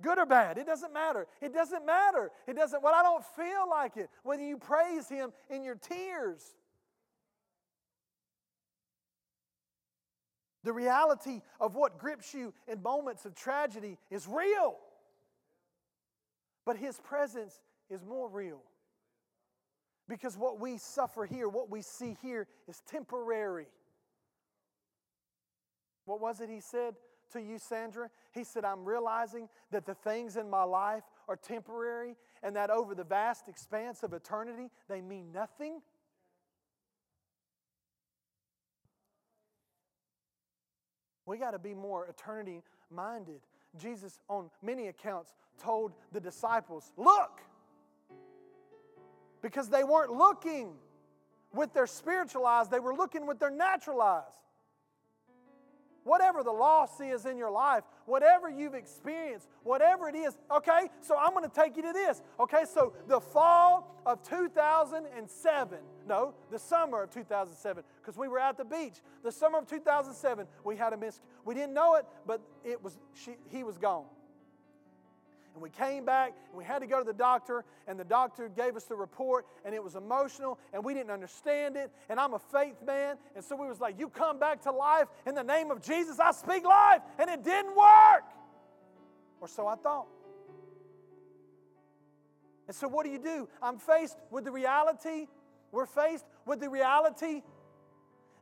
Good 0.03 0.19
or 0.19 0.27
bad, 0.27 0.59
it 0.59 0.67
doesn't 0.67 0.93
matter. 0.93 1.27
It 1.41 1.55
doesn't 1.55 1.87
matter. 1.87 2.31
It 2.47 2.57
doesn't, 2.57 2.83
well, 2.83 2.95
I 2.95 3.03
don't 3.03 3.25
feel 3.37 3.69
like 3.71 3.97
it. 3.97 4.11
Whether 4.25 4.43
you 4.43 4.59
praise 4.59 5.09
Him 5.09 5.33
in 5.49 5.63
your 5.63 5.77
tears. 5.77 6.43
The 10.65 10.73
reality 10.73 11.41
of 11.61 11.75
what 11.75 11.99
grips 11.99 12.35
you 12.35 12.53
in 12.69 12.83
moments 12.83 13.25
of 13.25 13.35
tragedy 13.35 13.99
is 14.11 14.27
real. 14.29 14.77
But 16.65 16.77
His 16.77 16.99
presence 16.99 17.61
is 17.89 18.05
more 18.05 18.29
real. 18.29 18.61
Because 20.09 20.37
what 20.37 20.61
we 20.61 20.79
suffer 20.79 21.25
here, 21.25 21.49
what 21.49 21.71
we 21.71 21.81
see 21.81 22.17
here, 22.23 22.47
is 22.69 22.83
temporary. 22.87 23.67
What 26.05 26.21
was 26.21 26.41
it 26.41 26.51
he 26.51 26.61
said 26.61 26.95
to 27.33 27.41
you, 27.41 27.59
Sandra? 27.59 28.09
He 28.33 28.45
said, 28.45 28.65
I'm 28.65 28.85
realizing 28.85 29.49
that 29.71 29.87
the 29.87 29.95
things 29.95 30.37
in 30.37 30.49
my 30.49 30.65
life 30.65 31.05
are 31.29 31.37
temporary 31.37 32.17
and 32.43 32.57
that 32.57 32.71
over 32.71 32.95
the 32.95 33.05
vast 33.05 33.49
expanse 33.49 34.03
of 34.03 34.13
eternity, 34.13 34.71
they 34.89 35.01
mean 35.01 35.33
nothing. 35.33 35.81
We 41.27 41.39
got 41.39 41.53
to 41.53 41.59
be 41.59 41.75
more 41.75 42.07
eternity 42.07 42.63
minded. 42.91 43.41
Jesus, 43.79 44.19
on 44.29 44.51
many 44.61 44.89
accounts, 44.89 45.35
told 45.59 45.93
the 46.13 46.21
disciples, 46.21 46.93
Look! 46.97 47.41
Because 49.41 49.69
they 49.69 49.83
weren't 49.83 50.13
looking 50.13 50.75
with 51.55 51.73
their 51.73 51.87
spiritual 51.87 52.47
eyes, 52.47 52.69
they 52.69 52.81
were 52.81 52.95
looking 52.95 53.27
with 53.27 53.39
their 53.39 53.51
natural 53.51 54.01
eyes. 54.01 54.23
Whatever 56.05 56.43
the 56.43 56.53
loss 56.53 57.01
is 57.01 57.27
in 57.27 57.39
your 57.39 57.51
life, 57.51 57.85
whatever 58.07 58.49
you've 58.49 58.75
experienced, 58.75 59.49
whatever 59.63 60.09
it 60.09 60.17
is, 60.17 60.37
okay, 60.51 60.89
so 61.01 61.17
I'm 61.17 61.33
going 61.33 61.49
to 61.49 61.55
take 61.55 61.77
you 61.77 61.83
to 61.83 61.93
this. 61.93 62.23
Okay, 62.41 62.65
so 62.73 62.93
the 63.07 63.21
fall 63.21 64.01
of 64.05 64.23
2007, 64.23 65.79
no, 66.09 66.35
the 66.51 66.59
summer 66.59 67.05
of 67.05 67.11
2007, 67.11 67.85
because 68.01 68.19
we 68.19 68.27
were 68.27 68.41
at 68.41 68.57
the 68.57 68.65
beach. 68.65 69.01
The 69.23 69.31
summer 69.31 69.59
of 69.59 69.67
2007, 69.69 70.47
we 70.65 70.77
had 70.77 70.93
a 70.93 70.97
miss. 70.97 71.21
We 71.45 71.55
didn't 71.55 71.75
know 71.75 71.95
it, 71.95 72.07
but 72.27 72.41
it 72.65 72.83
was 72.83 72.99
she, 73.15 73.37
he 73.51 73.63
was 73.63 73.79
gone. 73.79 74.07
And 75.55 75.63
we 75.63 75.71
came 75.71 76.05
back 76.05 76.35
and 76.49 76.59
we 76.59 76.65
had 76.65 76.81
to 76.81 76.87
go 76.87 76.99
to 76.99 77.05
the 77.05 77.13
doctor, 77.13 77.65
and 77.87 77.99
the 77.99 78.05
doctor 78.05 78.49
gave 78.49 78.77
us 78.77 78.85
the 78.85 78.97
report, 78.97 79.47
and 79.65 79.75
it 79.75 79.83
was 79.83 79.97
emotional, 79.97 80.59
and 80.73 80.85
we 80.85 80.95
didn't 80.95 81.11
understand 81.11 81.77
it. 81.77 81.91
And 82.09 82.19
I'm 82.19 82.35
a 82.35 82.39
faith 82.39 82.77
man, 82.87 83.17
and 83.35 83.45
so 83.45 83.57
we 83.57 83.67
was 83.67 83.81
like, 83.81 83.99
You 83.99 84.09
come 84.09 84.39
back 84.39 84.63
to 84.63 84.73
life 84.73 85.09
in 85.27 85.35
the 85.35 85.45
name 85.45 85.71
of 85.71 85.83
Jesus, 85.83 86.19
I 86.19 86.33
speak 86.33 86.65
life, 86.65 87.03
and 87.19 87.29
it 87.29 87.45
didn't 87.45 87.77
work. 87.77 88.25
Or 89.41 89.49
so 89.49 89.67
I 89.67 89.75
thought. 89.75 90.07
And 92.67 92.77
so 92.77 92.89
what 92.89 93.05
do 93.05 93.11
you 93.11 93.19
do? 93.19 93.49
I'm 93.61 93.77
faced 93.77 94.17
with 94.31 94.45
the 94.45 94.53
reality, 94.53 95.27
we're 95.71 95.87
faced 95.87 96.25
with 96.47 96.61
the 96.61 96.71
reality 96.71 97.43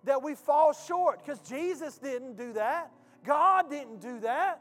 that 0.04 0.22
we 0.22 0.34
fall 0.34 0.72
short 0.72 1.24
because 1.24 1.40
Jesus 1.40 1.98
didn't 1.98 2.36
do 2.36 2.52
that. 2.54 2.90
God 3.24 3.68
didn't 3.68 4.00
do 4.00 4.20
that 4.20 4.61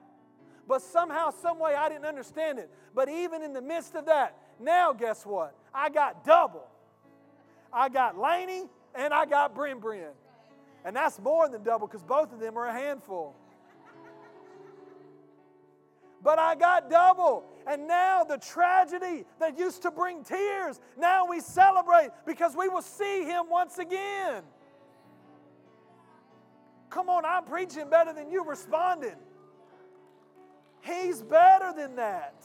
but 0.70 0.84
somehow, 0.84 1.32
some 1.32 1.58
way, 1.58 1.74
I 1.74 1.90
didn't 1.90 2.06
understand 2.06 2.60
it. 2.60 2.70
But 2.94 3.10
even 3.10 3.42
in 3.42 3.54
the 3.54 3.62
midst 3.62 3.96
of 3.96 4.06
that, 4.06 4.38
now 4.60 4.94
guess 4.94 5.26
what? 5.26 5.56
I 5.74 5.90
got 5.90 6.24
double. 6.24 6.68
I 7.74 7.90
got 7.90 8.20
Laney 8.20 8.66
and 8.94 9.12
I 9.12 9.26
got 9.26 9.56
Brin 9.56 9.80
Brin. 9.80 10.12
And 10.86 10.96
that's 10.96 11.20
more 11.20 11.50
than 11.50 11.64
double 11.64 11.88
because 11.88 12.04
both 12.04 12.32
of 12.32 12.40
them 12.40 12.56
are 12.56 12.68
a 12.68 12.72
handful. 12.72 13.36
but 16.22 16.38
I 16.38 16.54
got 16.54 16.88
double. 16.88 17.46
And 17.66 17.88
now 17.88 18.24
the 18.24 18.38
tragedy 18.38 19.26
that 19.40 19.58
used 19.58 19.82
to 19.82 19.92
bring 19.92 20.24
tears, 20.24 20.80
now 20.96 21.26
we 21.28 21.40
celebrate 21.40 22.10
because 22.28 22.56
we 22.56 22.70
will 22.70 22.84
see 22.84 23.24
him 23.24 23.50
once 23.50 23.80
again. 23.80 24.44
Come 26.92 27.10
on, 27.10 27.26
I'm 27.26 27.46
preaching 27.46 27.90
better 27.90 28.14
than 28.14 28.30
you 28.30 28.44
responded. 28.44 29.16
He's 30.82 31.22
better 31.22 31.74
than 31.76 31.96
that. 31.96 32.36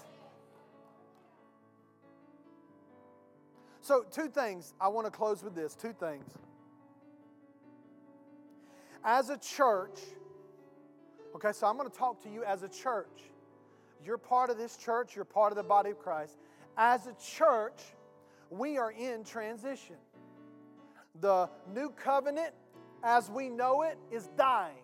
So, 3.81 4.05
two 4.11 4.29
things. 4.29 4.73
I 4.81 4.89
want 4.89 5.07
to 5.07 5.11
close 5.11 5.43
with 5.45 5.55
this. 5.55 5.75
Two 5.75 5.93
things. 5.93 6.25
As 9.05 9.29
a 9.29 9.37
church, 9.37 9.99
okay, 11.37 11.53
so 11.53 11.67
I'm 11.67 11.77
going 11.77 11.91
to 11.91 11.97
talk 11.97 12.23
to 12.23 12.31
you 12.31 12.43
as 12.45 12.63
a 12.63 12.69
church. 12.69 13.25
You're 14.03 14.17
part 14.17 14.49
of 14.49 14.57
this 14.57 14.79
church, 14.79 15.15
you're 15.15 15.27
part 15.27 15.53
of 15.53 15.57
the 15.57 15.63
body 15.63 15.91
of 15.91 15.99
Christ. 15.99 16.39
As 16.79 17.07
a 17.07 17.15
church, 17.23 17.81
we 18.51 18.79
are 18.79 18.93
in 18.93 19.25
transition. 19.25 19.97
The 21.21 21.51
new 21.75 21.91
covenant, 21.91 22.55
as 23.03 23.31
we 23.31 23.51
know 23.51 23.83
it, 23.83 23.99
is 24.11 24.29
dying. 24.37 24.84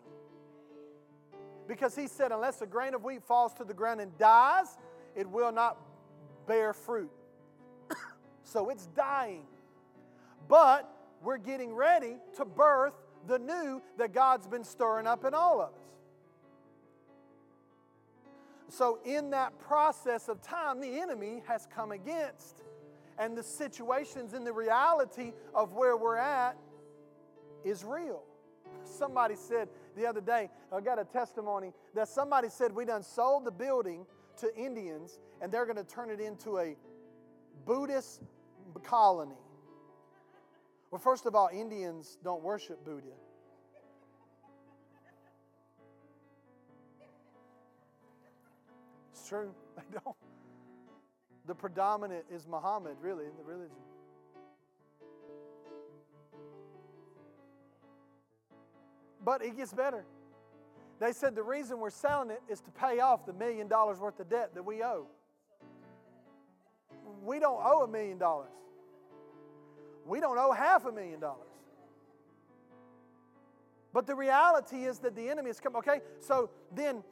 Because 1.70 1.94
he 1.94 2.08
said, 2.08 2.32
unless 2.32 2.60
a 2.62 2.66
grain 2.66 2.94
of 2.94 3.04
wheat 3.04 3.22
falls 3.22 3.54
to 3.54 3.62
the 3.62 3.72
ground 3.72 4.00
and 4.00 4.18
dies, 4.18 4.76
it 5.14 5.30
will 5.30 5.52
not 5.52 5.78
bear 6.48 6.72
fruit. 6.72 7.12
so 8.42 8.70
it's 8.70 8.86
dying. 8.86 9.44
But 10.48 10.92
we're 11.22 11.38
getting 11.38 11.72
ready 11.72 12.16
to 12.38 12.44
birth 12.44 12.94
the 13.28 13.38
new 13.38 13.80
that 13.98 14.12
God's 14.12 14.48
been 14.48 14.64
stirring 14.64 15.06
up 15.06 15.24
in 15.24 15.32
all 15.32 15.60
of 15.60 15.68
us. 15.68 15.74
So, 18.68 18.98
in 19.04 19.30
that 19.30 19.56
process 19.60 20.28
of 20.28 20.42
time, 20.42 20.80
the 20.80 21.00
enemy 21.00 21.44
has 21.46 21.68
come 21.72 21.92
against, 21.92 22.64
and 23.16 23.38
the 23.38 23.44
situations 23.44 24.34
and 24.34 24.44
the 24.44 24.52
reality 24.52 25.34
of 25.54 25.74
where 25.74 25.96
we're 25.96 26.16
at 26.16 26.56
is 27.64 27.84
real. 27.84 28.24
Somebody 28.82 29.36
said 29.36 29.68
the 29.97 30.07
other 30.07 30.20
day, 30.20 30.49
I 30.72 30.80
got 30.80 30.99
a 30.99 31.05
testimony 31.05 31.72
that 31.95 32.09
somebody 32.09 32.49
said 32.49 32.74
we 32.74 32.84
done 32.84 33.03
sold 33.03 33.45
the 33.45 33.51
building 33.51 34.07
to 34.38 34.55
Indians 34.57 35.18
and 35.41 35.53
they're 35.53 35.66
going 35.66 35.76
to 35.76 35.84
turn 35.84 36.11
it 36.11 36.20
into 36.20 36.59
a 36.59 36.76
Buddhist 37.66 38.22
colony. 38.82 39.36
Well, 40.91 41.01
first 41.01 41.26
of 41.26 41.34
all, 41.34 41.49
Indians 41.53 42.18
don't 42.24 42.43
worship 42.43 42.84
Buddha. 42.84 43.07
It's 49.12 49.28
true, 49.28 49.55
they 49.76 49.82
don't. 50.05 50.16
The 51.47 51.55
predominant 51.55 52.24
is 52.30 52.47
Muhammad, 52.47 52.97
really, 53.01 53.24
in 53.24 53.36
the 53.36 53.45
religion. 53.45 53.76
But 59.24 59.42
it 59.44 59.56
gets 59.56 59.72
better. 59.72 60.04
They 60.98 61.12
said 61.12 61.34
the 61.34 61.42
reason 61.42 61.78
we're 61.78 61.90
selling 61.90 62.30
it 62.30 62.42
is 62.48 62.60
to 62.60 62.70
pay 62.70 63.00
off 63.00 63.24
the 63.24 63.32
million 63.32 63.68
dollars 63.68 63.98
worth 63.98 64.20
of 64.20 64.28
debt 64.28 64.54
that 64.54 64.62
we 64.62 64.82
owe. 64.82 65.06
We 67.22 67.38
don't 67.38 67.60
owe 67.62 67.84
a 67.84 67.88
million 67.88 68.18
dollars. 68.18 68.50
We 70.06 70.20
don't 70.20 70.38
owe 70.38 70.52
half 70.52 70.84
a 70.84 70.92
million 70.92 71.20
dollars. 71.20 71.46
But 73.92 74.06
the 74.06 74.14
reality 74.14 74.84
is 74.84 74.98
that 75.00 75.16
the 75.16 75.28
enemy 75.28 75.48
has 75.48 75.58
come. 75.58 75.74
Okay, 75.76 76.00
so 76.20 76.50
then 76.74 77.02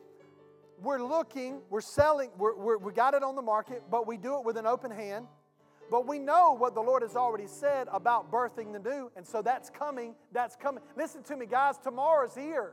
we're 0.81 1.03
looking, 1.03 1.61
we're 1.71 1.81
selling, 1.81 2.31
we're, 2.39 2.57
we're, 2.57 2.79
we 2.79 2.93
got 2.93 3.15
it 3.15 3.23
on 3.23 3.35
the 3.35 3.43
market, 3.43 3.83
but 3.91 4.07
we 4.07 4.17
do 4.17 4.37
it 4.39 4.45
with 4.45 4.57
an 4.57 4.67
open 4.67 4.91
hand. 4.91 5.27
But 5.91 6.07
we 6.07 6.19
know 6.19 6.53
what 6.53 6.75
the 6.75 6.83
Lord 6.83 7.03
has 7.03 7.17
already 7.17 7.47
said 7.47 7.89
about 7.91 8.31
birthing 8.31 8.73
the 8.73 8.79
new, 8.79 9.11
and 9.17 9.27
so 9.27 9.41
that's 9.41 9.71
coming. 9.71 10.15
That's 10.33 10.55
coming. 10.55 10.83
Listen 10.97 11.23
to 11.25 11.37
me, 11.37 11.47
guys, 11.47 11.79
tomorrow's 11.79 12.35
here. 12.35 12.73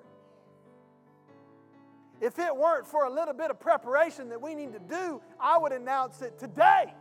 If 2.22 2.39
it 2.39 2.55
weren't 2.55 2.88
for 2.88 3.05
a 3.05 3.09
little 3.09 3.34
bit 3.34 3.51
of 3.51 3.59
preparation 3.59 4.30
that 4.30 4.41
we 4.41 4.55
need 4.55 4.74
to 4.74 4.80
do, 4.80 5.22
I 5.39 5.57
would 5.57 5.72
announce 5.72 6.22
it 6.22 6.39
today. 6.39 6.93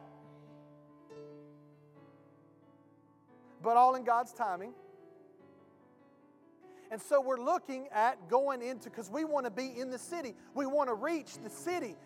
But 3.62 3.76
all 3.76 3.94
in 3.94 4.04
God's 4.04 4.32
timing. 4.32 4.72
And 6.90 7.00
so 7.00 7.20
we're 7.20 7.40
looking 7.40 7.88
at 7.92 8.28
going 8.28 8.62
into, 8.62 8.90
because 8.90 9.10
we 9.10 9.24
want 9.24 9.46
to 9.46 9.50
be 9.50 9.72
in 9.76 9.90
the 9.90 9.98
city. 9.98 10.34
We 10.54 10.66
want 10.66 10.90
to 10.90 10.94
reach 10.94 11.38
the 11.42 11.50
city. 11.50 11.96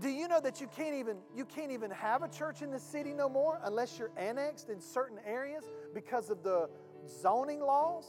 Do 0.00 0.08
you 0.08 0.28
know 0.28 0.40
that 0.40 0.60
you 0.60 0.68
can't 0.68 0.94
even 0.94 1.16
you 1.34 1.44
can't 1.44 1.72
even 1.72 1.90
have 1.90 2.22
a 2.22 2.28
church 2.28 2.62
in 2.62 2.70
the 2.70 2.78
city 2.78 3.12
no 3.12 3.28
more 3.28 3.58
unless 3.64 3.98
you're 3.98 4.12
annexed 4.16 4.68
in 4.68 4.80
certain 4.80 5.18
areas 5.26 5.64
because 5.92 6.30
of 6.30 6.42
the 6.42 6.68
zoning 7.06 7.60
laws? 7.60 8.04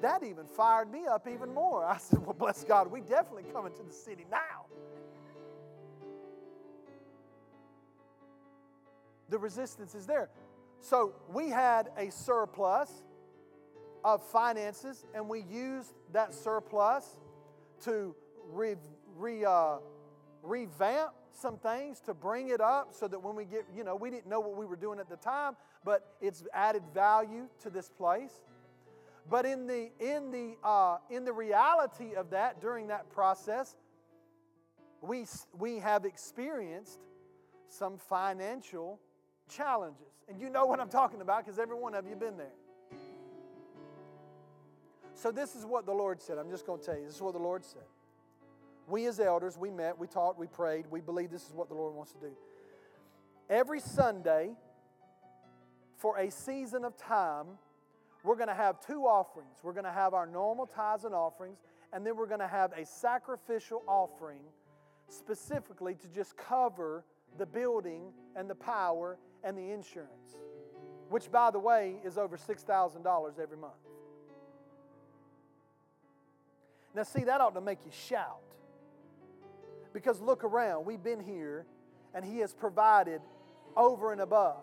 That 0.00 0.22
even 0.22 0.46
fired 0.46 0.90
me 0.90 1.06
up 1.06 1.28
even 1.28 1.52
more. 1.52 1.84
I 1.84 1.98
said, 1.98 2.24
"Well, 2.24 2.32
bless 2.32 2.64
God, 2.64 2.90
we 2.90 3.02
definitely 3.02 3.44
come 3.52 3.66
into 3.66 3.82
the 3.82 3.92
city 3.92 4.26
now." 4.30 4.66
The 9.28 9.38
resistance 9.38 9.94
is 9.94 10.06
there. 10.06 10.30
So, 10.80 11.12
we 11.32 11.50
had 11.50 11.90
a 11.98 12.10
surplus 12.10 12.90
of 14.02 14.22
finances 14.22 15.04
and 15.14 15.28
we 15.28 15.42
used 15.42 15.92
that 16.12 16.32
surplus 16.32 17.18
to 17.84 18.16
re, 18.50 18.76
re 19.20 19.44
uh, 19.44 19.76
revamp 20.42 21.12
some 21.32 21.58
things 21.58 22.00
to 22.00 22.14
bring 22.14 22.48
it 22.48 22.60
up 22.60 22.88
so 22.92 23.08
that 23.08 23.22
when 23.22 23.34
we 23.34 23.44
get, 23.44 23.64
you 23.74 23.84
know, 23.84 23.96
we 23.96 24.10
didn't 24.10 24.26
know 24.26 24.40
what 24.40 24.56
we 24.56 24.66
were 24.66 24.76
doing 24.76 24.98
at 24.98 25.08
the 25.08 25.16
time, 25.16 25.56
but 25.84 26.14
it's 26.20 26.44
added 26.52 26.82
value 26.92 27.46
to 27.62 27.70
this 27.70 27.88
place. 27.88 28.40
But 29.28 29.46
in 29.46 29.66
the 29.66 29.90
in 30.00 30.30
the 30.30 30.56
uh, 30.66 30.98
in 31.08 31.24
the 31.24 31.32
reality 31.32 32.14
of 32.14 32.30
that 32.30 32.60
during 32.60 32.88
that 32.88 33.10
process, 33.10 33.76
we 35.02 35.24
we 35.58 35.78
have 35.78 36.04
experienced 36.04 36.98
some 37.68 37.96
financial 37.96 38.98
challenges, 39.48 40.24
and 40.28 40.40
you 40.40 40.50
know 40.50 40.66
what 40.66 40.80
I'm 40.80 40.88
talking 40.88 41.20
about 41.20 41.44
because 41.44 41.58
every 41.58 41.76
one 41.76 41.94
of 41.94 42.08
you 42.08 42.16
been 42.16 42.36
there. 42.36 42.54
So 45.14 45.30
this 45.30 45.54
is 45.54 45.66
what 45.66 45.84
the 45.84 45.92
Lord 45.92 46.20
said. 46.20 46.38
I'm 46.38 46.50
just 46.50 46.66
going 46.66 46.80
to 46.80 46.86
tell 46.86 46.96
you. 46.96 47.04
This 47.04 47.16
is 47.16 47.22
what 47.22 47.34
the 47.34 47.38
Lord 47.38 47.64
said. 47.64 47.82
We, 48.90 49.06
as 49.06 49.20
elders, 49.20 49.56
we 49.56 49.70
met, 49.70 49.98
we 49.98 50.08
talked, 50.08 50.38
we 50.38 50.48
prayed. 50.48 50.86
We 50.90 51.00
believe 51.00 51.30
this 51.30 51.46
is 51.46 51.52
what 51.52 51.68
the 51.68 51.74
Lord 51.74 51.94
wants 51.94 52.12
to 52.12 52.18
do. 52.18 52.32
Every 53.48 53.80
Sunday, 53.80 54.50
for 55.96 56.18
a 56.18 56.30
season 56.30 56.84
of 56.84 56.96
time, 56.96 57.46
we're 58.24 58.36
going 58.36 58.48
to 58.48 58.54
have 58.54 58.84
two 58.84 59.02
offerings. 59.02 59.58
We're 59.62 59.72
going 59.72 59.84
to 59.84 59.92
have 59.92 60.12
our 60.12 60.26
normal 60.26 60.66
tithes 60.66 61.04
and 61.04 61.14
offerings, 61.14 61.58
and 61.92 62.04
then 62.04 62.16
we're 62.16 62.26
going 62.26 62.40
to 62.40 62.48
have 62.48 62.72
a 62.72 62.84
sacrificial 62.84 63.82
offering 63.86 64.42
specifically 65.08 65.94
to 65.94 66.08
just 66.08 66.36
cover 66.36 67.04
the 67.38 67.46
building 67.46 68.12
and 68.36 68.50
the 68.50 68.54
power 68.54 69.18
and 69.44 69.56
the 69.56 69.70
insurance, 69.70 70.36
which, 71.08 71.30
by 71.30 71.50
the 71.50 71.58
way, 71.58 71.96
is 72.04 72.18
over 72.18 72.36
$6,000 72.36 73.38
every 73.38 73.56
month. 73.56 73.72
Now, 76.94 77.04
see, 77.04 77.24
that 77.24 77.40
ought 77.40 77.54
to 77.54 77.60
make 77.60 77.78
you 77.84 77.92
shout. 77.92 78.40
Because 79.92 80.20
look 80.20 80.44
around, 80.44 80.84
we've 80.86 81.02
been 81.02 81.20
here 81.20 81.66
and 82.14 82.24
He 82.24 82.38
has 82.38 82.52
provided 82.52 83.20
over 83.76 84.12
and 84.12 84.20
above. 84.20 84.62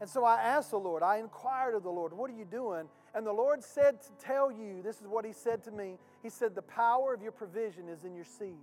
And 0.00 0.08
so 0.08 0.24
I 0.24 0.42
asked 0.42 0.70
the 0.70 0.78
Lord, 0.78 1.02
I 1.02 1.18
inquired 1.18 1.74
of 1.74 1.82
the 1.82 1.90
Lord, 1.90 2.12
what 2.12 2.30
are 2.30 2.34
you 2.34 2.44
doing? 2.44 2.88
And 3.14 3.26
the 3.26 3.32
Lord 3.32 3.62
said 3.62 4.02
to 4.02 4.08
tell 4.18 4.50
you, 4.50 4.82
this 4.82 5.00
is 5.00 5.06
what 5.06 5.24
He 5.24 5.32
said 5.32 5.62
to 5.64 5.70
me. 5.70 5.98
He 6.22 6.30
said, 6.30 6.54
The 6.54 6.62
power 6.62 7.14
of 7.14 7.22
your 7.22 7.32
provision 7.32 7.88
is 7.88 8.04
in 8.04 8.14
your 8.14 8.24
seed. 8.24 8.58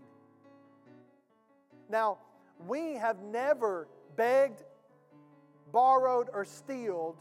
Now, 1.90 2.20
we 2.68 2.96
have 2.96 3.22
never 3.22 3.88
begged, 4.16 4.64
borrowed, 5.72 6.28
or 6.34 6.46
stealed 6.46 7.18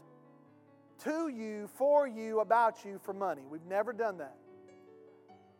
to 1.03 1.29
you, 1.29 1.67
for 1.75 2.07
you, 2.07 2.41
about 2.41 2.85
you 2.85 2.99
for 3.03 3.13
money. 3.13 3.41
We've 3.49 3.65
never 3.65 3.91
done 3.91 4.19
that. 4.19 4.35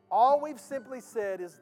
All 0.10 0.42
we've 0.42 0.60
simply 0.60 1.02
said 1.02 1.42
is, 1.42 1.60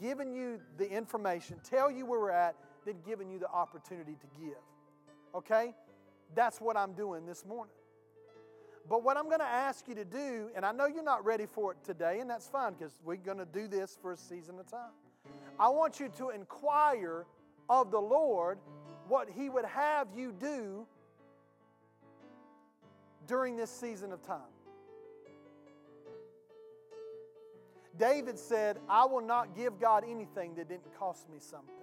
given 0.00 0.32
you 0.32 0.60
the 0.78 0.90
information, 0.90 1.56
tell 1.62 1.90
you 1.90 2.06
where 2.06 2.20
we're 2.20 2.30
at, 2.30 2.56
then 2.84 2.96
giving 3.06 3.30
you 3.30 3.38
the 3.38 3.48
opportunity 3.48 4.16
to 4.20 4.26
give. 4.40 4.58
Okay? 5.34 5.74
That's 6.34 6.60
what 6.60 6.76
I'm 6.76 6.92
doing 6.92 7.26
this 7.26 7.44
morning. 7.44 7.74
But 8.88 9.02
what 9.02 9.16
I'm 9.16 9.26
going 9.26 9.40
to 9.40 9.44
ask 9.44 9.88
you 9.88 9.94
to 9.96 10.04
do, 10.04 10.48
and 10.54 10.64
I 10.64 10.72
know 10.72 10.86
you're 10.86 11.02
not 11.02 11.24
ready 11.24 11.46
for 11.46 11.72
it 11.72 11.78
today, 11.84 12.20
and 12.20 12.30
that's 12.30 12.46
fine 12.46 12.74
because 12.74 12.92
we're 13.04 13.16
going 13.16 13.38
to 13.38 13.46
do 13.46 13.66
this 13.66 13.98
for 14.00 14.12
a 14.12 14.16
season 14.16 14.58
of 14.60 14.70
time. 14.70 14.92
I 15.58 15.68
want 15.68 15.98
you 15.98 16.08
to 16.18 16.30
inquire 16.30 17.26
of 17.68 17.90
the 17.90 18.00
Lord 18.00 18.58
what 19.08 19.28
He 19.28 19.48
would 19.48 19.64
have 19.64 20.08
you 20.14 20.32
do 20.32 20.86
during 23.26 23.56
this 23.56 23.70
season 23.70 24.12
of 24.12 24.22
time. 24.22 24.38
David 27.98 28.38
said, 28.38 28.78
I 28.88 29.04
will 29.06 29.22
not 29.22 29.56
give 29.56 29.80
God 29.80 30.04
anything 30.08 30.54
that 30.56 30.68
didn't 30.68 30.98
cost 30.98 31.28
me 31.30 31.38
something. 31.40 31.74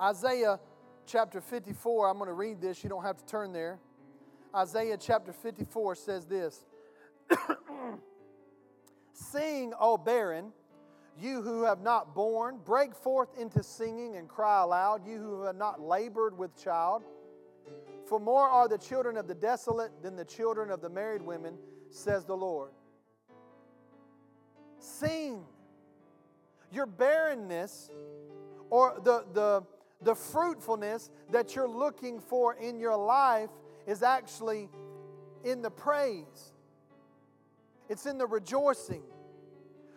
Isaiah 0.00 0.58
chapter 1.06 1.40
54, 1.40 2.08
I'm 2.08 2.18
going 2.18 2.28
to 2.28 2.34
read 2.34 2.60
this. 2.60 2.82
You 2.82 2.90
don't 2.90 3.04
have 3.04 3.18
to 3.18 3.26
turn 3.26 3.52
there. 3.52 3.78
Isaiah 4.54 4.96
chapter 4.98 5.32
54 5.32 5.94
says 5.94 6.26
this 6.26 6.64
Sing, 9.12 9.72
O 9.78 9.96
barren, 9.96 10.52
you 11.18 11.42
who 11.42 11.64
have 11.64 11.80
not 11.80 12.14
borne, 12.14 12.58
break 12.64 12.94
forth 12.94 13.28
into 13.38 13.62
singing 13.62 14.16
and 14.16 14.28
cry 14.28 14.62
aloud, 14.62 15.06
you 15.06 15.18
who 15.18 15.42
have 15.42 15.56
not 15.56 15.80
labored 15.80 16.36
with 16.36 16.56
child. 16.62 17.02
For 18.12 18.20
more 18.20 18.46
are 18.46 18.68
the 18.68 18.76
children 18.76 19.16
of 19.16 19.26
the 19.26 19.34
desolate 19.34 20.02
than 20.02 20.16
the 20.16 20.24
children 20.26 20.70
of 20.70 20.82
the 20.82 20.90
married 20.90 21.22
women, 21.22 21.54
says 21.88 22.26
the 22.26 22.36
Lord. 22.36 22.68
Sing. 24.78 25.42
Your 26.70 26.84
barrenness 26.84 27.88
or 28.68 29.00
the, 29.02 29.24
the, 29.32 29.62
the 30.02 30.14
fruitfulness 30.14 31.08
that 31.30 31.56
you're 31.56 31.66
looking 31.66 32.20
for 32.20 32.52
in 32.52 32.78
your 32.78 32.98
life 32.98 33.48
is 33.86 34.02
actually 34.02 34.68
in 35.42 35.62
the 35.62 35.70
praise, 35.70 36.52
it's 37.88 38.04
in 38.04 38.18
the 38.18 38.26
rejoicing. 38.26 39.04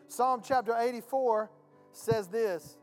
Psalm 0.07 0.41
chapter 0.41 0.73
84 0.73 1.51
says 1.91 2.29
this. 2.29 2.77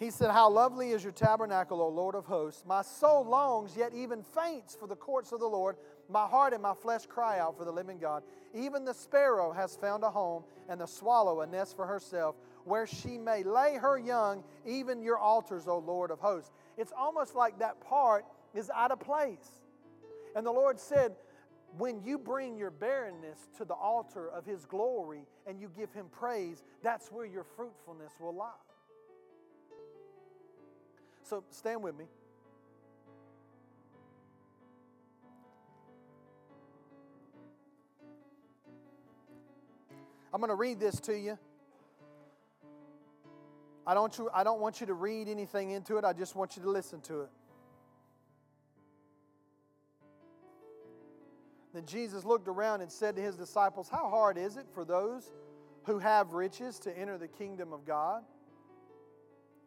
He 0.00 0.08
said, 0.10 0.30
How 0.30 0.48
lovely 0.48 0.92
is 0.92 1.04
your 1.04 1.12
tabernacle, 1.12 1.82
O 1.82 1.88
Lord 1.88 2.14
of 2.14 2.24
hosts. 2.24 2.64
My 2.66 2.80
soul 2.80 3.22
longs, 3.22 3.76
yet 3.76 3.92
even 3.92 4.22
faints 4.22 4.74
for 4.74 4.88
the 4.88 4.96
courts 4.96 5.30
of 5.30 5.40
the 5.40 5.46
Lord. 5.46 5.76
My 6.08 6.26
heart 6.26 6.54
and 6.54 6.62
my 6.62 6.72
flesh 6.72 7.04
cry 7.04 7.38
out 7.38 7.58
for 7.58 7.66
the 7.66 7.70
living 7.70 7.98
God. 7.98 8.22
Even 8.54 8.86
the 8.86 8.94
sparrow 8.94 9.52
has 9.52 9.76
found 9.76 10.02
a 10.02 10.10
home, 10.10 10.44
and 10.70 10.80
the 10.80 10.86
swallow 10.86 11.42
a 11.42 11.46
nest 11.46 11.76
for 11.76 11.84
herself, 11.84 12.36
where 12.64 12.86
she 12.86 13.18
may 13.18 13.42
lay 13.42 13.76
her 13.76 13.98
young, 13.98 14.42
even 14.66 15.02
your 15.02 15.18
altars, 15.18 15.68
O 15.68 15.76
Lord 15.78 16.10
of 16.10 16.18
hosts. 16.18 16.50
It's 16.78 16.92
almost 16.98 17.34
like 17.34 17.58
that 17.58 17.78
part 17.82 18.24
is 18.54 18.70
out 18.74 18.92
of 18.92 19.00
place. 19.00 19.60
And 20.34 20.46
the 20.46 20.50
Lord 20.50 20.80
said, 20.80 21.14
when 21.76 22.02
you 22.02 22.16
bring 22.18 22.56
your 22.56 22.70
barrenness 22.70 23.50
to 23.58 23.66
the 23.66 23.74
altar 23.74 24.30
of 24.30 24.46
His 24.46 24.64
glory 24.64 25.26
and 25.46 25.60
you 25.60 25.70
give 25.76 25.92
Him 25.92 26.06
praise, 26.10 26.64
that's 26.82 27.12
where 27.12 27.26
your 27.26 27.44
fruitfulness 27.44 28.12
will 28.18 28.34
lie. 28.34 28.48
So 31.30 31.44
stand 31.50 31.80
with 31.80 31.96
me. 31.96 32.06
I'm 40.34 40.40
going 40.40 40.48
to 40.48 40.56
read 40.56 40.80
this 40.80 40.98
to 41.02 41.16
you. 41.16 41.38
I 43.86 43.94
don't, 43.94 44.18
I 44.34 44.42
don't 44.42 44.60
want 44.60 44.80
you 44.80 44.88
to 44.88 44.94
read 44.94 45.28
anything 45.28 45.70
into 45.70 45.98
it, 45.98 46.04
I 46.04 46.12
just 46.14 46.34
want 46.34 46.56
you 46.56 46.62
to 46.64 46.68
listen 46.68 47.00
to 47.02 47.20
it. 47.20 47.30
Then 51.74 51.86
Jesus 51.86 52.24
looked 52.24 52.48
around 52.48 52.80
and 52.80 52.90
said 52.90 53.14
to 53.14 53.22
his 53.22 53.36
disciples, 53.36 53.88
How 53.88 54.10
hard 54.10 54.36
is 54.36 54.56
it 54.56 54.66
for 54.74 54.84
those 54.84 55.30
who 55.84 56.00
have 56.00 56.32
riches 56.32 56.80
to 56.80 56.98
enter 56.98 57.16
the 57.18 57.28
kingdom 57.28 57.72
of 57.72 57.84
God? 57.84 58.24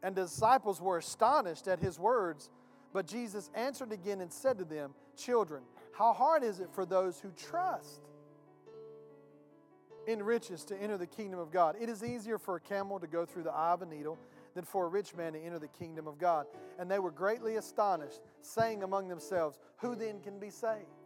And 0.04 0.16
the 0.16 0.24
disciples 0.24 0.82
were 0.82 0.98
astonished 0.98 1.68
at 1.68 1.80
his 1.80 1.98
words. 1.98 2.50
But 2.92 3.08
Jesus 3.08 3.50
answered 3.56 3.92
again 3.92 4.22
and 4.22 4.32
said 4.32 4.60
to 4.60 4.66
them, 4.66 4.94
Children, 5.18 5.64
how 5.98 6.14
hard 6.14 6.44
is 6.44 6.60
it 6.60 6.70
for 6.72 6.86
those 6.86 7.20
who 7.20 7.32
trust 7.32 8.02
in 10.06 10.22
riches 10.22 10.66
to 10.66 10.78
enter 10.78 10.98
the 10.98 11.08
kingdom 11.08 11.40
of 11.40 11.52
God? 11.52 11.76
It 11.80 11.90
is 11.90 12.04
easier 12.04 12.38
for 12.38 12.58
a 12.58 12.60
camel 12.60 13.00
to 13.00 13.08
go 13.08 13.26
through 13.26 13.44
the 13.44 13.54
eye 13.54 13.72
of 13.72 13.82
a 13.82 13.86
needle 13.86 14.20
than 14.54 14.66
for 14.66 14.86
a 14.86 14.90
rich 14.90 15.16
man 15.16 15.34
to 15.34 15.40
enter 15.40 15.60
the 15.60 15.68
kingdom 15.68 16.08
of 16.08 16.20
God. 16.20 16.46
And 16.78 16.92
they 16.92 17.00
were 17.00 17.12
greatly 17.12 17.56
astonished, 17.56 18.20
saying 18.42 18.84
among 18.84 19.08
themselves, 19.08 19.58
Who 19.78 19.96
then 19.96 20.20
can 20.20 20.40
be 20.40 20.50
saved? 20.50 21.03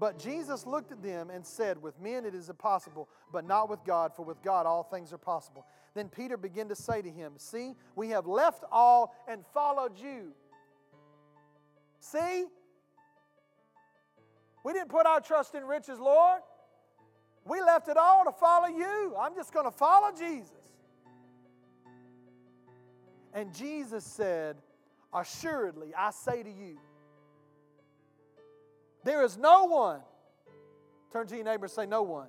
But 0.00 0.18
Jesus 0.18 0.64
looked 0.64 0.92
at 0.92 1.02
them 1.02 1.30
and 1.30 1.44
said, 1.44 1.82
With 1.82 2.00
men 2.00 2.24
it 2.24 2.34
is 2.34 2.48
impossible, 2.48 3.08
but 3.32 3.44
not 3.44 3.68
with 3.68 3.84
God, 3.84 4.12
for 4.14 4.24
with 4.24 4.40
God 4.42 4.64
all 4.64 4.84
things 4.84 5.12
are 5.12 5.18
possible. 5.18 5.66
Then 5.94 6.08
Peter 6.08 6.36
began 6.36 6.68
to 6.68 6.76
say 6.76 7.02
to 7.02 7.10
him, 7.10 7.32
See, 7.36 7.74
we 7.96 8.10
have 8.10 8.26
left 8.26 8.64
all 8.70 9.14
and 9.26 9.44
followed 9.52 9.98
you. 9.98 10.32
See? 12.00 12.46
We 14.64 14.72
didn't 14.72 14.90
put 14.90 15.06
our 15.06 15.20
trust 15.20 15.54
in 15.54 15.64
riches, 15.64 15.98
Lord. 15.98 16.40
We 17.44 17.60
left 17.60 17.88
it 17.88 17.96
all 17.96 18.24
to 18.24 18.32
follow 18.32 18.68
you. 18.68 19.14
I'm 19.18 19.34
just 19.34 19.52
going 19.52 19.64
to 19.64 19.76
follow 19.76 20.12
Jesus. 20.16 20.52
And 23.32 23.54
Jesus 23.54 24.04
said, 24.04 24.56
Assuredly, 25.12 25.94
I 25.96 26.10
say 26.10 26.42
to 26.42 26.50
you, 26.50 26.78
there 29.04 29.24
is 29.24 29.36
no 29.38 29.64
one, 29.64 30.00
turn 31.12 31.26
to 31.28 31.36
your 31.36 31.44
neighbor 31.44 31.66
and 31.66 31.72
say, 31.72 31.86
No 31.86 32.02
one, 32.02 32.28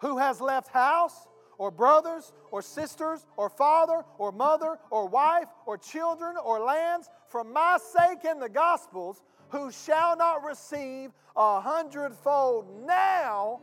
who 0.00 0.18
has 0.18 0.40
left 0.40 0.68
house 0.68 1.28
or 1.58 1.70
brothers 1.70 2.32
or 2.50 2.62
sisters 2.62 3.26
or 3.36 3.48
father 3.48 4.04
or 4.18 4.32
mother 4.32 4.78
or 4.90 5.06
wife 5.06 5.46
or 5.66 5.78
children 5.78 6.36
or 6.42 6.60
lands 6.60 7.08
for 7.28 7.44
my 7.44 7.78
sake 7.78 8.24
in 8.24 8.40
the 8.40 8.48
Gospels 8.48 9.22
who 9.50 9.70
shall 9.70 10.16
not 10.16 10.42
receive 10.44 11.10
a 11.36 11.60
hundredfold 11.60 12.84
now 12.86 13.60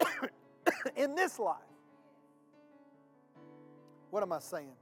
in 0.96 1.14
this 1.14 1.38
life. 1.38 1.58
What 4.10 4.22
am 4.22 4.32
I 4.32 4.38
saying? 4.38 4.72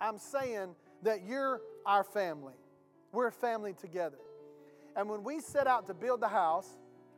I'm 0.00 0.18
saying 0.18 0.74
that 1.02 1.24
you're 1.24 1.60
our 1.86 2.04
family. 2.04 2.59
We're 3.12 3.28
a 3.28 3.32
family 3.32 3.72
together. 3.72 4.18
And 4.96 5.08
when 5.08 5.24
we 5.24 5.40
set 5.40 5.66
out 5.66 5.86
to 5.86 5.94
build 5.94 6.20
the 6.20 6.28
house, 6.28 6.68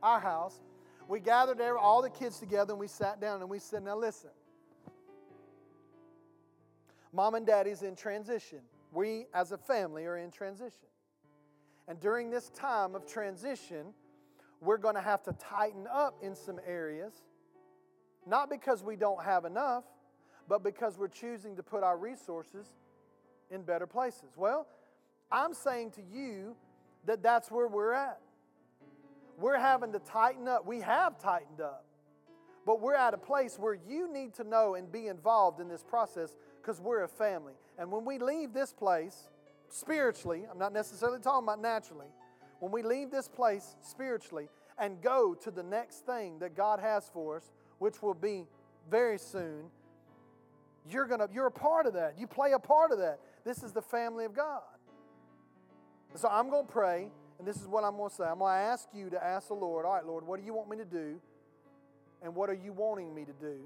our 0.03 0.21
house, 0.21 0.61
we 1.09 1.21
gathered 1.21 1.61
all 1.77 2.03
the 2.03 2.11
kids 2.11 2.39
together 2.39 2.73
and 2.73 2.81
we 2.81 2.89
sat 2.89 3.21
down 3.21 3.41
and 3.41 3.51
we 3.51 3.59
said, 3.59 3.83
Now 3.83 3.97
listen, 3.97 4.31
mom 7.13 7.35
and 7.35 7.47
daddy's 7.47 7.83
in 7.83 7.97
transition. 7.97 8.61
We 8.93 9.27
as 9.35 9.53
a 9.53 9.59
family 9.59 10.05
are 10.07 10.17
in 10.17 10.31
transition. 10.31 10.89
And 11.89 11.99
during 11.99 12.31
this 12.31 12.51
time 12.51 12.95
of 12.95 13.07
transition, 13.07 13.87
we're 14.61 14.79
going 14.79 14.95
to 14.95 15.01
have 15.01 15.23
to 15.25 15.33
tighten 15.33 15.87
up 15.93 16.15
in 16.23 16.37
some 16.37 16.61
areas, 16.67 17.13
not 18.27 18.49
because 18.49 18.83
we 18.83 18.97
don't 18.97 19.23
have 19.23 19.45
enough, 19.45 19.85
but 20.49 20.63
because 20.63 20.99
we're 20.99 21.09
choosing 21.09 21.57
to 21.57 21.63
put 21.63 21.83
our 21.83 21.97
resources 21.97 22.67
in 23.51 23.63
better 23.63 23.87
places. 23.87 24.31
Well, 24.37 24.67
I'm 25.33 25.55
saying 25.55 25.93
to 25.93 26.03
you 26.13 26.55
that 27.07 27.23
that's 27.23 27.51
where 27.51 27.67
we're 27.67 27.95
at. 27.95 28.21
We're 29.39 29.59
having 29.59 29.93
to 29.93 29.99
tighten 29.99 30.47
up. 30.47 30.67
We 30.67 30.81
have 30.81 31.19
tightened 31.19 31.61
up. 31.61 31.85
But 32.65 32.81
we're 32.81 32.95
at 32.95 33.13
a 33.15 33.19
place 33.19 33.59
where 33.59 33.75
you 33.75 34.13
need 34.13 34.35
to 34.35 34.45
know 34.45 34.77
and 34.77 34.91
be 34.93 35.09
involved 35.09 35.61
in 35.61 35.69
this 35.69 35.83
process 35.83 36.37
because 36.61 36.81
we're 36.81 37.03
a 37.03 37.09
family. 37.09 37.55
And 37.79 37.91
when 37.91 38.05
we 38.05 38.19
leave 38.19 38.53
this 38.53 38.73
place 38.73 39.29
spiritually, 39.69 40.45
I'm 40.49 40.59
not 40.59 40.73
necessarily 40.73 41.19
talking 41.19 41.45
about 41.45 41.61
naturally, 41.61 42.07
when 42.61 42.71
we 42.71 42.83
leave 42.83 43.11
this 43.11 43.27
place 43.27 43.75
spiritually 43.81 44.49
and 44.79 45.01
go 45.03 45.35
to 45.35 45.51
the 45.51 45.63
next 45.63 46.07
thing 46.07 46.39
that 46.39 46.55
God 46.57 46.79
has 46.79 47.11
for 47.13 47.39
us, 47.39 47.51
which 47.79 48.01
will 48.01 48.15
be 48.15 48.45
very 48.89 49.19
soon, 49.19 49.65
you're 50.89 51.07
gonna 51.07 51.29
you're 51.33 51.47
a 51.47 51.51
part 51.51 51.87
of 51.87 51.95
that. 51.95 52.15
You 52.19 52.29
play 52.29 52.53
a 52.53 52.59
part 52.59 52.93
of 52.93 52.99
that. 52.99 53.19
This 53.45 53.63
is 53.63 53.73
the 53.73 53.83
family 53.83 54.25
of 54.25 54.35
God. 54.35 54.63
So 56.15 56.29
I'm 56.29 56.51
going 56.51 56.67
to 56.67 56.73
pray, 56.73 57.09
and 57.39 57.49
this 57.49 57.57
is 57.57 57.67
what 57.67 57.85
I'm 57.85 57.97
going 57.97 58.11
to 58.11 58.15
say. 58.15 58.25
I'm 58.25 58.39
going 58.39 58.53
to 58.53 58.65
ask 58.71 58.89
you 58.93 59.11
to 59.11 59.23
ask 59.23 59.49
the 59.49 59.55
Lord, 59.55 59.87
all 59.87 59.95
right, 59.95 60.07
Lord, 60.07 60.27
what 60.27 60.39
do 60.39 60.47
you 60.47 60.55
want 60.55 60.69
me 60.69 60.77
to 60.77 60.85
do? 60.85 61.21
And 62.23 62.35
what 62.35 62.51
are 62.51 62.55
you 62.55 62.73
wanting 62.73 63.15
me 63.15 63.25
to 63.25 63.33
do? 63.33 63.57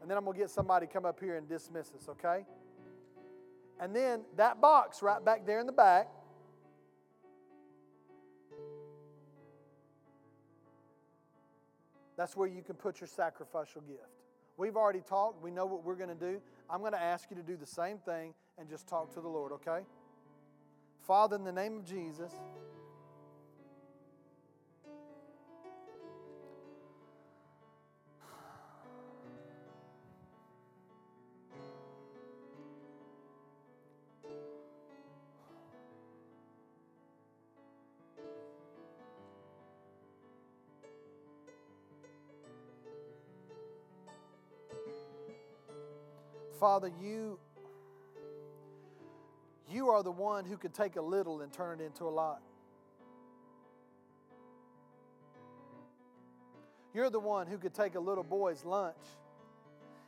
And 0.00 0.10
then 0.10 0.16
I'm 0.16 0.24
going 0.24 0.36
to 0.36 0.40
get 0.40 0.50
somebody 0.50 0.86
to 0.86 0.92
come 0.92 1.04
up 1.04 1.20
here 1.20 1.36
and 1.36 1.48
dismiss 1.48 1.92
us, 1.94 2.08
okay? 2.08 2.46
And 3.80 3.94
then 3.94 4.22
that 4.36 4.60
box 4.60 5.02
right 5.02 5.22
back 5.22 5.44
there 5.44 5.60
in 5.60 5.66
the 5.66 5.72
back, 5.72 6.08
that's 12.16 12.36
where 12.36 12.48
you 12.48 12.62
can 12.62 12.76
put 12.76 13.00
your 13.00 13.08
sacrificial 13.08 13.82
gift. 13.82 14.00
We've 14.56 14.76
already 14.76 15.00
talked. 15.00 15.42
We 15.42 15.50
know 15.50 15.66
what 15.66 15.84
we're 15.84 15.96
going 15.96 16.10
to 16.10 16.14
do. 16.14 16.40
I'm 16.70 16.80
going 16.80 16.92
to 16.92 17.02
ask 17.02 17.30
you 17.30 17.36
to 17.36 17.42
do 17.42 17.56
the 17.56 17.66
same 17.66 17.98
thing 17.98 18.34
and 18.56 18.68
just 18.68 18.86
talk 18.86 19.12
to 19.14 19.20
the 19.20 19.28
Lord, 19.28 19.52
okay? 19.52 19.80
Father, 21.10 21.34
in 21.34 21.42
the 21.42 21.50
name 21.50 21.78
of 21.78 21.84
Jesus, 21.84 22.30
Father, 46.60 46.92
you 47.02 47.40
are 49.90 50.02
the 50.02 50.10
one 50.10 50.44
who 50.44 50.56
can 50.56 50.70
take 50.72 50.96
a 50.96 51.02
little 51.02 51.42
and 51.42 51.52
turn 51.52 51.80
it 51.80 51.84
into 51.84 52.04
a 52.04 52.10
lot. 52.10 52.40
You're 56.92 57.10
the 57.10 57.20
one 57.20 57.46
who 57.46 57.58
could 57.58 57.74
take 57.74 57.94
a 57.94 58.00
little 58.00 58.24
boy's 58.24 58.64
lunch 58.64 58.96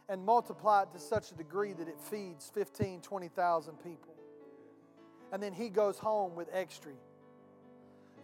and 0.09 0.25
multiply 0.25 0.83
it 0.83 0.93
to 0.93 0.99
such 0.99 1.31
a 1.31 1.35
degree 1.35 1.73
that 1.73 1.89
it 1.89 1.99
feeds 2.11 2.51
15, 2.55 3.01
20,000 3.01 3.75
people. 3.85 4.15
And 5.33 5.43
then 5.43 5.53
he 5.53 5.69
goes 5.69 5.99
home 5.99 6.35
with 6.35 6.49
extra. 6.53 6.93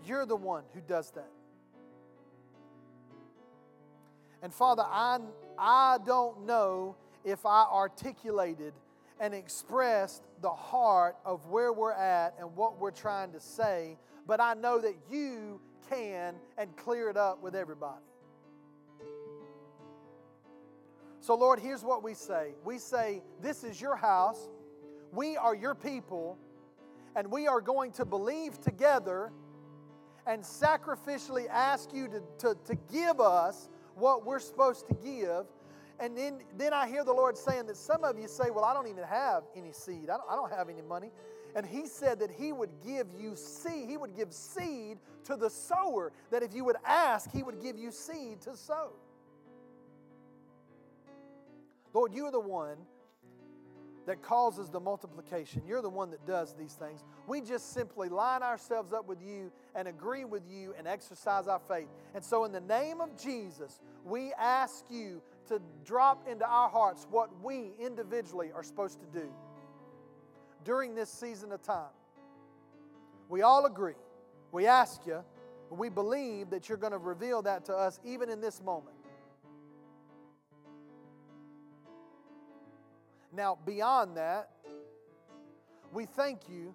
You're 0.05 0.27
the 0.27 0.37
one 0.37 0.65
who 0.75 0.81
does 0.81 1.11
that. 1.13 1.31
And 4.43 4.53
Father, 4.53 4.85
I, 4.85 5.19
I 5.57 5.99
don't 6.05 6.47
know 6.47 6.97
if 7.25 7.47
I 7.47 7.65
articulated 7.65 8.73
and 9.21 9.35
expressed 9.35 10.23
the 10.41 10.51
heart 10.51 11.17
of 11.25 11.47
where 11.47 11.73
we're 11.73 11.93
at 11.93 12.35
and 12.39 12.55
what 12.55 12.79
we're 12.79 12.91
trying 12.91 13.33
to 13.33 13.41
say, 13.41 13.99
but 14.27 14.41
I 14.41 14.55
know 14.55 14.81
that 14.81 14.95
you 15.11 15.61
can 15.91 16.35
and 16.57 16.77
clear 16.77 17.09
it 17.09 17.17
up 17.17 17.43
with 17.43 17.55
everybody. 17.55 18.05
So, 21.21 21.35
Lord, 21.35 21.59
here's 21.59 21.83
what 21.83 22.03
we 22.03 22.15
say 22.15 22.55
we 22.65 22.79
say, 22.79 23.23
This 23.41 23.65
is 23.65 23.81
your 23.81 23.97
house, 23.97 24.49
we 25.13 25.37
are 25.37 25.55
your 25.55 25.75
people, 25.75 26.39
and 27.17 27.31
we 27.31 27.47
are 27.47 27.61
going 27.61 27.93
to 27.93 28.05
believe 28.05 28.61
together 28.61 29.33
and 30.27 30.43
sacrificially 30.43 31.49
ask 31.49 31.93
you 31.93 32.07
to, 32.09 32.23
to, 32.39 32.57
to 32.67 32.75
give 32.93 33.21
us 33.21 33.71
what 33.95 34.25
we're 34.25 34.39
supposed 34.39 34.87
to 34.89 34.95
give. 34.95 35.47
And 36.01 36.17
then, 36.17 36.39
then 36.57 36.73
I 36.73 36.89
hear 36.89 37.05
the 37.05 37.13
Lord 37.13 37.37
saying 37.37 37.67
that 37.67 37.77
some 37.77 38.05
of 38.05 38.19
you 38.19 38.29
say, 38.29 38.51
Well, 38.51 38.65
I 38.65 38.73
don't 38.73 38.87
even 38.87 39.05
have 39.05 39.45
any 39.57 39.73
seed, 39.73 40.11
I 40.11 40.17
don't, 40.17 40.31
I 40.31 40.37
don't 40.37 40.53
have 40.53 40.69
any 40.69 40.83
money. 40.83 41.11
And 41.57 41.67
He 41.67 41.87
said 41.87 42.21
that 42.21 42.31
He 42.31 42.53
would 42.53 42.71
give 42.85 43.07
you 43.19 43.35
seed, 43.35 43.89
He 43.89 43.97
would 43.97 44.15
give 44.15 44.33
seed 44.33 44.99
to 45.25 45.37
the 45.37 45.51
sower, 45.51 46.13
that 46.31 46.43
if 46.43 46.55
you 46.55 46.65
would 46.65 46.77
ask, 46.87 47.31
He 47.31 47.43
would 47.43 47.61
give 47.61 47.77
you 47.77 47.91
seed 47.91 48.41
to 48.43 48.57
sow. 48.57 48.93
Lord, 51.95 52.15
you 52.15 52.27
are 52.27 52.33
the 52.33 52.39
one 52.39 52.77
that 54.07 54.23
causes 54.23 54.71
the 54.71 54.81
multiplication. 54.81 55.63
You're 55.67 55.83
the 55.83 55.91
one 55.91 56.11
that 56.13 56.27
does 56.27 56.55
these 56.55 56.73
things. 56.73 57.05
We 57.27 57.43
just 57.43 57.75
simply 57.75 58.09
line 58.09 58.43
ourselves 58.43 58.93
up 58.93 59.07
with 59.07 59.21
you 59.21 59.53
and 59.75 59.87
agree 59.87 60.25
with 60.25 60.45
you 60.49 60.75
and 60.79 60.89
exercise 60.89 61.47
our 61.47 61.61
faith. 61.69 61.89
And 62.15 62.25
so, 62.25 62.45
in 62.45 62.53
the 62.53 62.61
name 62.61 63.03
of 63.03 63.23
Jesus, 63.23 63.81
we 64.05 64.33
ask 64.39 64.85
you 64.89 65.21
to 65.49 65.61
drop 65.85 66.29
into 66.29 66.47
our 66.47 66.69
hearts 66.69 67.07
what 67.11 67.31
we 67.43 67.73
individually 67.81 68.51
are 68.55 68.63
supposed 68.63 69.01
to 69.01 69.07
do 69.07 69.29
during 70.65 70.95
this 70.95 71.11
season 71.11 71.53
of 71.53 71.63
time. 71.63 71.93
We 73.29 73.43
all 73.43 73.67
agree. 73.67 73.95
We 74.53 74.67
ask 74.67 75.07
you, 75.07 75.25
we 75.71 75.89
believe 75.89 76.51
that 76.51 76.69
you're 76.69 76.79
going 76.79 76.93
to 76.93 76.99
reveal 76.99 77.43
that 77.43 77.67
to 77.67 77.75
us 77.75 78.01
even 78.05 78.31
in 78.31 78.41
this 78.41 78.63
moment. 78.63 78.97
Now, 83.33 83.59
beyond 83.67 84.17
that, 84.17 84.51
we 85.93 86.07
thank 86.07 86.49
you 86.49 86.75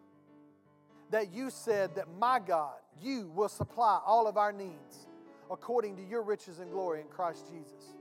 that 1.11 1.33
you 1.33 1.49
said 1.49 1.95
that 1.95 2.07
my 2.19 2.39
God, 2.39 2.75
you 3.01 3.31
will 3.35 3.49
supply 3.49 3.99
all 4.05 4.27
of 4.27 4.37
our 4.37 4.51
needs 4.51 5.07
according 5.51 5.95
to 5.97 6.03
your 6.03 6.21
riches 6.21 6.59
and 6.59 6.71
glory 6.71 7.01
in 7.01 7.07
Christ 7.07 7.45
Jesus. 7.51 7.95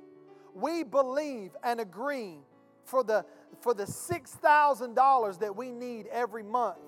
We 0.55 0.83
believe 0.83 1.57
and 1.63 1.81
agree 1.81 2.39
for 2.85 3.03
the, 3.05 3.25
for 3.61 3.75
the 3.75 3.85
$6,000 3.85 5.39
that 5.39 5.57
we 5.57 5.71
need 5.71 6.07
every 6.09 6.43
month 6.43 6.79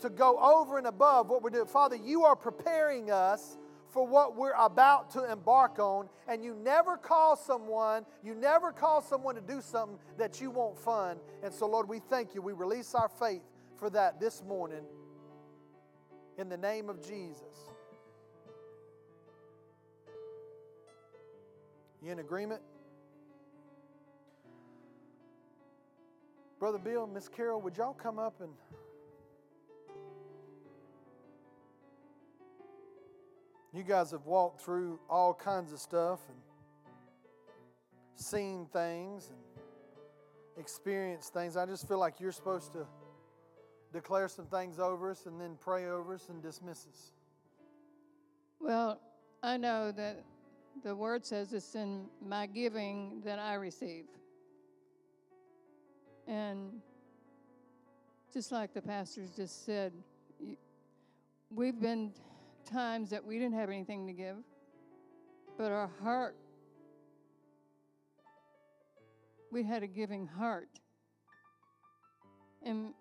to 0.00 0.10
go 0.10 0.38
over 0.38 0.78
and 0.78 0.86
above 0.86 1.28
what 1.28 1.42
we're 1.42 1.50
doing. 1.50 1.66
Father, 1.66 1.96
you 1.96 2.24
are 2.24 2.36
preparing 2.36 3.10
us 3.10 3.56
for 3.88 4.06
what 4.06 4.36
we're 4.36 4.52
about 4.52 5.10
to 5.12 5.30
embark 5.30 5.78
on, 5.78 6.08
and 6.28 6.44
you 6.44 6.54
never 6.54 6.96
call 6.96 7.34
someone, 7.34 8.04
you 8.22 8.34
never 8.34 8.72
call 8.72 9.00
someone 9.00 9.34
to 9.34 9.40
do 9.40 9.60
something 9.60 9.98
that 10.18 10.40
you 10.40 10.50
won't 10.50 10.78
fund. 10.78 11.18
And 11.42 11.52
so, 11.52 11.66
Lord, 11.66 11.88
we 11.88 12.00
thank 12.00 12.34
you. 12.34 12.42
We 12.42 12.52
release 12.52 12.94
our 12.94 13.08
faith 13.08 13.42
for 13.78 13.88
that 13.90 14.20
this 14.20 14.42
morning 14.42 14.84
in 16.36 16.48
the 16.48 16.58
name 16.58 16.90
of 16.90 17.00
Jesus. 17.00 17.70
You 22.02 22.12
in 22.12 22.18
agreement? 22.18 22.62
Brother 26.58 26.78
Bill, 26.78 27.06
Miss 27.06 27.28
Carol, 27.28 27.60
would 27.60 27.76
y'all 27.76 27.94
come 27.94 28.18
up 28.18 28.40
and 28.40 28.50
You 33.76 33.82
guys 33.82 34.10
have 34.12 34.24
walked 34.24 34.62
through 34.62 34.98
all 35.10 35.34
kinds 35.34 35.70
of 35.70 35.78
stuff 35.78 36.20
and 36.30 36.38
seen 38.14 38.64
things 38.72 39.28
and 39.28 39.38
experienced 40.58 41.34
things. 41.34 41.58
I 41.58 41.66
just 41.66 41.86
feel 41.86 41.98
like 41.98 42.18
you're 42.18 42.32
supposed 42.32 42.72
to 42.72 42.86
declare 43.92 44.28
some 44.28 44.46
things 44.46 44.78
over 44.78 45.10
us 45.10 45.26
and 45.26 45.38
then 45.38 45.58
pray 45.60 45.88
over 45.88 46.14
us 46.14 46.30
and 46.30 46.42
dismiss 46.42 46.86
us. 46.90 47.12
Well, 48.60 48.98
I 49.42 49.58
know 49.58 49.92
that 49.92 50.24
the 50.82 50.94
word 50.94 51.24
says 51.24 51.52
it's 51.52 51.74
in 51.74 52.06
my 52.24 52.46
giving 52.46 53.22
that 53.24 53.38
I 53.38 53.54
receive. 53.54 54.04
And 56.26 56.80
just 58.32 58.52
like 58.52 58.74
the 58.74 58.82
pastors 58.82 59.30
just 59.36 59.64
said, 59.64 59.92
we've 61.50 61.80
been 61.80 62.12
times 62.70 63.10
that 63.10 63.24
we 63.24 63.38
didn't 63.38 63.54
have 63.54 63.70
anything 63.70 64.06
to 64.06 64.12
give, 64.12 64.36
but 65.56 65.72
our 65.72 65.90
heart, 66.02 66.36
we 69.52 69.62
had 69.62 69.82
a 69.82 69.86
giving 69.86 70.26
heart. 70.26 70.68
And 72.62 72.92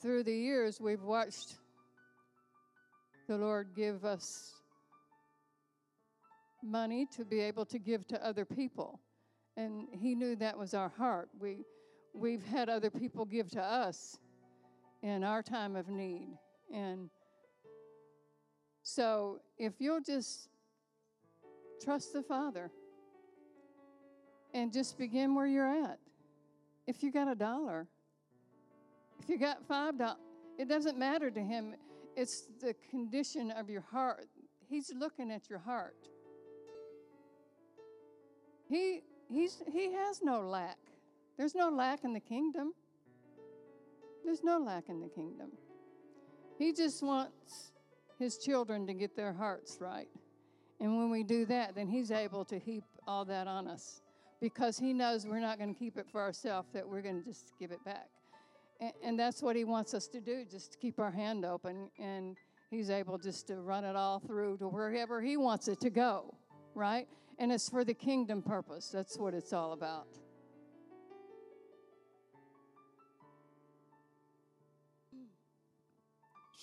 through 0.00 0.24
the 0.24 0.34
years, 0.34 0.80
we've 0.80 1.02
watched 1.02 1.54
the 3.26 3.38
Lord 3.38 3.68
give 3.74 4.04
us 4.04 4.52
money 6.66 7.06
to 7.16 7.24
be 7.24 7.40
able 7.40 7.64
to 7.66 7.78
give 7.78 8.06
to 8.08 8.26
other 8.26 8.44
people. 8.44 9.00
And 9.56 9.88
He 9.90 10.14
knew 10.14 10.36
that 10.36 10.58
was 10.58 10.74
our 10.74 10.88
heart. 10.88 11.28
We, 11.38 11.64
we've 12.14 12.44
had 12.44 12.68
other 12.68 12.90
people 12.90 13.24
give 13.24 13.50
to 13.52 13.62
us 13.62 14.18
in 15.02 15.24
our 15.24 15.42
time 15.42 15.76
of 15.76 15.88
need. 15.88 16.28
And 16.72 17.10
so 18.82 19.40
if 19.58 19.74
you'll 19.78 20.00
just 20.00 20.48
trust 21.82 22.12
the 22.12 22.22
Father 22.22 22.70
and 24.54 24.72
just 24.72 24.96
begin 24.96 25.34
where 25.34 25.46
you're 25.46 25.84
at. 25.84 25.98
If 26.86 27.02
you 27.02 27.12
got 27.12 27.28
a 27.28 27.34
dollar, 27.34 27.86
if 29.20 29.28
you 29.28 29.38
got 29.38 29.66
five 29.66 29.98
dollars, 29.98 30.18
it 30.58 30.68
doesn't 30.68 30.98
matter 30.98 31.30
to 31.30 31.40
him. 31.40 31.74
It's 32.16 32.48
the 32.60 32.74
condition 32.90 33.50
of 33.50 33.68
your 33.68 33.82
heart. 33.82 34.28
He's 34.68 34.92
looking 34.94 35.30
at 35.30 35.50
your 35.50 35.58
heart. 35.58 35.96
He 38.68 39.02
he's 39.30 39.62
he 39.72 39.92
has 39.92 40.22
no 40.22 40.40
lack. 40.40 40.78
There's 41.36 41.54
no 41.54 41.68
lack 41.68 42.04
in 42.04 42.12
the 42.12 42.20
kingdom. 42.20 42.72
There's 44.24 44.42
no 44.42 44.58
lack 44.58 44.88
in 44.88 45.00
the 45.00 45.08
kingdom. 45.08 45.50
He 46.58 46.72
just 46.72 47.02
wants 47.02 47.72
his 48.18 48.38
children 48.38 48.86
to 48.86 48.94
get 48.94 49.14
their 49.14 49.32
hearts 49.32 49.78
right. 49.80 50.08
And 50.80 50.96
when 50.96 51.10
we 51.10 51.22
do 51.22 51.44
that, 51.46 51.74
then 51.74 51.86
he's 51.86 52.10
able 52.10 52.44
to 52.46 52.58
heap 52.58 52.84
all 53.06 53.24
that 53.26 53.46
on 53.46 53.68
us 53.68 54.00
because 54.40 54.78
he 54.78 54.92
knows 54.92 55.26
we're 55.26 55.40
not 55.40 55.58
going 55.58 55.72
to 55.72 55.78
keep 55.78 55.96
it 55.96 56.06
for 56.10 56.20
ourselves, 56.20 56.68
that 56.72 56.86
we're 56.86 57.02
going 57.02 57.22
to 57.22 57.26
just 57.26 57.52
give 57.58 57.70
it 57.70 57.82
back. 57.84 58.08
And, 58.80 58.92
and, 59.02 59.18
that's 59.18 59.42
what 59.42 59.56
he 59.56 59.64
wants 59.64 59.94
us 59.94 60.06
to 60.08 60.20
do, 60.20 60.44
just 60.44 60.72
to 60.72 60.78
keep 60.78 60.98
our 60.98 61.10
hand 61.10 61.46
open. 61.46 61.88
And 61.98 62.36
he's 62.70 62.90
able 62.90 63.16
just 63.16 63.46
to 63.46 63.56
run 63.56 63.84
it 63.84 63.96
all 63.96 64.18
through 64.18 64.58
to 64.58 64.68
wherever 64.68 65.22
he 65.22 65.38
wants 65.38 65.68
it 65.68 65.80
to 65.80 65.90
go, 65.90 66.34
right? 66.74 67.08
And 67.38 67.52
it's 67.52 67.68
for 67.68 67.84
the 67.84 67.94
kingdom 67.94 68.42
purpose. 68.42 68.88
That's 68.88 69.18
what 69.18 69.34
it's 69.34 69.52
all 69.52 69.72
about. 69.72 70.06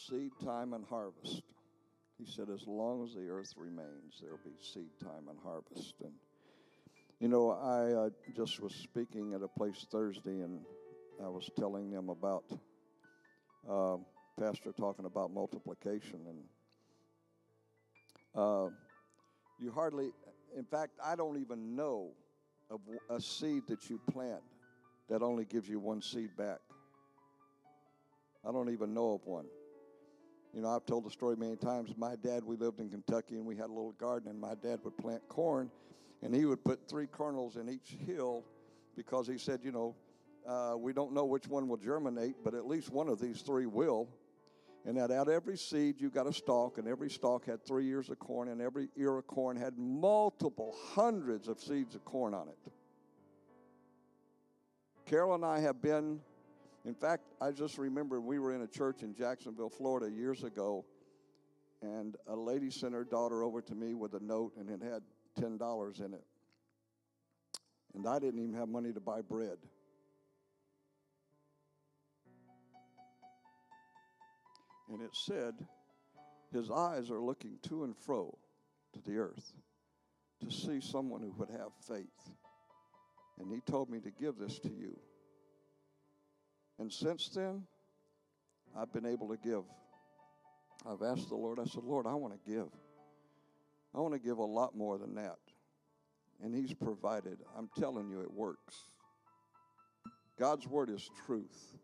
seed 0.08 0.32
time 0.44 0.74
and 0.74 0.86
harvest. 0.86 1.44
He 2.18 2.26
said, 2.26 2.50
as 2.54 2.68
long 2.68 3.04
as 3.04 3.14
the 3.14 3.28
earth 3.30 3.54
remains, 3.58 4.20
there'll 4.22 4.38
be 4.44 4.52
seed 4.62 4.92
time 5.02 5.28
and 5.30 5.38
harvest. 5.44 5.96
And, 6.04 6.14
you 7.20 7.28
know, 7.28 7.52
I 7.52 7.94
uh, 7.94 8.10
just 8.36 8.62
was 8.62 8.74
speaking 8.76 9.34
at 9.34 9.42
a 9.42 9.48
place 9.48 9.86
Thursday 9.92 10.42
and 10.42 10.60
I 11.24 11.30
was 11.30 11.50
telling 11.58 11.90
them 11.90 12.10
about 12.10 12.44
uh, 13.70 13.98
Pastor 14.40 14.74
talking 14.74 15.06
about 15.06 15.32
multiplication. 15.32 16.20
And 16.28 16.44
uh, 18.36 18.70
you 19.60 19.72
hardly, 19.72 20.12
in 20.58 20.66
fact, 20.66 20.94
I 21.04 21.16
don't 21.16 21.38
even 21.38 21.76
know 21.76 22.12
of 22.70 22.82
a 23.10 23.22
seed 23.22 23.64
that 23.68 23.90
you 23.90 24.00
plant 24.12 24.42
that 25.10 25.22
only 25.22 25.46
gives 25.46 25.68
you 25.70 25.80
one 25.80 26.02
seed 26.02 26.30
back? 26.38 26.60
I 28.48 28.52
don't 28.52 28.70
even 28.70 28.94
know 28.94 29.14
of 29.14 29.26
one. 29.26 29.46
You 30.54 30.62
know, 30.62 30.70
I've 30.70 30.86
told 30.86 31.06
the 31.06 31.10
story 31.10 31.36
many 31.36 31.56
times. 31.56 31.94
My 31.98 32.16
dad, 32.16 32.44
we 32.44 32.56
lived 32.56 32.80
in 32.80 32.90
Kentucky 32.90 33.36
and 33.36 33.46
we 33.46 33.56
had 33.56 33.66
a 33.66 33.74
little 33.74 33.94
garden, 33.94 34.30
and 34.30 34.40
my 34.40 34.56
dad 34.56 34.80
would 34.84 34.98
plant 34.98 35.28
corn, 35.28 35.72
and 36.22 36.34
he 36.34 36.46
would 36.46 36.64
put 36.64 36.88
three 36.88 37.08
kernels 37.08 37.58
in 37.58 37.70
each 37.70 37.96
hill 38.06 38.44
because 38.96 39.28
he 39.28 39.38
said, 39.38 39.62
you 39.64 39.72
know, 39.72 39.96
uh, 40.48 40.76
we 40.78 40.94
don't 40.94 41.14
know 41.14 41.26
which 41.26 41.48
one 41.48 41.68
will 41.68 41.78
germinate, 41.78 42.36
but 42.44 42.54
at 42.54 42.68
least 42.68 42.92
one 42.92 43.08
of 43.08 43.20
these 43.20 43.42
three 43.42 43.66
will. 43.66 44.08
And 44.86 44.98
that 44.98 45.12
out 45.12 45.28
of 45.28 45.34
every 45.34 45.58
seed, 45.58 46.02
you 46.02 46.10
got 46.10 46.28
a 46.28 46.34
stalk, 46.34 46.78
and 46.78 46.88
every 46.88 47.10
stalk 47.10 47.46
had 47.46 47.66
three 47.66 47.88
ears 47.88 48.10
of 48.10 48.20
corn, 48.20 48.50
and 48.50 48.62
every 48.62 48.90
ear 48.98 49.18
of 49.18 49.28
corn 49.28 49.56
had 49.56 49.78
multiple 49.78 50.76
hundreds 50.94 51.48
of 51.48 51.60
seeds 51.60 51.96
of 51.96 52.04
corn 52.04 52.34
on 52.34 52.50
it. 52.50 52.72
Carol 55.06 55.36
and 55.36 55.46
I 55.46 55.60
have 55.60 55.82
been, 55.82 56.20
in 56.86 56.96
fact, 56.96 57.24
I 57.40 57.52
just 57.52 57.78
remember 57.78 58.20
we 58.20 58.40
were 58.40 58.54
in 58.54 58.62
a 58.62 58.68
church 58.68 59.04
in 59.04 59.16
Jacksonville, 59.16 59.70
Florida 59.70 60.14
years 60.14 60.44
ago, 60.44 60.84
and 61.82 62.18
a 62.28 62.36
lady 62.36 62.70
sent 62.70 62.94
her 62.94 63.06
daughter 63.06 63.44
over 63.44 63.62
to 63.62 63.76
me 63.76 63.94
with 63.94 64.14
a 64.16 64.20
note, 64.20 64.54
and 64.58 64.70
it 64.70 64.82
had 64.82 65.02
$10 65.40 66.00
in 66.00 66.14
it. 66.14 66.24
And 67.94 68.08
I 68.08 68.20
didn't 68.20 68.42
even 68.42 68.56
have 68.56 68.70
money 68.70 68.92
to 68.92 69.00
buy 69.00 69.22
bread. 69.22 69.58
And 74.94 75.02
it 75.02 75.16
said, 75.16 75.56
His 76.52 76.70
eyes 76.70 77.10
are 77.10 77.20
looking 77.20 77.58
to 77.64 77.84
and 77.84 77.98
fro 77.98 78.38
to 78.94 79.02
the 79.02 79.18
earth 79.18 79.54
to 80.42 80.52
see 80.52 80.82
someone 80.82 81.22
who 81.22 81.34
would 81.38 81.50
have 81.50 81.72
faith. 81.88 82.30
And 83.40 83.52
He 83.52 83.60
told 83.62 83.90
me 83.90 84.00
to 84.02 84.12
give 84.12 84.38
this 84.38 84.60
to 84.60 84.70
you. 84.70 85.00
And 86.78 86.94
since 86.94 87.30
then, 87.30 87.64
I've 88.78 88.94
been 88.94 89.08
able 89.08 89.30
to 89.30 89.38
give. 89.38 89.64
I've 90.88 91.02
asked 91.02 91.30
the 91.30 91.36
Lord, 91.36 91.60
I 91.60 91.66
said, 91.66 91.84
Lord, 91.84 92.06
I 92.06 92.14
want 92.14 92.34
to 92.34 92.52
give. 92.52 92.70
I 93.96 94.00
want 94.00 94.14
to 94.14 94.20
give 94.20 94.38
a 94.38 94.46
lot 94.46 94.76
more 94.76 95.00
than 95.00 95.16
that. 95.16 95.40
And 96.44 96.54
He's 96.54 96.74
provided. 96.74 97.40
I'm 97.58 97.70
telling 97.80 98.10
you, 98.10 98.22
it 98.22 98.32
works. 98.32 98.76
God's 100.38 100.68
Word 100.68 100.92
is 100.92 101.10
truth. 101.26 101.78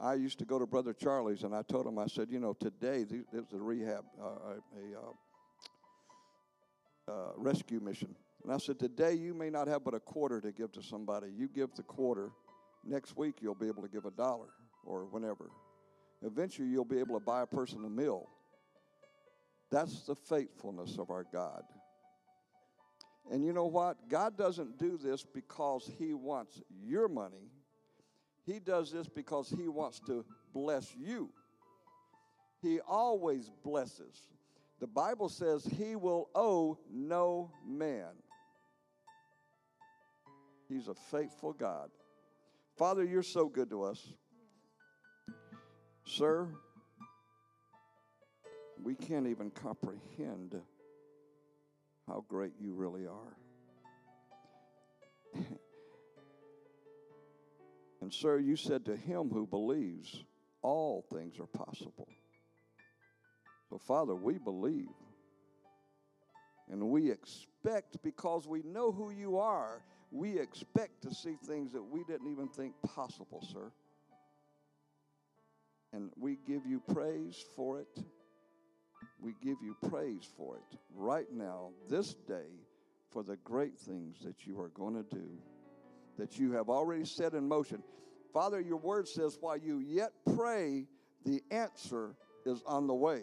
I 0.00 0.14
used 0.14 0.38
to 0.40 0.44
go 0.44 0.58
to 0.58 0.66
Brother 0.66 0.92
Charlie's, 0.92 1.42
and 1.42 1.54
I 1.54 1.62
told 1.62 1.86
him, 1.86 1.98
I 1.98 2.06
said, 2.06 2.28
you 2.30 2.38
know, 2.38 2.52
today 2.52 3.04
this 3.04 3.22
is 3.32 3.52
a 3.52 3.58
rehab, 3.58 4.04
uh, 4.20 4.26
a 4.26 5.10
uh, 7.10 7.12
uh, 7.12 7.32
rescue 7.36 7.80
mission. 7.80 8.14
And 8.44 8.52
I 8.52 8.58
said, 8.58 8.78
today 8.78 9.14
you 9.14 9.32
may 9.32 9.48
not 9.48 9.68
have 9.68 9.84
but 9.84 9.94
a 9.94 10.00
quarter 10.00 10.40
to 10.40 10.52
give 10.52 10.72
to 10.72 10.82
somebody. 10.82 11.28
You 11.34 11.48
give 11.48 11.74
the 11.74 11.82
quarter. 11.82 12.30
Next 12.84 13.16
week 13.16 13.36
you'll 13.40 13.54
be 13.54 13.68
able 13.68 13.82
to 13.82 13.88
give 13.88 14.04
a 14.04 14.10
dollar 14.10 14.48
or 14.84 15.06
whenever. 15.06 15.50
Eventually 16.22 16.68
you'll 16.68 16.84
be 16.84 16.98
able 16.98 17.18
to 17.18 17.24
buy 17.24 17.42
a 17.42 17.46
person 17.46 17.84
a 17.84 17.90
meal. 17.90 18.28
That's 19.70 20.02
the 20.02 20.14
faithfulness 20.14 20.98
of 20.98 21.10
our 21.10 21.24
God. 21.32 21.62
And 23.30 23.44
you 23.44 23.52
know 23.52 23.66
what? 23.66 24.08
God 24.08 24.38
doesn't 24.38 24.78
do 24.78 24.96
this 24.96 25.24
because 25.24 25.90
He 25.98 26.14
wants 26.14 26.60
your 26.70 27.08
money. 27.08 27.50
He 28.46 28.60
does 28.60 28.92
this 28.92 29.08
because 29.08 29.50
He 29.50 29.68
wants 29.68 30.00
to 30.06 30.24
bless 30.54 30.94
you. 30.96 31.30
He 32.62 32.80
always 32.80 33.50
blesses. 33.64 34.30
The 34.80 34.86
Bible 34.86 35.28
says 35.28 35.64
He 35.64 35.96
will 35.96 36.30
owe 36.34 36.78
no 36.90 37.50
man. 37.66 38.12
He's 40.68 40.88
a 40.88 40.94
faithful 40.94 41.52
God. 41.52 41.90
Father, 42.76 43.04
you're 43.04 43.22
so 43.22 43.48
good 43.48 43.70
to 43.70 43.82
us. 43.84 44.12
Sir, 46.04 46.48
we 48.82 48.94
can't 48.94 49.26
even 49.26 49.50
comprehend 49.50 50.54
how 52.06 52.24
great 52.28 52.52
you 52.60 52.74
really 52.74 53.06
are. 53.06 53.36
And, 58.00 58.12
sir, 58.12 58.38
you 58.38 58.56
said 58.56 58.84
to 58.86 58.96
him 58.96 59.30
who 59.30 59.46
believes, 59.46 60.24
all 60.62 61.04
things 61.12 61.38
are 61.40 61.46
possible. 61.46 62.08
So, 63.70 63.78
Father, 63.78 64.14
we 64.14 64.38
believe. 64.38 64.88
And 66.70 66.90
we 66.90 67.10
expect, 67.10 68.02
because 68.02 68.46
we 68.46 68.62
know 68.62 68.92
who 68.92 69.10
you 69.10 69.38
are, 69.38 69.82
we 70.10 70.38
expect 70.38 71.02
to 71.02 71.14
see 71.14 71.36
things 71.46 71.72
that 71.72 71.82
we 71.82 72.04
didn't 72.04 72.30
even 72.30 72.48
think 72.48 72.74
possible, 72.94 73.44
sir. 73.52 73.72
And 75.92 76.10
we 76.18 76.38
give 76.46 76.66
you 76.66 76.82
praise 76.92 77.44
for 77.54 77.80
it. 77.80 78.04
We 79.20 79.34
give 79.42 79.56
you 79.62 79.76
praise 79.88 80.28
for 80.36 80.56
it 80.56 80.78
right 80.94 81.32
now, 81.32 81.70
this 81.88 82.14
day, 82.14 82.50
for 83.10 83.22
the 83.22 83.36
great 83.44 83.78
things 83.78 84.18
that 84.24 84.46
you 84.46 84.60
are 84.60 84.68
going 84.68 84.94
to 84.94 85.02
do, 85.02 85.28
that 86.18 86.38
you 86.38 86.52
have 86.52 86.68
already 86.68 87.04
set 87.04 87.34
in 87.34 87.46
motion. 87.46 87.82
Father, 88.32 88.60
your 88.60 88.76
word 88.76 89.08
says, 89.08 89.38
while 89.40 89.56
you 89.56 89.78
yet 89.78 90.12
pray, 90.36 90.86
the 91.24 91.42
answer 91.50 92.14
is 92.44 92.62
on 92.66 92.86
the 92.86 92.94
way. 92.94 93.22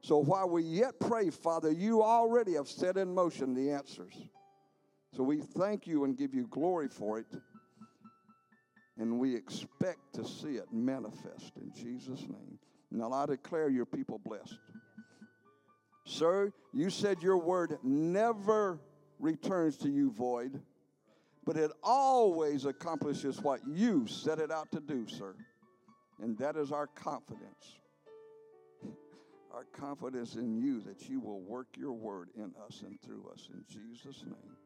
So 0.00 0.18
while 0.18 0.48
we 0.48 0.62
yet 0.62 1.00
pray, 1.00 1.30
Father, 1.30 1.72
you 1.72 2.02
already 2.02 2.54
have 2.54 2.68
set 2.68 2.96
in 2.96 3.12
motion 3.12 3.54
the 3.54 3.70
answers. 3.72 4.14
So 5.16 5.22
we 5.22 5.38
thank 5.40 5.86
you 5.86 6.04
and 6.04 6.16
give 6.16 6.34
you 6.34 6.46
glory 6.46 6.88
for 6.88 7.18
it. 7.18 7.26
And 8.98 9.18
we 9.18 9.34
expect 9.34 10.14
to 10.14 10.24
see 10.24 10.56
it 10.56 10.66
manifest 10.72 11.52
in 11.56 11.72
Jesus' 11.74 12.22
name. 12.22 12.58
Now 12.90 13.12
I 13.12 13.26
declare 13.26 13.68
your 13.68 13.86
people 13.86 14.20
blessed. 14.24 14.58
Sir, 16.04 16.52
you 16.72 16.88
said 16.88 17.22
your 17.22 17.38
word 17.38 17.78
never 17.82 18.78
returns 19.18 19.76
to 19.78 19.88
you 19.88 20.10
void, 20.12 20.62
but 21.46 21.56
it 21.56 21.70
always 21.82 22.66
accomplishes 22.66 23.40
what 23.40 23.60
you 23.66 24.06
set 24.08 24.40
it 24.40 24.50
out 24.50 24.70
to 24.72 24.80
do, 24.80 25.06
sir. 25.06 25.34
And 26.20 26.36
that 26.38 26.56
is 26.56 26.72
our 26.72 26.88
confidence. 26.88 27.78
Our 29.54 29.64
confidence 29.72 30.34
in 30.34 30.58
you 30.58 30.82
that 30.82 31.08
you 31.08 31.18
will 31.18 31.40
work 31.40 31.68
your 31.78 31.92
word 31.92 32.28
in 32.36 32.52
us 32.66 32.82
and 32.84 33.00
through 33.00 33.30
us. 33.32 33.48
In 33.50 33.64
Jesus' 33.66 34.22
name, 34.26 34.56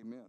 amen. 0.00 0.26